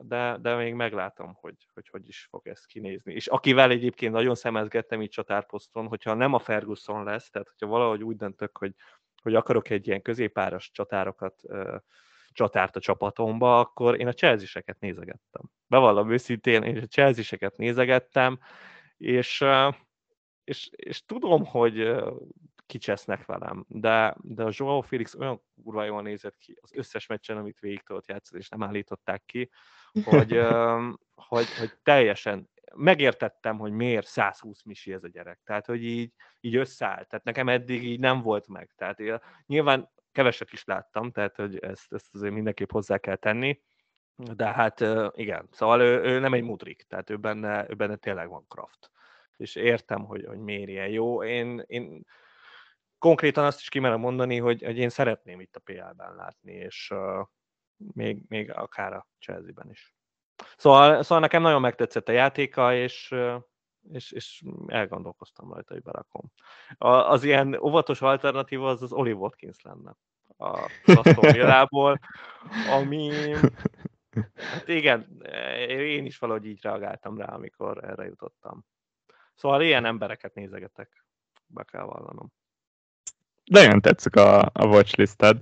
de, 0.01 0.39
de 0.41 0.57
még 0.57 0.75
meglátom, 0.75 1.35
hogy, 1.41 1.69
hogy 1.75 1.89
hogy 1.89 2.09
is 2.09 2.27
fog 2.31 2.47
ez 2.47 2.65
kinézni. 2.65 3.15
És 3.15 3.27
akivel 3.27 3.71
egyébként 3.71 4.13
nagyon 4.13 4.35
szemezgettem 4.35 5.03
így 5.03 5.11
csatárposzton, 5.11 5.87
hogyha 5.87 6.15
nem 6.15 6.33
a 6.33 6.39
Ferguson 6.39 7.05
lesz, 7.05 7.31
tehát 7.31 7.49
hogyha 7.49 7.67
valahogy 7.67 8.03
úgy 8.03 8.17
döntök, 8.17 8.59
hogy, 8.59 8.75
hogy 9.23 9.35
akarok 9.35 9.71
egy 9.71 9.87
ilyen 9.87 10.03
középáras 10.03 10.71
csatárokat, 10.71 11.43
csatárt 12.31 12.77
a 12.77 12.81
csapatomba, 12.81 13.59
akkor 13.59 14.01
én 14.01 14.07
a 14.07 14.13
Chelsea-seket 14.13 14.81
nézegettem. 14.81 15.43
Bevallom 15.67 16.11
őszintén, 16.11 16.63
én 16.63 16.77
a 16.77 16.87
Chelsea-seket 16.87 17.57
nézegettem, 17.57 18.39
és, 18.97 19.45
és, 20.45 20.69
és 20.71 21.05
tudom, 21.05 21.45
hogy 21.45 21.95
kicsesznek 22.67 23.25
velem, 23.25 23.65
de, 23.69 24.17
de 24.21 24.45
a 24.45 24.51
Joao 24.53 24.81
Felix 24.81 25.15
olyan 25.15 25.43
kurva 25.63 25.85
jól 25.85 26.03
nézett 26.03 26.37
ki 26.37 26.59
az 26.61 26.71
összes 26.75 27.07
meccsen, 27.07 27.37
amit 27.37 27.59
végig 27.59 27.83
tudott 27.83 28.07
játszani, 28.07 28.41
és 28.41 28.49
nem 28.49 28.63
állították 28.63 29.25
ki, 29.25 29.51
hogy, 30.05 30.41
hogy, 31.29 31.57
hogy 31.59 31.73
teljesen 31.83 32.49
megértettem, 32.75 33.59
hogy 33.59 33.73
miért 33.73 34.07
120 34.07 34.63
misi 34.63 34.93
ez 34.93 35.05
a 35.05 35.09
gyerek. 35.09 35.41
Tehát, 35.45 35.67
hogy 35.67 35.85
így, 35.85 36.13
így 36.41 36.57
összeállt. 36.57 37.09
Tehát 37.09 37.25
nekem 37.25 37.49
eddig 37.49 37.85
így 37.85 38.01
nem 38.01 38.23
volt 38.23 38.49
meg. 38.49 38.73
Tehát 38.77 39.01
én, 39.01 39.19
nyilván 39.47 39.91
keveset 40.13 40.53
is 40.53 40.65
láttam, 40.65 41.11
tehát 41.11 41.37
hogy 41.37 41.59
ezt, 41.59 41.93
ezt 41.93 42.15
azért 42.15 42.33
mindenképp 42.33 42.71
hozzá 42.71 42.99
kell 42.99 43.17
tenni. 43.17 43.63
De 44.17 44.47
hát 44.47 44.85
igen, 45.15 45.49
szóval 45.51 45.81
ő, 45.81 46.03
ő 46.03 46.19
nem 46.19 46.35
egy 46.35 46.43
mudrik, 46.43 46.83
tehát 46.83 47.11
ő 47.11 47.17
benne, 47.17 47.67
ő 47.69 47.75
benne 47.75 47.97
tényleg 47.97 48.29
van 48.29 48.47
kraft. 48.49 48.91
És 49.37 49.55
értem, 49.55 50.05
hogy, 50.05 50.25
hogy 50.27 50.39
miért 50.39 50.69
ilyen 50.69 50.89
jó. 50.89 51.25
Én, 51.25 51.65
én 51.67 52.05
konkrétan 53.07 53.45
azt 53.45 53.61
is 53.61 53.69
kimerem 53.69 54.01
mondani, 54.01 54.39
hogy, 54.39 54.63
hogy 54.63 54.79
én 54.79 54.89
szeretném 54.89 55.41
itt 55.41 55.57
a 55.57 55.61
PL-ben 55.61 56.15
látni, 56.15 56.53
és 56.53 56.91
uh, 56.91 57.27
még, 57.77 58.23
még 58.29 58.51
akár 58.51 58.93
a 58.93 59.09
Chelsea-ben 59.19 59.71
is. 59.71 59.95
Szóval, 60.57 61.03
szóval 61.03 61.21
nekem 61.21 61.43
nagyon 61.43 61.61
megtetszett 61.61 62.09
a 62.09 62.13
játéka, 62.13 62.75
és, 62.75 63.15
és, 63.93 64.13
és 64.13 64.43
elgondolkoztam 64.67 65.53
rajta, 65.53 65.73
hogy 65.75 65.83
berakom. 65.83 66.33
A, 66.79 66.89
az 66.89 67.25
ilyen 67.25 67.55
óvatos 67.55 68.03
alternatíva 68.03 68.69
az 68.69 68.83
az 68.83 68.93
Oli 68.93 69.13
Watkins 69.13 69.63
lenne 69.63 69.97
a 70.39 70.71
Aston 70.85 71.99
ami 72.71 73.35
hát 74.35 74.69
igen, 74.69 75.23
én 75.69 76.05
is 76.05 76.19
valahogy 76.19 76.47
így 76.47 76.63
reagáltam 76.63 77.19
rá, 77.19 77.35
amikor 77.35 77.85
erre 77.85 78.05
jutottam. 78.05 78.65
Szóval 79.35 79.63
ilyen 79.63 79.85
embereket 79.85 80.35
nézegetek, 80.35 81.07
be 81.47 81.65
kell 81.65 81.85
vallanom. 81.85 82.33
Nagyon 83.51 83.81
tetszik 83.81 84.17
a, 84.17 84.41
a 84.41 84.67
watchlisted. 84.67 85.39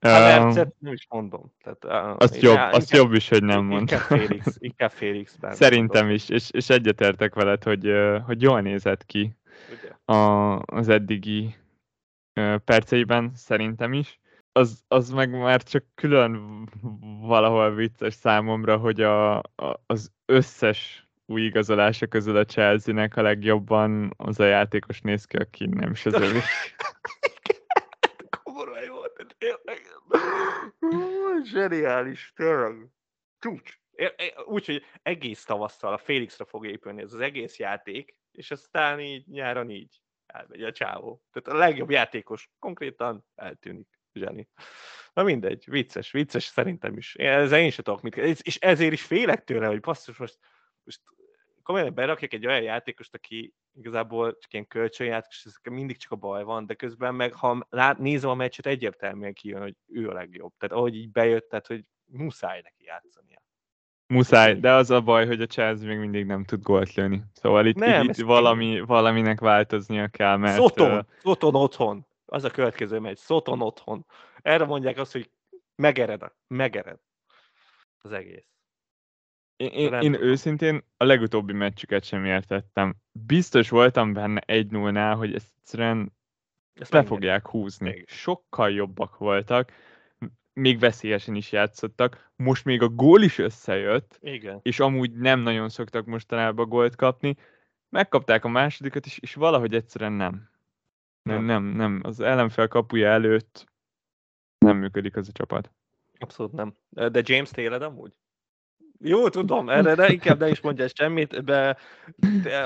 Hát 0.00 0.56
um, 0.56 0.72
nem 0.78 0.92
is 0.92 1.06
mondom. 1.08 1.52
Tehát, 1.62 1.84
uh, 1.84 2.16
azt, 2.18 2.40
jobb, 2.40 2.54
inkább, 2.54 2.72
azt 2.72 2.90
jobb 2.90 3.12
is, 3.12 3.28
hogy 3.28 3.42
nem 3.42 3.64
mond. 3.64 3.80
Inkább 3.80 4.00
Félix, 4.00 4.56
inkább 4.58 4.90
Félix 4.90 5.38
Szerintem 5.50 6.10
is, 6.10 6.28
és, 6.28 6.50
és 6.50 6.70
egyetértek 6.70 7.34
veled, 7.34 7.62
hogy, 7.62 7.92
hogy 8.26 8.42
jól 8.42 8.60
nézett 8.60 9.06
ki 9.06 9.36
a, 10.04 10.14
az 10.58 10.88
eddigi 10.88 11.56
perceiben, 12.64 13.32
szerintem 13.34 13.92
is. 13.92 14.20
Az, 14.52 14.82
az 14.88 15.10
meg 15.10 15.30
már 15.30 15.62
csak 15.62 15.84
külön 15.94 16.64
valahol 17.20 17.74
vicces 17.74 18.14
számomra, 18.14 18.76
hogy 18.76 19.00
a, 19.00 19.36
a, 19.38 19.82
az 19.86 20.12
összes 20.26 21.08
új 21.26 21.42
igazolása 21.42 22.06
közül 22.06 22.36
a 22.36 22.44
Chelsea-nek 22.44 23.16
a 23.16 23.22
legjobban 23.22 24.14
az 24.16 24.40
a 24.40 24.44
játékos 24.44 25.00
néz 25.00 25.24
ki, 25.24 25.36
aki 25.36 25.66
nem 25.66 25.90
is 25.90 26.06
az 26.06 26.14
övé. 26.14 26.38
Zseniális, 31.44 32.32
tényleg. 32.36 32.88
Csúcs. 33.38 33.78
Úgyhogy 34.44 34.84
egész 35.02 35.44
tavasszal 35.44 35.92
a 35.92 35.98
Félixre 35.98 36.44
fog 36.44 36.66
épülni 36.66 37.02
ez 37.02 37.12
az 37.12 37.20
egész 37.20 37.58
játék, 37.58 38.16
és 38.30 38.50
aztán 38.50 39.00
így 39.00 39.26
nyáron 39.26 39.70
így 39.70 40.00
elmegy 40.26 40.62
a 40.62 40.72
csávó. 40.72 41.22
Tehát 41.32 41.60
a 41.60 41.64
legjobb 41.64 41.90
játékos 41.90 42.50
konkrétan 42.58 43.26
eltűnik. 43.34 43.88
Zseni. 44.14 44.48
Na 45.12 45.22
mindegy, 45.22 45.64
vicces, 45.68 46.10
vicces 46.10 46.44
szerintem 46.44 46.96
is. 46.96 47.14
Ezzel 47.14 47.60
én 47.60 47.70
sem 47.70 47.84
tudok 47.84 48.02
mit 48.02 48.16
És 48.16 48.56
ezért 48.56 48.92
is 48.92 49.04
félek 49.04 49.44
tőle, 49.44 49.66
hogy 49.66 49.80
basszus, 49.80 50.16
most, 50.16 50.38
most 50.82 51.00
komolyan 51.64 51.94
berakják 51.94 52.32
egy 52.32 52.46
olyan 52.46 52.62
játékost, 52.62 53.14
aki 53.14 53.54
igazából 53.74 54.38
csak 54.38 54.52
ilyen 54.52 54.66
kölcsönjátékos, 54.66 55.44
ez 55.44 55.72
mindig 55.72 55.96
csak 55.96 56.10
a 56.10 56.16
baj 56.16 56.44
van, 56.44 56.66
de 56.66 56.74
közben 56.74 57.14
meg, 57.14 57.32
ha 57.32 57.66
lát, 57.70 57.98
nézem 57.98 58.30
a 58.30 58.34
meccset, 58.34 58.66
egyértelműen 58.66 59.32
kijön, 59.32 59.60
hogy 59.60 59.74
ő 59.86 60.08
a 60.08 60.12
legjobb. 60.12 60.52
Tehát 60.58 60.76
ahogy 60.76 60.96
így 60.96 61.10
bejött, 61.10 61.48
tehát 61.48 61.66
hogy 61.66 61.84
muszáj 62.04 62.60
neki 62.62 62.84
játszania. 62.84 63.42
Muszáj, 64.06 64.54
de 64.54 64.72
az 64.72 64.90
a 64.90 65.00
baj, 65.00 65.26
hogy 65.26 65.40
a 65.40 65.46
Chelsea 65.46 65.86
még 65.86 65.98
mindig 65.98 66.26
nem 66.26 66.44
tud 66.44 66.62
gólt 66.62 66.94
lőni. 66.94 67.22
Szóval 67.32 67.66
itt, 67.66 67.76
nem, 67.76 68.08
itt 68.08 68.16
valami, 68.16 68.80
valaminek 68.80 69.40
változnia 69.40 70.08
kell, 70.08 70.36
mert... 70.36 70.56
Szoton, 70.56 70.98
uh... 70.98 71.04
Szoton 71.22 71.54
otthon. 71.54 72.06
Az 72.26 72.44
a 72.44 72.50
következő 72.50 72.98
megy. 72.98 73.16
Szoton 73.16 73.60
otthon. 73.60 74.06
Erre 74.42 74.64
mondják 74.64 74.98
azt, 74.98 75.12
hogy 75.12 75.30
megered, 75.76 76.32
megered 76.46 76.98
az 78.00 78.12
egész. 78.12 78.53
Én, 79.72 79.92
én, 79.92 80.00
én 80.00 80.22
őszintén 80.22 80.84
a 80.96 81.04
legutóbbi 81.04 81.52
meccsüket 81.52 82.04
sem 82.04 82.24
értettem. 82.24 82.94
Biztos 83.12 83.70
voltam 83.70 84.12
benne 84.12 84.40
egy 84.40 84.70
0 84.70 85.14
hogy 85.14 85.34
ezt 85.34 85.52
egyszerűen 85.56 86.12
ezt 86.74 86.92
le 86.92 87.04
fogják 87.04 87.48
húzni. 87.48 88.04
Sokkal 88.06 88.70
jobbak 88.70 89.18
voltak, 89.18 89.72
még 90.52 90.78
veszélyesen 90.78 91.34
is 91.34 91.52
játszottak. 91.52 92.32
Most 92.36 92.64
még 92.64 92.82
a 92.82 92.88
gól 92.88 93.22
is 93.22 93.38
összejött, 93.38 94.18
Igen. 94.20 94.60
és 94.62 94.80
amúgy 94.80 95.12
nem 95.12 95.40
nagyon 95.40 95.68
szoktak 95.68 96.06
mostanában 96.06 96.68
gólt 96.68 96.96
kapni. 96.96 97.36
Megkapták 97.88 98.44
a 98.44 98.48
másodikat 98.48 99.06
is, 99.06 99.18
és 99.18 99.34
valahogy 99.34 99.74
egyszerűen 99.74 100.12
nem. 100.12 100.50
Nem, 101.22 101.44
nem, 101.44 101.64
nem. 101.64 102.00
Az 102.04 102.20
ellenfel 102.20 102.68
kapuja 102.68 103.08
előtt 103.08 103.72
nem 104.58 104.76
működik 104.76 105.16
az 105.16 105.28
a 105.28 105.32
csapat. 105.32 105.72
Abszolút 106.18 106.52
nem. 106.52 106.76
De 106.88 107.20
James 107.24 107.50
Taylor 107.50 107.82
amúgy? 107.82 108.12
Jó, 109.06 109.28
tudom, 109.28 109.68
erre 109.68 109.94
de 109.94 110.12
inkább 110.12 110.38
ne 110.38 110.48
is 110.48 110.60
mondja 110.60 110.88
semmit, 110.88 111.44
de 111.44 111.76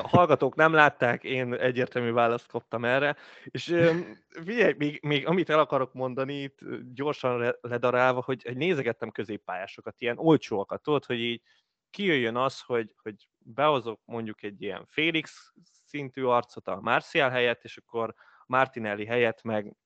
hallgatók 0.02 0.54
nem 0.54 0.72
látták, 0.72 1.24
én 1.24 1.54
egyértelmű 1.54 2.10
választ 2.10 2.46
kaptam 2.46 2.84
erre, 2.84 3.16
és 3.44 3.64
figyelj, 4.44 4.74
még, 4.76 4.98
még 5.02 5.26
amit 5.26 5.50
el 5.50 5.58
akarok 5.58 5.92
mondani, 5.92 6.42
itt 6.42 6.58
gyorsan 6.94 7.54
ledarálva, 7.60 8.22
hogy, 8.22 8.42
hogy 8.42 8.56
nézegettem 8.56 9.10
középpályásokat, 9.10 10.00
ilyen 10.00 10.18
olcsóakat, 10.18 10.82
tudod, 10.82 11.04
hogy 11.04 11.18
így 11.18 11.42
kijöjjön 11.90 12.36
az, 12.36 12.60
hogy, 12.60 12.94
hogy 13.02 13.14
behozok 13.38 14.00
mondjuk 14.04 14.42
egy 14.42 14.62
ilyen 14.62 14.86
Félix 14.88 15.52
szintű 15.84 16.22
arcot 16.22 16.68
a 16.68 16.80
Marcial 16.80 17.30
helyett, 17.30 17.64
és 17.64 17.76
akkor 17.76 18.14
Martinelli 18.46 19.06
helyett 19.06 19.42
meg 19.42 19.76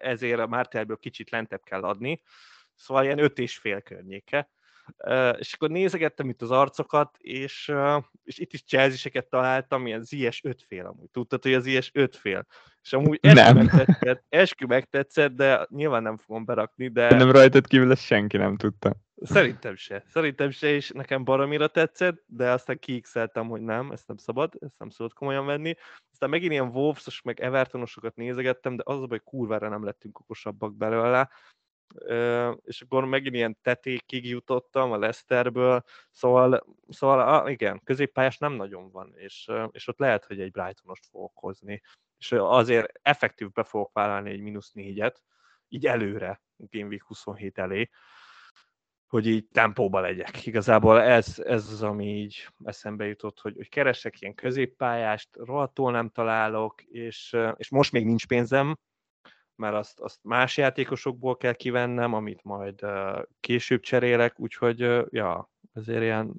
ezért 0.00 0.40
a 0.40 0.46
Martinelliből 0.46 0.98
kicsit 0.98 1.30
lentebb 1.30 1.62
kell 1.62 1.82
adni, 1.82 2.22
szóval 2.74 3.04
ilyen 3.04 3.18
öt 3.18 3.38
és 3.38 3.58
fél 3.58 3.80
környéke 3.80 4.50
és 5.38 5.52
akkor 5.52 5.70
nézegettem 5.70 6.28
itt 6.28 6.42
az 6.42 6.50
arcokat, 6.50 7.16
és, 7.18 7.72
és 8.24 8.38
itt 8.38 8.52
is 8.52 8.64
chelsea 8.64 9.22
találtam, 9.28 9.86
ilyen 9.86 10.02
ZS 10.02 10.40
5 10.42 10.64
fél 10.68 10.86
amúgy. 10.86 11.10
Tudtad, 11.10 11.42
hogy 11.42 11.54
az 11.54 11.64
ZS 11.64 11.90
5 11.94 12.16
fél? 12.16 12.46
És 12.82 12.92
amúgy 12.92 13.18
eskü 13.22 13.52
megtetszett, 13.52 14.24
eskü 14.28 14.66
megtetszett, 14.66 15.32
de 15.32 15.66
nyilván 15.70 16.02
nem 16.02 16.16
fogom 16.16 16.44
berakni, 16.44 16.88
de... 16.88 17.14
Nem 17.14 17.30
rajtad 17.30 17.66
kívül 17.66 17.90
ezt 17.90 18.04
senki 18.04 18.36
nem 18.36 18.56
tudta. 18.56 18.96
Szerintem 19.24 19.76
se. 19.76 20.04
Szerintem 20.08 20.50
se, 20.50 20.68
és 20.68 20.90
nekem 20.90 21.24
baromira 21.24 21.66
tetszett, 21.66 22.22
de 22.26 22.50
aztán 22.50 22.78
kiixeltem, 22.78 23.48
hogy 23.48 23.60
nem, 23.60 23.90
ezt 23.90 24.06
nem 24.06 24.16
szabad, 24.16 24.54
ezt 24.60 24.78
nem 24.78 24.90
szabad 24.90 25.12
komolyan 25.12 25.46
venni. 25.46 25.74
Aztán 26.12 26.30
megint 26.30 26.52
ilyen 26.52 26.68
Wolves-os, 26.68 27.22
meg 27.22 27.40
Evertonosokat 27.40 28.16
nézegettem, 28.16 28.76
de 28.76 28.82
az 28.86 29.02
a 29.02 29.06
baj, 29.06 29.20
kurvára 29.24 29.68
nem 29.68 29.84
lettünk 29.84 30.20
okosabbak 30.20 30.76
belőle. 30.76 31.30
És 32.64 32.80
akkor 32.80 33.04
megint 33.04 33.34
ilyen 33.34 33.58
tetékig 33.62 34.28
jutottam 34.28 34.92
a 34.92 34.98
Leicesterбől, 34.98 35.84
szóval, 36.10 36.66
szóval 36.88 37.48
igen, 37.48 37.80
középpályás 37.84 38.38
nem 38.38 38.52
nagyon 38.52 38.90
van, 38.90 39.12
és, 39.16 39.50
és 39.70 39.88
ott 39.88 39.98
lehet, 39.98 40.24
hogy 40.24 40.40
egy 40.40 40.50
Brightonost 40.50 41.06
fogok 41.06 41.32
hozni. 41.34 41.82
És 42.18 42.32
azért 42.32 42.98
effektív 43.02 43.50
be 43.50 43.64
fogok 43.64 43.92
vállalni 43.92 44.30
egy 44.30 44.40
mínusz 44.40 44.72
négyet, 44.72 45.22
így 45.68 45.86
előre, 45.86 46.42
Game 46.56 46.86
Week 46.86 47.02
27 47.02 47.58
elé, 47.58 47.90
hogy 49.06 49.26
így 49.26 49.46
tempóba 49.52 50.00
legyek. 50.00 50.46
Igazából 50.46 51.00
ez, 51.00 51.38
ez 51.38 51.68
az, 51.72 51.82
ami 51.82 52.06
így 52.06 52.48
eszembe 52.64 53.06
jutott, 53.06 53.40
hogy, 53.40 53.56
hogy 53.56 53.68
keresek 53.68 54.20
ilyen 54.20 54.34
középpályást, 54.34 55.28
rohadtul 55.32 55.90
nem 55.90 56.08
találok, 56.08 56.82
és, 56.82 57.36
és 57.56 57.70
most 57.70 57.92
még 57.92 58.04
nincs 58.04 58.26
pénzem, 58.26 58.78
mert 59.56 59.74
azt, 59.74 60.00
azt 60.00 60.18
más 60.22 60.56
játékosokból 60.56 61.36
kell 61.36 61.52
kivennem, 61.52 62.14
amit 62.14 62.40
majd 62.42 62.80
később 63.40 63.80
cserélek, 63.80 64.40
úgyhogy 64.40 64.78
ja, 65.10 65.50
ezért 65.72 66.02
ilyen... 66.02 66.32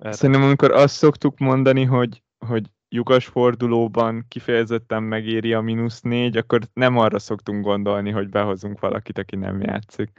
Szerintem 0.00 0.42
amikor 0.42 0.70
azt 0.70 0.94
szoktuk 0.94 1.38
mondani, 1.38 1.84
hogy, 1.84 2.22
hogy 2.38 2.70
lyukas 2.88 3.26
fordulóban 3.26 4.24
kifejezetten 4.28 5.02
megéri 5.02 5.52
a 5.54 5.60
mínusz 5.60 6.00
négy, 6.00 6.36
akkor 6.36 6.60
nem 6.72 6.98
arra 6.98 7.18
szoktunk 7.18 7.64
gondolni, 7.64 8.10
hogy 8.10 8.28
behozunk 8.28 8.80
valakit, 8.80 9.18
aki 9.18 9.36
nem 9.36 9.60
játszik. 9.60 10.10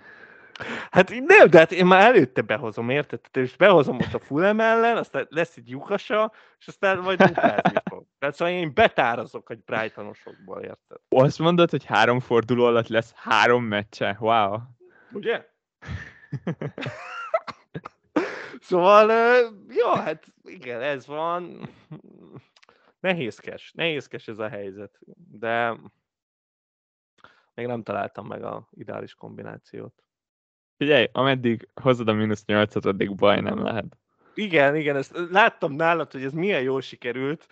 Hát 0.92 1.10
nem, 1.10 1.50
de 1.50 1.58
hát 1.58 1.72
én 1.72 1.86
már 1.86 2.16
előtte 2.16 2.42
behozom, 2.42 2.90
érted? 2.90 3.20
És 3.34 3.56
behozom 3.56 3.96
most 3.96 4.14
a 4.14 4.20
Fulham 4.20 4.60
ellen, 4.60 4.98
aztán 4.98 5.28
lesz 5.30 5.58
egy 5.58 5.70
lyukasa, 5.70 6.32
és 6.60 6.68
aztán 6.68 6.98
majd 6.98 7.24
duplázni 7.24 7.82
fog. 7.90 8.06
Tehát 8.20 8.36
szóval 8.36 8.54
én 8.54 8.74
betárazok 8.74 9.52
egy 9.52 9.64
Brightonosokból, 9.64 10.62
érted? 10.62 10.98
Azt 11.10 11.40
mondod, 11.40 11.70
hogy 11.70 11.86
három 11.86 12.20
forduló 12.20 12.66
alatt 12.66 12.88
lesz 12.88 13.14
három 13.16 13.64
meccse? 13.64 14.18
Wow. 14.20 14.58
Ugye? 15.12 15.46
szóval, 18.60 19.12
jó, 19.70 19.94
hát 19.94 20.26
igen, 20.44 20.82
ez 20.82 21.08
van. 21.08 21.70
Nehézkes, 23.00 23.72
nehézkes 23.76 24.28
ez 24.28 24.40
a 24.40 24.50
helyzet, 24.50 25.00
de 25.32 25.78
még 27.54 27.66
nem 27.66 27.84
találtam 27.84 28.28
meg 28.28 28.44
a 28.44 28.68
ideális 28.72 29.14
kombinációt. 29.14 30.07
Figyelj, 30.78 31.08
ameddig 31.12 31.68
hozod 31.82 32.08
a 32.08 32.14
mínusz 32.14 32.46
nyolcat, 32.46 32.86
addig 32.86 33.16
baj 33.16 33.42
nem 33.42 33.64
lehet. 33.64 33.98
Igen, 34.34 34.76
igen, 34.76 34.96
ezt 34.96 35.20
láttam 35.32 35.74
nálad, 35.74 36.12
hogy 36.12 36.24
ez 36.24 36.34
milyen 36.34 36.62
jól 36.62 36.82
sikerült, 36.82 37.48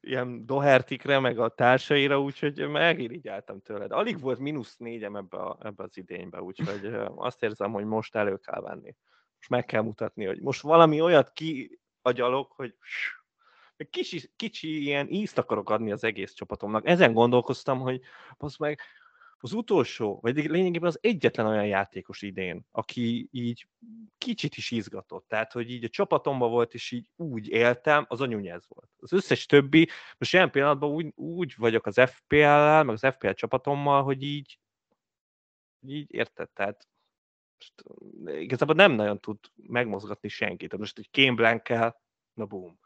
ilyen 0.00 0.46
Dohertikre, 0.46 1.18
meg 1.18 1.38
a 1.38 1.48
társaira, 1.48 2.20
úgyhogy 2.20 2.68
megirigyáltam 2.68 3.60
tőled. 3.60 3.92
Alig 3.92 4.20
volt 4.20 4.38
mínusz 4.38 4.76
négyem 4.76 5.16
ebbe, 5.16 5.36
a, 5.36 5.58
ebbe 5.62 5.82
az 5.82 5.96
idénybe, 5.96 6.42
úgyhogy 6.42 6.94
azt 7.14 7.42
érzem, 7.42 7.72
hogy 7.72 7.84
most 7.84 8.14
elő 8.14 8.36
kell 8.36 8.60
venni. 8.60 8.94
Most 9.36 9.48
meg 9.48 9.64
kell 9.64 9.82
mutatni, 9.82 10.24
hogy 10.24 10.40
most 10.40 10.60
valami 10.60 11.00
olyat 11.00 11.32
kiagyalok, 11.32 12.52
hogy 12.52 12.74
kicsi, 13.90 14.30
kicsi 14.36 14.82
ilyen 14.82 15.08
ízt 15.08 15.38
akarok 15.38 15.70
adni 15.70 15.92
az 15.92 16.04
egész 16.04 16.32
csapatomnak. 16.32 16.86
Ezen 16.86 17.12
gondolkoztam, 17.12 17.80
hogy 17.80 18.00
az 18.36 18.56
meg 18.56 18.80
az 19.38 19.52
utolsó, 19.52 20.18
vagy 20.22 20.50
lényegében 20.50 20.88
az 20.88 20.98
egyetlen 21.00 21.46
olyan 21.46 21.66
játékos 21.66 22.22
idén, 22.22 22.66
aki 22.70 23.28
így 23.30 23.68
kicsit 24.18 24.56
is 24.56 24.70
izgatott. 24.70 25.28
Tehát, 25.28 25.52
hogy 25.52 25.70
így 25.70 25.84
a 25.84 25.88
csapatomban 25.88 26.50
volt, 26.50 26.74
és 26.74 26.90
így 26.90 27.10
úgy 27.16 27.48
éltem, 27.48 28.04
az 28.08 28.20
a 28.20 28.26
Nyújez 28.26 28.64
volt. 28.68 28.90
Az 28.96 29.12
összes 29.12 29.46
többi, 29.46 29.88
most 30.18 30.32
ilyen 30.32 30.50
pillanatban 30.50 30.90
úgy, 30.90 31.12
úgy 31.14 31.54
vagyok 31.56 31.86
az 31.86 32.00
FPL-lel, 32.06 32.84
meg 32.84 32.94
az 32.94 33.14
FPL 33.14 33.30
csapatommal, 33.30 34.02
hogy 34.02 34.22
így, 34.22 34.58
így 35.80 36.14
érted, 36.14 36.50
tehát 36.50 36.88
most 37.58 37.82
igazából 38.40 38.74
nem 38.74 38.92
nagyon 38.92 39.20
tud 39.20 39.38
megmozgatni 39.54 40.28
senkit. 40.28 40.76
Most 40.76 40.98
egy 40.98 41.10
Kane 41.10 41.34
Blankel, 41.34 42.02
na 42.32 42.44
boom. 42.44 42.78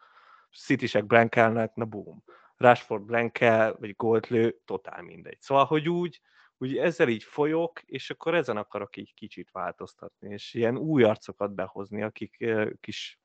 Citysek 0.53 1.07
Blankelnek, 1.07 1.75
na 1.75 1.85
boom. 1.85 2.25
Rashford 2.57 3.03
Blankel, 3.03 3.77
vagy 3.79 3.97
Goldlő, 3.97 4.61
totál 4.65 5.03
mindegy. 5.03 5.41
Szóval, 5.41 5.65
hogy 5.65 5.89
úgy, 5.89 6.21
úgy 6.61 6.77
ezzel 6.77 7.09
így 7.09 7.23
folyok, 7.23 7.83
és 7.87 8.11
akkor 8.11 8.35
ezen 8.35 8.57
akarok 8.57 8.97
így 8.97 9.15
kicsit 9.15 9.51
változtatni, 9.53 10.33
és 10.33 10.55
ilyen 10.55 10.77
új 10.77 11.03
arcokat 11.03 11.55
behozni, 11.55 12.03
akik 12.03 12.45
kis 12.81 13.21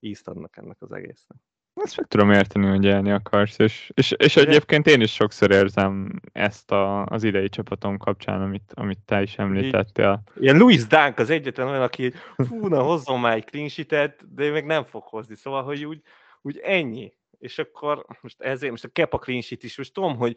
ízt 0.00 0.28
adnak 0.28 0.56
ennek 0.56 0.76
az 0.80 0.92
egésznek. 0.92 1.38
Ezt 1.74 1.96
meg 1.96 2.06
tudom 2.06 2.30
érteni, 2.30 2.66
hogy 2.66 2.84
élni 2.84 3.10
akarsz, 3.10 3.58
és, 3.58 3.90
és, 3.94 4.10
és 4.10 4.36
egyébként 4.36 4.86
én 4.86 5.00
is 5.00 5.12
sokszor 5.12 5.50
érzem 5.50 6.20
ezt 6.32 6.70
a, 6.70 7.04
az 7.04 7.22
idei 7.22 7.48
csapatom 7.48 7.98
kapcsán, 7.98 8.42
amit, 8.42 8.72
amit 8.74 8.98
te 9.04 9.22
is 9.22 9.38
említettél. 9.38 10.22
Ilyen 10.36 10.56
Louis 10.56 10.86
Dunk 10.86 11.18
az 11.18 11.30
egyetlen 11.30 11.68
olyan, 11.68 11.82
aki 11.82 12.12
fú, 12.36 12.66
na 12.66 12.82
hozzon 12.82 13.20
már 13.20 13.36
egy 13.36 13.44
clean 13.44 14.14
de 14.28 14.50
meg 14.50 14.66
nem 14.66 14.84
fog 14.84 15.02
hozni, 15.02 15.36
szóval, 15.36 15.62
hogy 15.62 15.84
úgy, 15.84 16.02
úgy 16.42 16.58
ennyi. 16.58 17.12
És 17.38 17.58
akkor 17.58 18.06
most 18.20 18.40
ezért, 18.40 18.70
most 18.70 18.84
a 18.84 18.88
Kepa 18.88 19.18
clean 19.18 19.42
is, 19.48 19.76
most 19.76 19.92
tudom, 19.92 20.16
hogy 20.16 20.36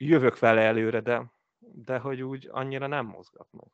jövök 0.00 0.38
vele 0.38 0.60
előre, 0.60 1.00
de, 1.00 1.32
de 1.58 1.98
hogy 1.98 2.22
úgy 2.22 2.48
annyira 2.52 2.86
nem 2.86 3.06
mozgat 3.06 3.48
meg. 3.50 3.66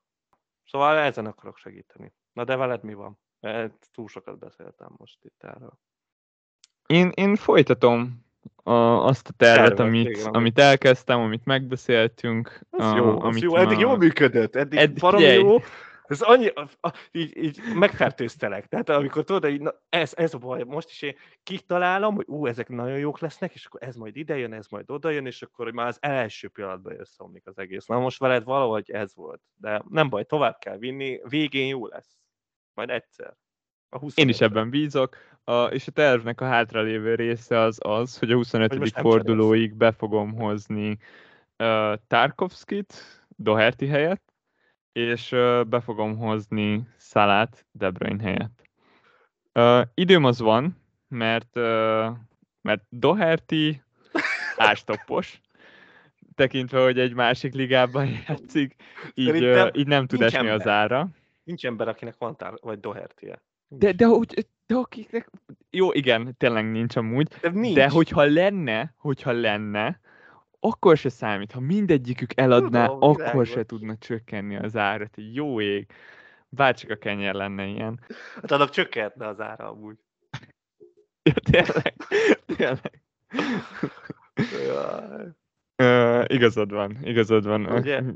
Szóval 0.65 0.97
ezen 0.97 1.27
akarok 1.27 1.57
segíteni. 1.57 2.13
Na 2.33 2.45
de 2.45 2.57
veled 2.57 2.83
mi 2.83 2.95
van? 2.95 3.19
Túl 3.93 4.09
sokat 4.09 4.39
beszéltem 4.39 4.89
most 4.97 5.25
itt 5.25 5.43
erről. 5.43 5.79
Én, 6.87 7.11
én 7.15 7.37
folytatom 7.37 8.25
a, 8.63 8.73
azt 9.07 9.29
a 9.29 9.33
tervet, 9.37 9.67
Tervet, 9.67 9.87
amit, 9.87 10.09
igen, 10.09 10.33
amit 10.33 10.59
elkezdtem, 10.59 11.21
amit 11.21 11.45
megbeszéltünk. 11.45 12.61
Ez 12.71 12.87
a, 12.87 12.97
jó, 12.97 13.21
amit 13.21 13.37
ez 13.37 13.43
jó. 13.43 13.57
Eddig 13.57 13.77
a... 13.77 13.81
jól 13.81 13.97
működött, 13.97 14.57
eddig, 14.57 14.79
eddig 14.79 15.03
jó, 15.19 15.59
ez 16.11 16.21
annyi, 16.21 16.47
a, 16.47 16.69
a, 16.81 16.93
így, 17.13 17.37
így 17.37 17.61
megfertőztelek. 17.75 18.67
Tehát 18.67 18.89
amikor 18.89 19.25
tudod, 19.25 19.45
hogy 19.45 19.61
na, 19.61 19.75
ez, 19.89 20.13
ez 20.17 20.35
a 20.35 20.39
baj, 20.39 20.63
most 20.63 20.91
is 20.91 21.03
én 21.03 21.17
kitalálom, 21.43 22.15
hogy 22.15 22.27
ú, 22.29 22.47
ezek 22.47 22.69
nagyon 22.69 22.99
jók 22.99 23.19
lesznek, 23.19 23.55
és 23.55 23.67
akkor 23.67 23.83
ez 23.83 23.97
majd 23.97 24.17
ide 24.17 24.37
jön, 24.37 24.53
ez 24.53 24.67
majd 24.69 24.91
oda 24.91 25.11
jön, 25.11 25.27
és 25.27 25.43
akkor 25.43 25.71
már 25.71 25.87
az 25.87 25.99
első 26.01 26.49
pillanatban 26.49 27.01
összeomlik 27.01 27.47
az 27.47 27.59
egész. 27.59 27.87
Na 27.87 27.99
most 27.99 28.19
veled 28.19 28.45
valahogy 28.45 28.91
ez 28.91 29.15
volt. 29.15 29.41
De 29.57 29.83
nem 29.89 30.09
baj, 30.09 30.25
tovább 30.25 30.59
kell 30.59 30.77
vinni, 30.77 31.21
végén 31.29 31.67
jó 31.67 31.87
lesz. 31.87 32.19
Majd 32.75 32.91
egyszer. 32.91 33.37
A 33.91 34.13
én 34.15 34.29
is 34.29 34.41
ebben 34.41 34.71
bízok, 34.71 35.17
a, 35.45 35.65
és 35.65 35.87
a 35.87 35.91
tervnek 35.91 36.41
a 36.41 36.45
hátralévő 36.45 37.15
része 37.15 37.59
az 37.59 37.79
az, 37.83 38.19
hogy 38.19 38.31
a 38.31 38.35
25. 38.35 38.75
Hogy 38.75 38.93
fordulóig 38.93 39.75
be 39.75 39.93
fogom 39.93 40.35
hozni 40.35 40.99
uh, 41.59 41.95
Tarkovskit 42.07 42.95
Doherty 43.29 43.87
helyett, 43.87 44.26
és 44.97 45.29
be 45.69 45.81
fogom 45.81 46.17
hozni 46.17 46.89
Szalát 46.97 47.67
De 47.73 47.91
Bruyne 47.91 48.23
helyett. 48.23 48.63
Uh, 49.55 49.87
időm 49.95 50.25
az 50.25 50.41
van, 50.41 50.83
mert, 51.09 51.57
uh, 51.57 52.07
mert 52.61 52.83
Doherty 52.89 53.83
ástoppos, 54.57 55.41
tekintve, 56.35 56.83
hogy 56.83 56.99
egy 56.99 57.15
másik 57.15 57.55
ligában 57.55 58.07
játszik, 58.07 58.75
így, 59.15 59.45
uh, 59.45 59.69
így 59.73 59.87
nem 59.87 60.07
tud 60.07 60.23
esni 60.23 60.39
ember. 60.39 60.55
az 60.55 60.67
ára. 60.67 61.09
Nincs 61.45 61.67
ember, 61.67 61.89
akinek 61.89 62.15
van 62.19 62.37
tár, 62.37 62.53
vagy 62.61 62.81
doherty 62.81 63.27
-e. 63.27 63.43
De, 63.69 63.93
de, 63.93 64.07
hogy, 64.07 64.47
de 64.67 64.75
akiknek... 64.75 65.31
Jó, 65.71 65.93
igen, 65.93 66.37
tényleg 66.37 66.71
nincs 66.71 66.97
amúgy. 66.97 67.29
De, 67.41 67.51
nincs. 67.51 67.75
de 67.75 67.89
hogyha 67.89 68.25
lenne, 68.25 68.95
hogyha 68.97 69.33
lenne, 69.33 70.01
akkor 70.61 70.97
se 70.97 71.09
számít. 71.09 71.53
Ha 71.53 71.61
mindegyikük 71.61 72.31
eladná, 72.41 72.87
Tudom, 72.87 73.03
akkor 73.03 73.17
világos. 73.23 73.49
se 73.49 73.65
tudna 73.65 73.97
csökkenni 73.97 74.57
az 74.57 74.77
árat. 74.77 75.15
Jó 75.33 75.61
ég. 75.61 75.87
Bárcsak 76.49 76.91
a 76.91 76.97
kenyer 76.97 77.35
lenne 77.35 77.65
ilyen. 77.67 78.01
Hát 78.35 78.51
annak 78.51 78.71
csökkentne 78.71 79.27
az 79.27 79.41
ára 79.41 79.71
amúgy. 79.71 79.97
ja, 81.23 81.33
tényleg. 81.33 81.95
tényleg. 82.57 83.03
uh, 85.83 86.25
igazad 86.27 86.71
van, 86.71 86.99
igazad 87.03 87.47
van. 87.47 87.67
Ugye? 87.67 88.03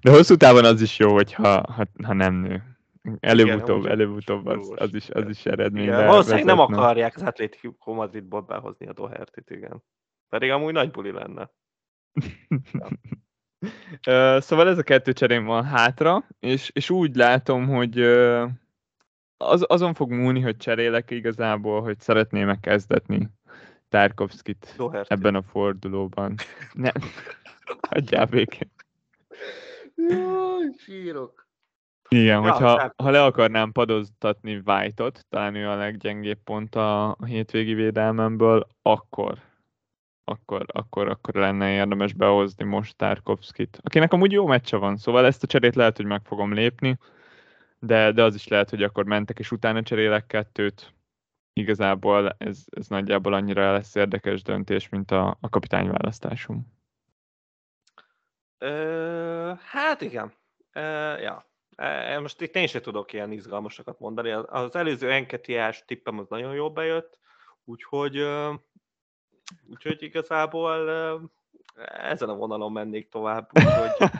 De 0.00 0.10
hosszú 0.10 0.36
távon 0.36 0.64
az 0.64 0.80
is 0.80 0.98
jó, 0.98 1.12
hogyha 1.12 1.72
ha, 1.72 1.86
ha 2.04 2.12
nem 2.12 2.34
nő. 2.34 2.77
Előbb-utóbb, 3.20 3.86
előbb-utóbb 3.86 4.46
az, 4.46 4.72
az, 4.76 4.94
is, 4.94 5.10
az 5.10 5.28
is 5.28 5.46
eredmény. 5.46 5.90
Valószínűleg 5.90 6.44
nem 6.44 6.58
akarják 6.58 7.16
az 7.16 7.22
Atlético 7.22 7.92
Madridból 7.92 8.40
behozni 8.40 8.86
a 8.86 8.92
Doherty-t, 8.92 9.50
igen. 9.50 9.82
Pedig 10.28 10.50
amúgy 10.50 10.72
nagy 10.72 10.90
buli 10.90 11.10
lenne. 11.10 11.50
szóval 14.40 14.68
ez 14.68 14.78
a 14.78 14.82
kettő 14.82 15.12
cserém 15.12 15.44
van 15.44 15.64
hátra, 15.64 16.24
és, 16.38 16.70
és 16.74 16.90
úgy 16.90 17.16
látom, 17.16 17.66
hogy 17.66 18.00
az, 19.36 19.64
azon 19.68 19.94
fog 19.94 20.10
múlni, 20.10 20.40
hogy 20.40 20.56
cserélek 20.56 21.10
igazából, 21.10 21.82
hogy 21.82 22.00
szeretném 22.00 22.46
megkezdetni 22.46 23.30
Tarkovskit 23.88 24.74
Doherty. 24.76 25.12
ebben 25.12 25.34
a 25.34 25.42
fordulóban. 25.42 26.34
Nem, 26.72 26.92
hagyjál 27.88 28.26
békén. 28.26 28.70
Jaj, 29.94 30.72
sírok. 30.76 31.47
Igen, 32.08 32.42
Ja, 32.42 32.52
hogyha 32.52 32.92
ha 32.96 33.10
le 33.10 33.24
akarnám 33.24 33.72
padoztatni 33.72 34.62
White-ot, 34.64 35.26
talán 35.28 35.54
ő 35.54 35.68
a 35.68 35.76
leggyengébb 35.76 36.38
pont 36.44 36.74
a, 36.74 37.08
a 37.10 37.24
hétvégi 37.24 37.74
védelmemből, 37.74 38.66
akkor, 38.82 39.38
akkor, 40.24 40.64
akkor, 40.66 41.08
akkor 41.08 41.34
lenne 41.34 41.70
érdemes 41.70 42.12
behozni 42.12 42.64
most 42.64 42.96
Tarkovskit, 42.96 43.78
akinek 43.82 44.12
amúgy 44.12 44.32
jó 44.32 44.46
meccse 44.46 44.76
van, 44.76 44.96
szóval 44.96 45.26
ezt 45.26 45.42
a 45.42 45.46
cserét 45.46 45.74
lehet, 45.74 45.96
hogy 45.96 46.06
meg 46.06 46.20
fogom 46.24 46.52
lépni, 46.52 46.98
de, 47.78 48.12
de 48.12 48.22
az 48.22 48.34
is 48.34 48.48
lehet, 48.48 48.70
hogy 48.70 48.82
akkor 48.82 49.04
mentek, 49.04 49.38
és 49.38 49.50
utána 49.50 49.82
cserélek 49.82 50.26
kettőt. 50.26 50.92
Igazából 51.52 52.34
ez, 52.38 52.64
ez 52.70 52.88
nagyjából 52.88 53.32
annyira 53.34 53.72
lesz 53.72 53.94
érdekes 53.94 54.42
döntés, 54.42 54.88
mint 54.88 55.10
a, 55.10 55.36
a 55.40 55.48
kapitányválasztásom. 55.48 56.76
Ö, 58.58 59.52
hát 59.64 60.00
igen. 60.00 60.32
Ö, 60.72 60.80
ja. 61.20 61.47
E, 61.78 62.18
Most 62.18 62.40
itt 62.40 62.54
én 62.54 62.66
sem 62.66 62.82
tudok 62.82 63.12
ilyen 63.12 63.32
izgalmasakat 63.32 63.98
mondani. 63.98 64.30
Az- 64.30 64.74
előző 64.74 65.10
enketiás 65.10 65.84
tippem 65.84 66.18
az 66.18 66.28
nagyon 66.28 66.54
jól 66.54 66.70
bejött, 66.70 67.18
úgyhogy, 67.64 68.26
úgyhogy 69.68 70.02
igazából 70.02 70.90
ezen 71.86 72.28
a 72.28 72.34
vonalon 72.36 72.72
mennék 72.72 73.08
tovább. 73.08 73.50
Úgyhogy 73.54 74.10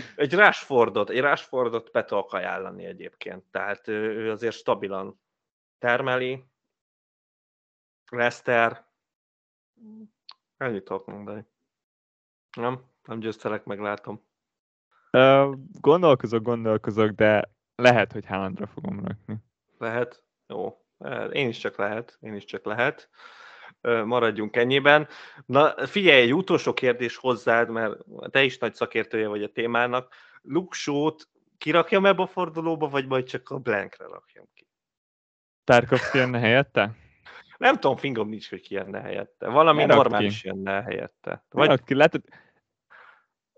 egy 0.16 0.34
Rashfordot, 0.34 1.10
egy 1.10 1.20
Rashfordot 1.20 1.90
be 1.92 2.04
tudok 2.04 2.32
ajánlani 2.32 2.84
egyébként. 2.84 3.44
Tehát 3.50 3.88
ő 3.88 4.30
azért 4.30 4.56
stabilan 4.56 5.20
termeli. 5.78 6.44
Leszter. 8.10 8.86
Ennyit 10.56 10.84
tudok 10.84 11.06
mondani. 11.06 11.44
Nem? 12.56 12.84
Nem 13.04 13.18
győztelek, 13.18 13.64
meglátom. 13.64 14.32
Gondolkozok, 15.80 16.42
gondolkozok, 16.42 17.10
de 17.10 17.50
lehet, 17.76 18.12
hogy 18.12 18.26
Haalandra 18.26 18.66
fogom 18.66 19.04
rakni. 19.04 19.36
Lehet? 19.78 20.22
Jó. 20.46 20.78
Én 21.32 21.48
is 21.48 21.58
csak 21.58 21.76
lehet. 21.76 22.18
Én 22.20 22.34
is 22.34 22.44
csak 22.44 22.64
lehet. 22.64 23.08
Maradjunk 23.80 24.56
ennyiben. 24.56 25.08
Na, 25.46 25.86
figyelj, 25.86 26.20
egy 26.20 26.34
utolsó 26.34 26.72
kérdés 26.72 27.16
hozzád, 27.16 27.70
mert 27.70 27.96
te 28.30 28.42
is 28.42 28.58
nagy 28.58 28.74
szakértője 28.74 29.28
vagy 29.28 29.42
a 29.42 29.52
témának. 29.52 30.14
Luksót 30.42 31.28
kirakjam 31.58 32.06
ebbe 32.06 32.22
a 32.22 32.26
fordulóba, 32.26 32.88
vagy 32.88 33.06
majd 33.06 33.24
csak 33.24 33.50
a 33.50 33.58
blankre 33.58 34.06
rakjam 34.06 34.48
ki? 34.54 34.68
Tarkovsky 35.64 36.18
jönne 36.18 36.38
helyette? 36.38 36.96
Nem 37.58 37.74
tudom, 37.74 37.96
fingom 37.96 38.28
nincs, 38.28 38.50
hogy 38.50 38.60
ki 38.60 38.74
jönne 38.74 39.00
helyette. 39.00 39.48
Valami 39.48 39.84
normális 39.84 40.40
ki. 40.40 40.48
jönne 40.48 40.82
helyette. 40.82 41.44
Vagy... 41.50 41.68
Aki 41.68 41.94
látod, 41.94 42.22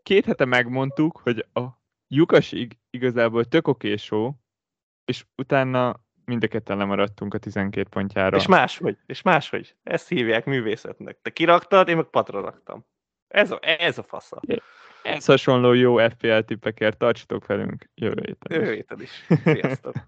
két 0.06 0.24
hete 0.24 0.44
megmondtuk, 0.44 1.20
hogy 1.22 1.46
a 1.52 1.62
lyukasig 2.08 2.78
igazából 2.90 3.44
tök 3.44 3.68
oké 3.68 3.96
show, 3.96 4.32
és 5.04 5.24
utána 5.36 6.00
mind 6.24 6.42
a 6.42 6.46
ketten 6.46 6.76
lemaradtunk 6.76 7.34
a 7.34 7.38
12 7.38 7.88
pontjára. 7.88 8.36
És 8.36 8.46
máshogy, 8.46 8.96
és 9.06 9.22
máshogy. 9.22 9.74
Ezt 9.82 10.08
hívják 10.08 10.44
művészetnek. 10.44 11.18
Te 11.22 11.30
kiraktad, 11.30 11.88
én 11.88 11.96
meg 11.96 12.04
patra 12.04 12.40
raktam. 12.40 12.86
Ez 13.28 13.50
a, 13.50 13.58
ez 13.60 13.98
a 13.98 14.02
fasza. 14.02 14.40
Ez 15.02 15.24
hasonló 15.24 15.72
jó 15.72 15.96
FPL 15.96 16.38
tippekért 16.38 16.98
tartsatok 16.98 17.46
velünk 17.46 17.90
jövő 17.94 18.22
héten. 18.26 18.50
is. 18.50 18.56
Jövő 18.56 18.74
héten 18.74 19.00
is. 19.00 19.26
Sziasztok. 19.44 19.94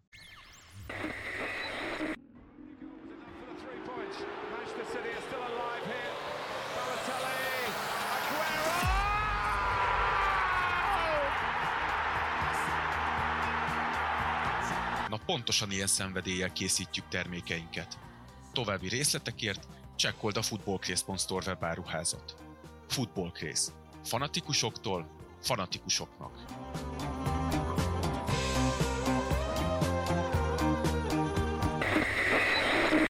pontosan 15.28 15.70
ilyen 15.70 15.86
szenvedéllyel 15.86 16.52
készítjük 16.52 17.09
termékeinket. 17.09 17.98
További 18.52 18.88
részletekért 18.88 19.68
csekkold 19.96 20.36
a 20.36 20.42
footballcraze.store 20.42 21.46
webáruházat. 21.46 22.36
Footballcraze. 22.88 23.72
Fanatikusoktól 24.05 25.10
fanatikusoknak. 25.40 26.44